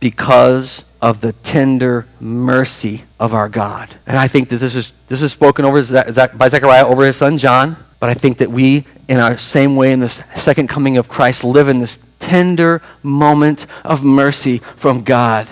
because 0.00 0.84
of 1.00 1.20
the 1.20 1.32
tender 1.32 2.06
mercy 2.20 3.04
of 3.18 3.34
our 3.34 3.48
God. 3.48 3.94
And 4.06 4.18
I 4.18 4.28
think 4.28 4.48
that 4.50 4.56
this 4.56 4.74
is, 4.74 4.92
this 5.08 5.22
is 5.22 5.32
spoken 5.32 5.64
over 5.64 5.80
by 5.80 6.48
Zechariah 6.48 6.86
over 6.86 7.04
his 7.04 7.16
son 7.16 7.38
John. 7.38 7.76
But 7.98 8.10
I 8.10 8.14
think 8.14 8.38
that 8.38 8.50
we, 8.50 8.84
in 9.08 9.18
our 9.18 9.38
same 9.38 9.74
way, 9.76 9.92
in 9.92 10.00
this 10.00 10.22
second 10.34 10.68
coming 10.68 10.98
of 10.98 11.08
Christ, 11.08 11.44
live 11.44 11.68
in 11.68 11.78
this 11.78 11.98
tender 12.18 12.82
moment 13.02 13.66
of 13.84 14.04
mercy 14.04 14.58
from 14.76 15.02
God. 15.02 15.48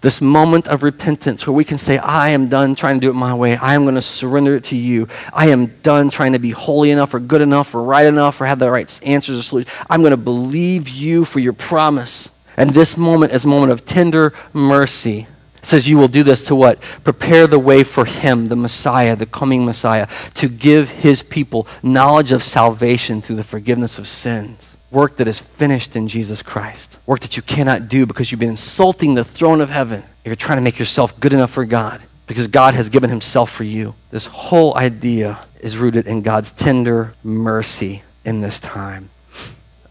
This 0.00 0.20
moment 0.20 0.68
of 0.68 0.82
repentance 0.82 1.46
where 1.46 1.54
we 1.54 1.64
can 1.64 1.78
say, 1.78 1.98
I 1.98 2.30
am 2.30 2.48
done 2.48 2.74
trying 2.74 2.96
to 2.96 3.00
do 3.00 3.10
it 3.10 3.14
my 3.14 3.34
way. 3.34 3.56
I 3.56 3.74
am 3.74 3.84
going 3.84 3.94
to 3.94 4.02
surrender 4.02 4.56
it 4.56 4.64
to 4.64 4.76
you. 4.76 5.08
I 5.32 5.48
am 5.48 5.66
done 5.82 6.10
trying 6.10 6.32
to 6.32 6.38
be 6.38 6.50
holy 6.50 6.90
enough 6.90 7.14
or 7.14 7.20
good 7.20 7.40
enough 7.40 7.74
or 7.74 7.82
right 7.82 8.06
enough 8.06 8.40
or 8.40 8.46
have 8.46 8.58
the 8.58 8.70
right 8.70 9.00
answers 9.02 9.38
or 9.38 9.42
solutions. 9.42 9.74
I'm 9.88 10.00
going 10.00 10.10
to 10.10 10.16
believe 10.16 10.88
you 10.88 11.24
for 11.24 11.38
your 11.38 11.54
promise. 11.54 12.28
And 12.56 12.70
this 12.70 12.96
moment 12.96 13.32
is 13.32 13.44
a 13.44 13.48
moment 13.48 13.72
of 13.72 13.84
tender 13.84 14.32
mercy. 14.52 15.26
It 15.56 15.66
says 15.66 15.88
you 15.88 15.96
will 15.96 16.08
do 16.08 16.22
this 16.22 16.44
to 16.48 16.54
what? 16.54 16.80
Prepare 17.04 17.46
the 17.46 17.58
way 17.58 17.84
for 17.84 18.04
him, 18.04 18.48
the 18.48 18.56
Messiah, 18.56 19.16
the 19.16 19.26
coming 19.26 19.64
Messiah, 19.64 20.08
to 20.34 20.48
give 20.48 20.90
his 20.90 21.22
people 21.22 21.66
knowledge 21.82 22.32
of 22.32 22.42
salvation 22.42 23.22
through 23.22 23.36
the 23.36 23.44
forgiveness 23.44 23.98
of 23.98 24.06
sins. 24.06 24.76
Work 24.90 25.16
that 25.16 25.26
is 25.26 25.40
finished 25.40 25.96
in 25.96 26.06
Jesus 26.06 26.42
Christ. 26.42 26.98
Work 27.06 27.20
that 27.20 27.36
you 27.36 27.42
cannot 27.42 27.88
do 27.88 28.06
because 28.06 28.30
you've 28.30 28.40
been 28.40 28.50
insulting 28.50 29.14
the 29.14 29.24
throne 29.24 29.60
of 29.60 29.70
heaven 29.70 30.02
if 30.20 30.26
you're 30.26 30.36
trying 30.36 30.58
to 30.58 30.62
make 30.62 30.78
yourself 30.78 31.18
good 31.18 31.32
enough 31.32 31.50
for 31.50 31.64
God 31.64 32.02
because 32.26 32.46
God 32.46 32.74
has 32.74 32.88
given 32.88 33.10
himself 33.10 33.50
for 33.50 33.64
you. 33.64 33.94
This 34.10 34.26
whole 34.26 34.76
idea 34.76 35.40
is 35.60 35.78
rooted 35.78 36.06
in 36.06 36.22
God's 36.22 36.52
tender 36.52 37.14
mercy 37.24 38.02
in 38.24 38.40
this 38.40 38.58
time. 38.60 39.10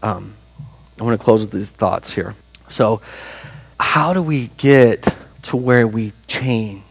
Um, 0.02 0.34
I 1.00 1.02
want 1.02 1.18
to 1.18 1.24
close 1.24 1.40
with 1.40 1.50
these 1.50 1.70
thoughts 1.70 2.12
here. 2.12 2.34
So, 2.68 3.00
how 3.78 4.12
do 4.12 4.22
we 4.22 4.48
get 4.56 5.14
to 5.42 5.56
where 5.56 5.86
we 5.86 6.12
change? 6.26 6.82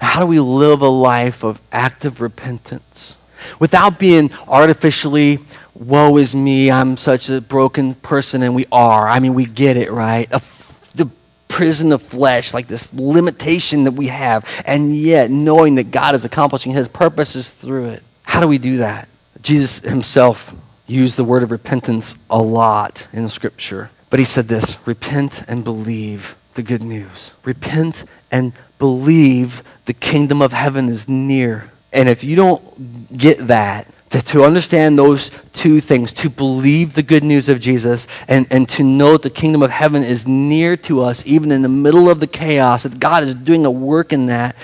How 0.00 0.20
do 0.20 0.26
we 0.26 0.40
live 0.40 0.82
a 0.82 0.88
life 0.88 1.42
of 1.42 1.60
active 1.72 2.20
repentance 2.20 3.16
without 3.58 3.98
being 3.98 4.30
artificially, 4.48 5.38
woe 5.74 6.16
is 6.16 6.34
me, 6.34 6.70
I'm 6.70 6.96
such 6.96 7.28
a 7.30 7.40
broken 7.40 7.94
person, 7.94 8.42
and 8.42 8.54
we 8.54 8.66
are. 8.70 9.08
I 9.08 9.20
mean, 9.20 9.34
we 9.34 9.46
get 9.46 9.76
it, 9.76 9.90
right? 9.90 10.28
A, 10.32 10.42
the 10.94 11.08
prison 11.48 11.92
of 11.92 12.02
flesh, 12.02 12.54
like 12.54 12.68
this 12.68 12.92
limitation 12.92 13.84
that 13.84 13.92
we 13.92 14.08
have, 14.08 14.44
and 14.64 14.94
yet 14.94 15.30
knowing 15.30 15.76
that 15.76 15.90
God 15.90 16.14
is 16.14 16.24
accomplishing 16.24 16.72
his 16.72 16.88
purposes 16.88 17.50
through 17.50 17.86
it. 17.86 18.02
How 18.22 18.40
do 18.40 18.48
we 18.48 18.58
do 18.58 18.78
that? 18.78 19.08
Jesus 19.42 19.78
himself 19.80 20.54
used 20.86 21.16
the 21.16 21.24
word 21.24 21.42
of 21.42 21.50
repentance 21.50 22.16
a 22.28 22.40
lot 22.40 23.06
in 23.12 23.28
scripture. 23.28 23.90
But 24.10 24.18
he 24.18 24.24
said 24.24 24.48
this 24.48 24.76
repent 24.86 25.42
and 25.48 25.64
believe 25.64 26.36
the 26.54 26.62
good 26.62 26.82
news. 26.82 27.32
Repent 27.44 28.04
and 28.30 28.52
believe 28.78 29.62
the 29.86 29.94
kingdom 29.94 30.42
of 30.42 30.52
heaven 30.52 30.88
is 30.88 31.08
near. 31.08 31.70
And 31.92 32.08
if 32.08 32.22
you 32.22 32.36
don't 32.36 33.16
get 33.16 33.46
that, 33.48 33.86
that 34.10 34.26
to 34.26 34.44
understand 34.44 34.98
those 34.98 35.30
two 35.52 35.80
things, 35.80 36.12
to 36.12 36.28
believe 36.28 36.94
the 36.94 37.02
good 37.02 37.22
news 37.22 37.48
of 37.48 37.60
Jesus 37.60 38.08
and, 38.26 38.46
and 38.50 38.68
to 38.70 38.82
know 38.82 39.12
that 39.12 39.22
the 39.22 39.30
kingdom 39.30 39.62
of 39.62 39.70
heaven 39.70 40.02
is 40.02 40.26
near 40.26 40.76
to 40.76 41.02
us, 41.02 41.24
even 41.26 41.52
in 41.52 41.62
the 41.62 41.68
middle 41.68 42.10
of 42.10 42.18
the 42.18 42.26
chaos, 42.26 42.82
that 42.82 42.98
God 42.98 43.22
is 43.22 43.34
doing 43.36 43.64
a 43.64 43.70
work 43.70 44.12
in 44.12 44.26
that, 44.26 44.56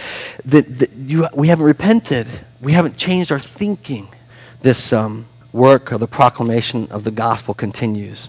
that, 0.45 0.79
that 0.81 0.93
you, 0.95 1.29
we 1.35 1.49
haven't 1.49 1.67
repented. 1.67 2.27
We 2.61 2.73
haven't 2.73 2.97
changed 2.97 3.31
our 3.31 3.39
thinking. 3.39 4.09
This 4.63 4.93
um, 4.93 5.27
work 5.53 5.93
of 5.93 6.01
the 6.01 6.09
proclamation 6.09 6.89
of 6.91 7.05
the 7.05 7.13
gospel 7.13 7.55
continues. 7.55 8.29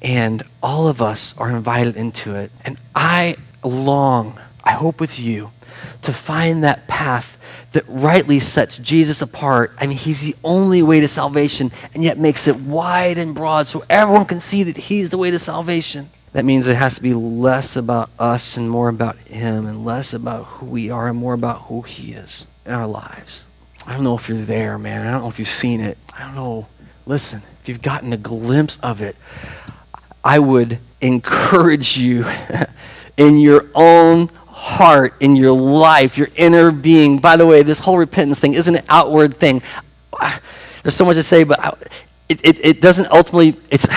And 0.00 0.42
all 0.62 0.88
of 0.88 1.02
us 1.02 1.34
are 1.38 1.50
invited 1.50 1.96
into 1.96 2.34
it. 2.34 2.52
And 2.64 2.78
I 2.94 3.36
long, 3.64 4.38
I 4.62 4.72
hope 4.72 5.00
with 5.00 5.18
you, 5.18 5.50
to 6.02 6.12
find 6.12 6.62
that 6.64 6.86
path 6.86 7.38
that 7.72 7.84
rightly 7.86 8.40
sets 8.40 8.78
Jesus 8.78 9.20
apart. 9.20 9.74
I 9.78 9.86
mean, 9.86 9.98
he's 9.98 10.22
the 10.22 10.34
only 10.42 10.82
way 10.82 11.00
to 11.00 11.08
salvation, 11.08 11.70
and 11.92 12.02
yet 12.02 12.18
makes 12.18 12.48
it 12.48 12.56
wide 12.56 13.18
and 13.18 13.34
broad 13.34 13.68
so 13.68 13.84
everyone 13.90 14.24
can 14.24 14.40
see 14.40 14.62
that 14.64 14.76
he's 14.76 15.10
the 15.10 15.18
way 15.18 15.30
to 15.30 15.38
salvation. 15.38 16.10
That 16.32 16.44
means 16.44 16.66
it 16.66 16.76
has 16.76 16.96
to 16.96 17.02
be 17.02 17.14
less 17.14 17.76
about 17.76 18.10
us 18.18 18.56
and 18.56 18.70
more 18.70 18.88
about 18.88 19.16
him, 19.18 19.66
and 19.66 19.84
less 19.84 20.14
about 20.14 20.44
who 20.44 20.66
we 20.66 20.90
are 20.90 21.08
and 21.08 21.18
more 21.18 21.34
about 21.34 21.62
who 21.62 21.82
he 21.82 22.12
is 22.12 22.46
in 22.64 22.72
our 22.72 22.86
lives. 22.86 23.44
I 23.86 23.94
don't 23.94 24.04
know 24.04 24.16
if 24.16 24.28
you're 24.28 24.38
there, 24.38 24.78
man. 24.78 25.06
I 25.06 25.10
don't 25.10 25.22
know 25.22 25.28
if 25.28 25.38
you've 25.38 25.48
seen 25.48 25.80
it. 25.80 25.98
I 26.16 26.22
don't 26.22 26.34
know. 26.34 26.68
Listen, 27.06 27.42
if 27.62 27.68
you've 27.68 27.82
gotten 27.82 28.12
a 28.12 28.18
glimpse 28.18 28.78
of 28.82 29.00
it, 29.00 29.16
I 30.28 30.38
would 30.40 30.78
encourage 31.00 31.96
you 31.96 32.26
in 33.16 33.38
your 33.38 33.64
own 33.74 34.28
heart, 34.46 35.14
in 35.20 35.36
your 35.36 35.52
life, 35.52 36.18
your 36.18 36.28
inner 36.36 36.70
being. 36.70 37.18
By 37.18 37.36
the 37.36 37.46
way, 37.46 37.62
this 37.62 37.78
whole 37.78 37.96
repentance 37.96 38.38
thing 38.38 38.52
isn't 38.52 38.76
an 38.76 38.84
outward 38.90 39.38
thing. 39.38 39.62
There's 40.82 40.94
so 40.94 41.06
much 41.06 41.16
to 41.16 41.22
say, 41.22 41.44
but 41.44 41.90
it, 42.28 42.44
it, 42.44 42.62
it 42.62 42.80
doesn't 42.82 43.10
ultimately, 43.10 43.56
it's, 43.70 43.88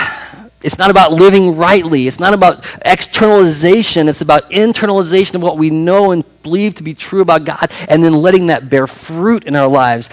it's 0.62 0.78
not 0.78 0.90
about 0.90 1.12
living 1.12 1.54
rightly. 1.58 2.06
It's 2.06 2.18
not 2.18 2.32
about 2.32 2.64
externalization. 2.80 4.08
It's 4.08 4.22
about 4.22 4.50
internalization 4.52 5.34
of 5.34 5.42
what 5.42 5.58
we 5.58 5.68
know 5.68 6.12
and 6.12 6.24
believe 6.42 6.76
to 6.76 6.82
be 6.82 6.94
true 6.94 7.20
about 7.20 7.44
God 7.44 7.70
and 7.90 8.02
then 8.02 8.14
letting 8.14 8.46
that 8.46 8.70
bear 8.70 8.86
fruit 8.86 9.44
in 9.44 9.54
our 9.54 9.68
lives. 9.68 10.08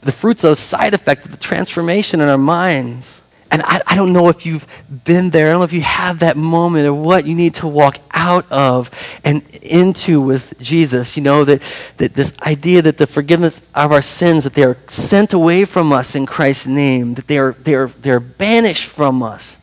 The 0.00 0.10
fruit's 0.10 0.42
a 0.42 0.56
side 0.56 0.94
effect 0.94 1.26
of 1.26 1.30
the 1.30 1.36
transformation 1.36 2.20
in 2.20 2.28
our 2.28 2.38
minds. 2.38 3.22
And 3.52 3.62
I, 3.62 3.82
I, 3.86 3.96
don't 3.96 4.12
know 4.12 4.28
if 4.28 4.46
you've 4.46 4.64
been 5.04 5.30
there. 5.30 5.48
I 5.48 5.50
don't 5.50 5.60
know 5.60 5.64
if 5.64 5.72
you 5.72 5.80
have 5.80 6.20
that 6.20 6.36
moment 6.36 6.86
of 6.86 6.96
what 6.96 7.26
you 7.26 7.34
need 7.34 7.56
to 7.56 7.66
walk 7.66 7.98
out 8.12 8.50
of 8.50 8.90
and 9.24 9.42
into 9.56 10.20
with 10.20 10.54
Jesus. 10.60 11.16
You 11.16 11.24
know, 11.24 11.44
that, 11.44 11.60
that 11.96 12.14
this 12.14 12.32
idea 12.42 12.80
that 12.82 12.96
the 12.98 13.08
forgiveness 13.08 13.60
of 13.74 13.90
our 13.90 14.02
sins, 14.02 14.44
that 14.44 14.54
they 14.54 14.62
are 14.62 14.76
sent 14.86 15.32
away 15.32 15.64
from 15.64 15.92
us 15.92 16.14
in 16.14 16.26
Christ's 16.26 16.68
name, 16.68 17.14
that 17.14 17.26
they 17.26 17.38
are, 17.38 17.52
they 17.52 17.74
are, 17.74 17.88
they 17.88 18.10
are 18.10 18.20
banished 18.20 18.86
from 18.86 19.20
us 19.20 19.58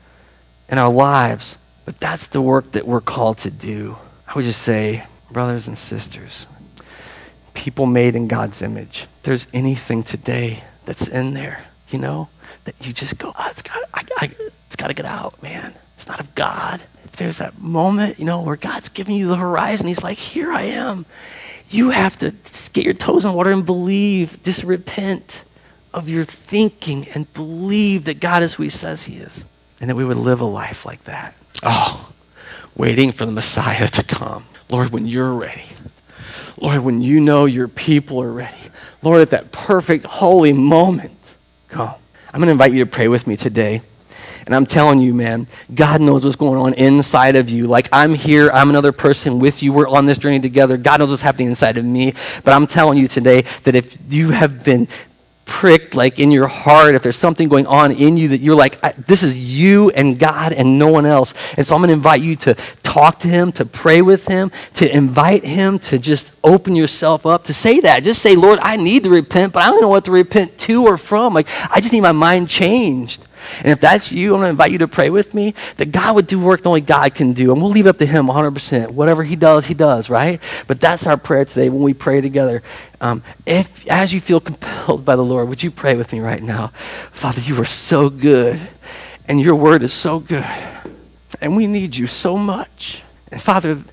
in 0.68 0.78
our 0.78 0.92
lives. 0.92 1.58
But 1.86 2.02
that's 2.02 2.28
the 2.28 2.42
work 2.42 2.74
that 2.74 2.86
we're 2.86 3.00
called 3.00 3.38
to 3.40 3.50
do. 3.50 3.98
I 4.28 4.34
would 4.34 4.44
just 4.44 4.62
say, 4.62 5.06
brothers 5.32 5.70
and 5.70 5.78
sisters, 5.78 6.46
people 7.54 7.86
made 7.86 8.16
in 8.16 8.28
God's 8.28 8.62
image, 8.62 9.08
there's 9.24 9.48
anything 9.54 10.04
today 10.04 10.64
that's 10.84 11.08
in 11.08 11.34
there, 11.34 11.66
you 11.90 12.00
know, 12.00 12.28
that 12.68 12.86
you 12.86 12.92
just 12.92 13.18
go, 13.18 13.34
oh, 13.38 13.48
it's 13.50 13.62
got, 13.62 13.78
I, 13.94 14.04
I, 14.18 14.32
it's 14.68 14.76
got 14.76 14.88
to 14.88 14.94
get 14.94 15.06
out, 15.06 15.42
man. 15.42 15.74
It's 15.96 16.08
not 16.08 16.20
of 16.20 16.36
God. 16.36 16.82
If 17.06 17.14
there's 17.14 17.38
that 17.38 17.60
moment, 17.60 18.20
you 18.20 18.26
know, 18.26 18.42
where 18.42 18.58
God's 18.58 18.90
giving 18.90 19.16
you 19.16 19.30
the 19.30 19.38
horizon, 19.38 19.88
He's 19.88 20.04
like, 20.04 20.18
here 20.18 20.52
I 20.52 20.64
am. 20.64 21.06
You 21.70 21.92
have 21.92 22.20
to 22.20 22.34
get 22.74 22.84
your 22.84 22.94
toes 22.94 23.24
in 23.24 23.34
water 23.34 23.52
and 23.52 23.66
believe. 23.66 24.44
Just 24.44 24.64
repent 24.64 25.46
of 25.94 26.10
your 26.10 26.26
thinking 26.26 27.08
and 27.16 27.34
believe 27.34 28.04
that 28.04 28.20
God 28.20 28.44
is 28.44 28.56
who 28.56 28.64
He 28.64 28.70
says 28.70 29.06
He 29.06 29.16
is, 29.16 29.46
and 29.80 29.90
that 29.90 29.96
we 29.96 30.04
would 30.04 30.18
live 30.18 30.42
a 30.42 30.46
life 30.46 30.86
like 30.86 31.06
that. 31.06 31.34
Oh, 31.64 32.10
waiting 32.76 33.14
for 33.14 33.26
the 33.26 33.32
Messiah 33.32 33.88
to 33.88 34.04
come. 34.04 34.46
Lord, 34.70 34.90
when 34.90 35.08
you're 35.08 35.34
ready. 35.34 35.66
Lord, 36.60 36.82
when 36.82 37.02
you 37.02 37.22
know 37.22 37.46
your 37.46 37.70
people 37.70 38.22
are 38.22 38.32
ready. 38.32 38.58
Lord, 39.02 39.22
at 39.22 39.30
that 39.30 39.54
perfect, 39.54 40.06
holy 40.06 40.52
moment, 40.52 41.18
come. 41.70 41.96
I'm 42.38 42.42
going 42.42 42.50
to 42.50 42.52
invite 42.52 42.72
you 42.72 42.86
to 42.86 42.92
pray 42.92 43.08
with 43.08 43.26
me 43.26 43.36
today. 43.36 43.82
And 44.46 44.54
I'm 44.54 44.68
telling 44.68 45.00
you, 45.00 45.16
man, 45.16 45.48
God 45.74 46.02
knows 46.02 46.24
what's 46.24 46.36
going 46.36 46.60
on 46.60 46.76
inside 46.76 47.36
of 47.36 47.50
you. 47.50 47.66
Like, 47.66 47.90
I'm 47.92 48.14
here, 48.14 48.52
I'm 48.52 48.70
another 48.70 48.92
person 48.92 49.40
with 49.40 49.64
you. 49.64 49.74
We're 49.74 49.88
on 49.88 50.06
this 50.06 50.20
journey 50.20 50.40
together. 50.40 50.78
God 50.78 51.00
knows 51.00 51.10
what's 51.10 51.24
happening 51.24 51.48
inside 51.48 51.80
of 51.80 51.86
me. 51.86 52.14
But 52.44 52.54
I'm 52.54 52.68
telling 52.68 53.00
you 53.00 53.08
today 53.08 53.44
that 53.64 53.74
if 53.74 53.98
you 54.08 54.30
have 54.30 54.64
been 54.64 54.88
pricked 55.48 55.96
like 55.96 56.20
in 56.20 56.30
your 56.30 56.48
heart, 56.48 56.94
if 56.94 57.02
there's 57.02 57.18
something 57.18 57.50
going 57.50 57.66
on 57.66 57.92
in 57.92 58.18
you 58.18 58.28
that 58.28 58.42
you're 58.42 58.56
like, 58.56 58.80
this 59.08 59.24
is 59.24 59.36
you 59.38 59.90
and 59.92 60.20
God 60.20 60.54
and 60.54 60.78
no 60.78 60.90
one 60.90 61.06
else. 61.06 61.34
And 61.58 61.66
so 61.66 61.74
I'm 61.74 61.82
going 61.82 61.88
to 61.88 61.94
invite 61.94 62.22
you 62.22 62.36
to 62.36 62.54
talk 62.84 63.20
to 63.20 63.28
Him, 63.28 63.52
to 63.54 63.66
pray 63.66 64.02
with 64.02 64.28
Him, 64.28 64.52
to 64.76 64.96
invite 64.96 65.44
Him 65.44 65.80
to 65.80 65.98
just 65.98 66.34
open 66.44 66.76
yourself 66.76 67.26
up, 67.26 67.46
to 67.46 67.54
say 67.54 67.80
that. 67.80 68.04
Just 68.04 68.22
say, 68.22 68.36
Lord, 68.36 68.60
I 68.62 68.76
need 68.78 69.06
to 69.06 69.10
repent, 69.10 69.54
but 69.54 69.64
I 69.64 69.72
don't 69.72 69.82
know 69.82 69.88
what 69.88 70.06
to 70.06 70.12
repent 70.12 70.58
to 70.60 70.86
or 70.86 70.98
from. 70.98 71.34
Like, 71.34 71.48
I 71.72 71.80
just 71.80 71.94
need 71.94 72.02
my 72.02 72.12
mind 72.12 72.50
changed. 72.50 73.27
And 73.60 73.68
if 73.68 73.80
that's 73.80 74.12
you, 74.12 74.34
I'm 74.34 74.40
going 74.40 74.48
to 74.48 74.50
invite 74.50 74.72
you 74.72 74.78
to 74.80 74.88
pray 74.88 75.10
with 75.10 75.34
me 75.34 75.54
that 75.78 75.92
God 75.92 76.16
would 76.16 76.28
do 76.28 76.40
work 76.40 76.64
that 76.64 76.70
only 76.70 76.82
God 76.82 77.14
can 77.16 77.34
do. 77.34 77.52
And 77.52 77.62
we'll 77.62 77.72
leave 77.72 77.86
it 77.86 77.90
up 77.90 77.98
to 78.00 78.06
Him 78.06 78.28
100%. 78.28 78.92
Whatever 78.92 79.24
He 79.24 79.36
does, 79.36 79.66
He 79.66 79.74
does, 79.74 80.10
right? 80.10 80.42
But 80.68 80.80
that's 80.80 81.08
our 81.08 81.18
prayer 81.18 81.46
today 81.46 81.70
when 81.70 81.82
we 81.82 81.94
pray 81.94 82.22
together. 82.22 82.64
Um, 83.00 83.24
if, 83.46 83.88
as 83.88 84.14
you 84.14 84.22
feel 84.22 84.40
compelled 84.40 85.06
by 85.06 85.16
the 85.16 85.24
Lord, 85.24 85.50
would 85.50 85.64
you 85.64 85.72
pray 85.72 85.96
with 85.96 86.12
me 86.14 86.20
right 86.20 86.42
now? 86.42 86.70
Father, 87.12 87.42
you 87.42 87.60
are 87.62 87.66
so 87.66 88.10
good, 88.10 88.68
and 89.28 89.40
your 89.40 89.56
word 89.56 89.84
is 89.84 89.94
so 89.94 90.20
good, 90.20 90.46
and 91.42 91.56
we 91.56 91.68
need 91.68 91.96
you 91.96 92.08
so 92.08 92.38
much. 92.38 93.04
And 93.32 93.42
Father, 93.42 93.84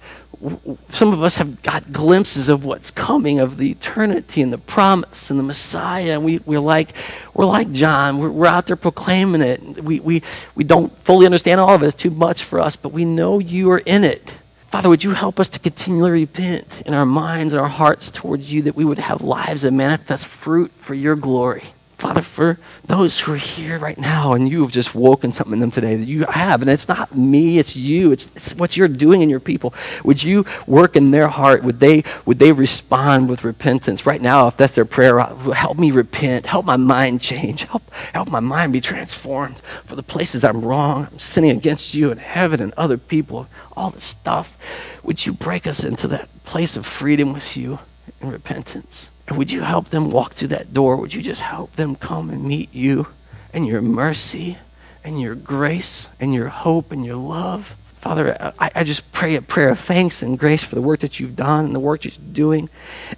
some 0.90 1.12
of 1.12 1.22
us 1.22 1.36
have 1.36 1.62
got 1.62 1.92
glimpses 1.92 2.48
of 2.48 2.64
what's 2.64 2.90
coming, 2.90 3.40
of 3.40 3.56
the 3.56 3.70
eternity 3.70 4.42
and 4.42 4.52
the 4.52 4.58
promise 4.58 5.30
and 5.30 5.38
the 5.38 5.44
Messiah. 5.44 6.14
And 6.14 6.24
we, 6.24 6.38
we're, 6.40 6.60
like, 6.60 6.94
we're 7.34 7.46
like 7.46 7.72
John. 7.72 8.18
We're, 8.18 8.30
we're 8.30 8.46
out 8.46 8.66
there 8.66 8.76
proclaiming 8.76 9.42
it. 9.42 9.82
We, 9.82 10.00
we, 10.00 10.22
we 10.54 10.64
don't 10.64 10.96
fully 11.04 11.26
understand 11.26 11.60
all 11.60 11.74
of 11.74 11.82
it. 11.82 11.86
It's 11.86 11.94
too 11.94 12.10
much 12.10 12.44
for 12.44 12.60
us, 12.60 12.76
but 12.76 12.90
we 12.90 13.04
know 13.04 13.38
you 13.38 13.70
are 13.70 13.82
in 13.84 14.04
it. 14.04 14.38
Father, 14.70 14.88
would 14.88 15.04
you 15.04 15.12
help 15.12 15.38
us 15.38 15.48
to 15.50 15.60
continually 15.60 16.10
repent 16.10 16.82
in 16.84 16.94
our 16.94 17.06
minds 17.06 17.52
and 17.52 17.60
our 17.60 17.68
hearts 17.68 18.10
towards 18.10 18.52
you 18.52 18.62
that 18.62 18.74
we 18.74 18.84
would 18.84 18.98
have 18.98 19.22
lives 19.22 19.62
that 19.62 19.72
manifest 19.72 20.26
fruit 20.26 20.72
for 20.78 20.94
your 20.94 21.14
glory? 21.14 21.73
Father, 22.04 22.20
for 22.20 22.58
those 22.84 23.18
who 23.18 23.32
are 23.32 23.36
here 23.36 23.78
right 23.78 23.96
now 23.96 24.34
and 24.34 24.46
you 24.46 24.60
have 24.60 24.70
just 24.70 24.94
woken 24.94 25.32
something 25.32 25.54
in 25.54 25.60
them 25.60 25.70
today 25.70 25.96
that 25.96 26.06
you 26.06 26.26
have, 26.26 26.60
and 26.60 26.70
it's 26.70 26.86
not 26.86 27.16
me, 27.16 27.58
it's 27.58 27.74
you, 27.74 28.12
it's, 28.12 28.28
it's 28.36 28.54
what 28.56 28.76
you're 28.76 28.88
doing 28.88 29.22
in 29.22 29.30
your 29.30 29.40
people. 29.40 29.72
Would 30.04 30.22
you 30.22 30.44
work 30.66 30.96
in 30.96 31.12
their 31.12 31.28
heart? 31.28 31.64
Would 31.64 31.80
they, 31.80 32.04
would 32.26 32.38
they 32.38 32.52
respond 32.52 33.30
with 33.30 33.42
repentance? 33.42 34.04
Right 34.04 34.20
now, 34.20 34.48
if 34.48 34.58
that's 34.58 34.74
their 34.74 34.84
prayer, 34.84 35.18
uh, 35.18 35.34
help 35.52 35.78
me 35.78 35.92
repent, 35.92 36.44
help 36.44 36.66
my 36.66 36.76
mind 36.76 37.22
change, 37.22 37.64
help, 37.64 37.90
help 38.12 38.28
my 38.30 38.40
mind 38.40 38.74
be 38.74 38.82
transformed 38.82 39.56
for 39.86 39.96
the 39.96 40.02
places 40.02 40.44
I'm 40.44 40.62
wrong, 40.62 41.08
I'm 41.10 41.18
sinning 41.18 41.56
against 41.56 41.94
you 41.94 42.10
and 42.10 42.20
heaven 42.20 42.60
and 42.60 42.74
other 42.76 42.98
people, 42.98 43.48
all 43.74 43.88
this 43.88 44.04
stuff. 44.04 44.58
Would 45.04 45.24
you 45.24 45.32
break 45.32 45.66
us 45.66 45.82
into 45.82 46.06
that 46.08 46.28
place 46.44 46.76
of 46.76 46.84
freedom 46.84 47.32
with 47.32 47.56
you 47.56 47.78
and 48.20 48.30
repentance? 48.30 49.08
And 49.26 49.38
would 49.38 49.50
you 49.50 49.62
help 49.62 49.88
them 49.88 50.10
walk 50.10 50.34
through 50.34 50.48
that 50.48 50.74
door? 50.74 50.96
Would 50.96 51.14
you 51.14 51.22
just 51.22 51.40
help 51.40 51.76
them 51.76 51.96
come 51.96 52.30
and 52.30 52.44
meet 52.44 52.72
you 52.74 53.08
and 53.52 53.66
your 53.66 53.80
mercy 53.80 54.58
and 55.02 55.20
your 55.20 55.34
grace 55.34 56.08
and 56.20 56.34
your 56.34 56.48
hope 56.48 56.92
and 56.92 57.04
your 57.04 57.16
love? 57.16 57.76
Father, 58.04 58.36
I, 58.58 58.70
I, 58.74 58.84
just 58.84 59.10
pray 59.12 59.34
a 59.34 59.40
prayer 59.40 59.70
of 59.70 59.80
thanks 59.80 60.22
and 60.22 60.38
grace 60.38 60.62
for 60.62 60.74
the 60.74 60.82
work 60.82 61.00
that 61.00 61.18
you've 61.18 61.36
done 61.36 61.64
and 61.64 61.74
the 61.74 61.80
work 61.80 62.02
that 62.02 62.18
you're 62.18 62.32
doing. 62.34 62.68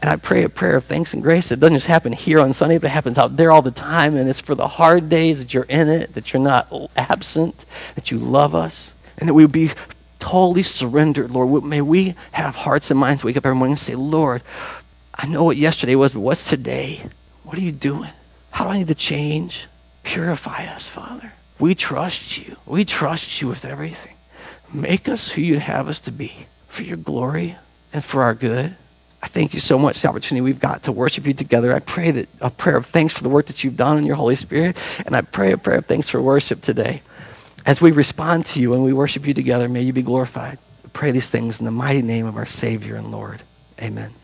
And 0.01 0.09
I 0.09 0.15
pray 0.15 0.45
a 0.45 0.49
prayer 0.49 0.77
of 0.77 0.85
thanks 0.85 1.13
and 1.13 1.25
grace 1.25 1.49
that 1.49 1.59
doesn't 1.59 1.75
just 1.75 1.89
happen 1.89 2.13
here 2.13 2.39
on 2.39 2.53
Sunday, 2.53 2.79
but 2.79 2.87
it 2.87 2.91
happens 2.91 3.19
out 3.19 3.37
there 3.37 3.51
all 3.51 3.63
the 3.63 3.73
time. 3.73 4.15
And 4.15 4.29
it's 4.29 4.39
for 4.39 4.55
the 4.55 4.69
hard 4.69 5.09
days 5.09 5.41
that 5.41 5.53
you're 5.53 5.65
in 5.65 5.89
it, 5.89 6.15
that 6.15 6.33
you're 6.33 6.41
not 6.41 6.73
absent, 6.95 7.65
that 7.97 8.13
you 8.13 8.19
love 8.21 8.55
us, 8.55 8.95
and 9.19 9.29
that 9.29 9.35
we 9.35 9.43
would 9.43 9.51
be 9.51 9.73
totally 10.21 10.63
surrendered, 10.63 11.33
Lord. 11.33 11.65
May 11.65 11.81
we 11.81 12.15
have 12.31 12.55
hearts 12.55 12.89
and 12.89 13.01
minds 13.01 13.25
wake 13.25 13.37
up 13.37 13.45
every 13.45 13.57
morning 13.57 13.73
and 13.73 13.81
say, 13.81 13.97
Lord, 13.97 14.43
I 15.19 15.27
know 15.27 15.45
what 15.45 15.57
yesterday 15.57 15.95
was, 15.95 16.13
but 16.13 16.21
what's 16.21 16.49
today? 16.49 17.03
What 17.43 17.57
are 17.57 17.63
you 17.63 17.73
doing? 17.73 18.11
How 18.51 18.65
do 18.65 18.71
I 18.71 18.79
need 18.79 18.89
to 18.89 18.95
change? 18.95 19.67
Purify 20.03 20.67
us, 20.67 20.89
Father. 20.89 21.33
We 21.59 21.75
trust 21.75 22.39
you. 22.39 22.57
We 22.67 22.85
trust 22.85 23.41
you 23.41 23.49
with 23.49 23.65
everything. 23.65 24.15
Make 24.73 25.09
us 25.09 25.29
who 25.31 25.41
you'd 25.41 25.61
have 25.61 25.89
us 25.89 26.01
to 26.01 26.13
be 26.13 26.47
for 26.69 26.83
your 26.83 26.97
glory 26.97 27.57
and 27.93 28.05
for 28.05 28.23
our 28.23 28.35
good. 28.35 28.77
I 29.23 29.29
thank 29.29 29.55
you 29.55 29.61
so 29.61 29.79
much 29.79 29.97
for 29.97 30.03
the 30.03 30.09
opportunity 30.11 30.43
we've 30.43 30.61
got 30.61 30.83
to 30.85 30.93
worship 30.93 31.27
you 31.27 31.35
together. 31.35 31.75
I 31.75 31.79
pray 31.79 32.11
that 32.11 32.29
a 32.41 32.51
prayer 32.51 32.77
of 32.77 32.87
thanks 32.87 33.15
for 33.15 33.23
the 33.23 33.29
work 33.29 33.47
that 33.47 33.65
you've 33.65 33.77
done 33.77 33.99
in 33.99 34.05
your 34.05 34.17
Holy 34.17 34.37
Spirit, 34.37 34.77
and 35.05 35.17
I 35.17 35.23
pray 35.23 35.53
a 35.53 35.59
prayer 35.59 35.79
of 35.79 35.87
thanks 35.87 36.09
for 36.09 36.21
worship 36.21 36.61
today. 36.61 37.03
As 37.65 37.81
we 37.81 37.91
respond 37.91 38.47
to 38.47 38.61
you 38.61 38.75
and 38.75 38.85
we 38.85 38.93
worship 38.93 39.27
you 39.27 39.35
together, 39.35 39.69
may 39.69 39.83
you 39.83 39.93
be 39.93 40.03
glorified. 40.03 40.59
I 40.85 40.89
pray 40.93 41.11
these 41.11 41.29
things 41.29 41.59
in 41.59 41.65
the 41.65 41.73
mighty 41.73 42.03
name 42.03 42.27
of 42.27 42.37
our 42.37 42.47
Savior 42.47 42.97
and 42.97 43.11
Lord. 43.11 43.43
Amen. 43.81 44.15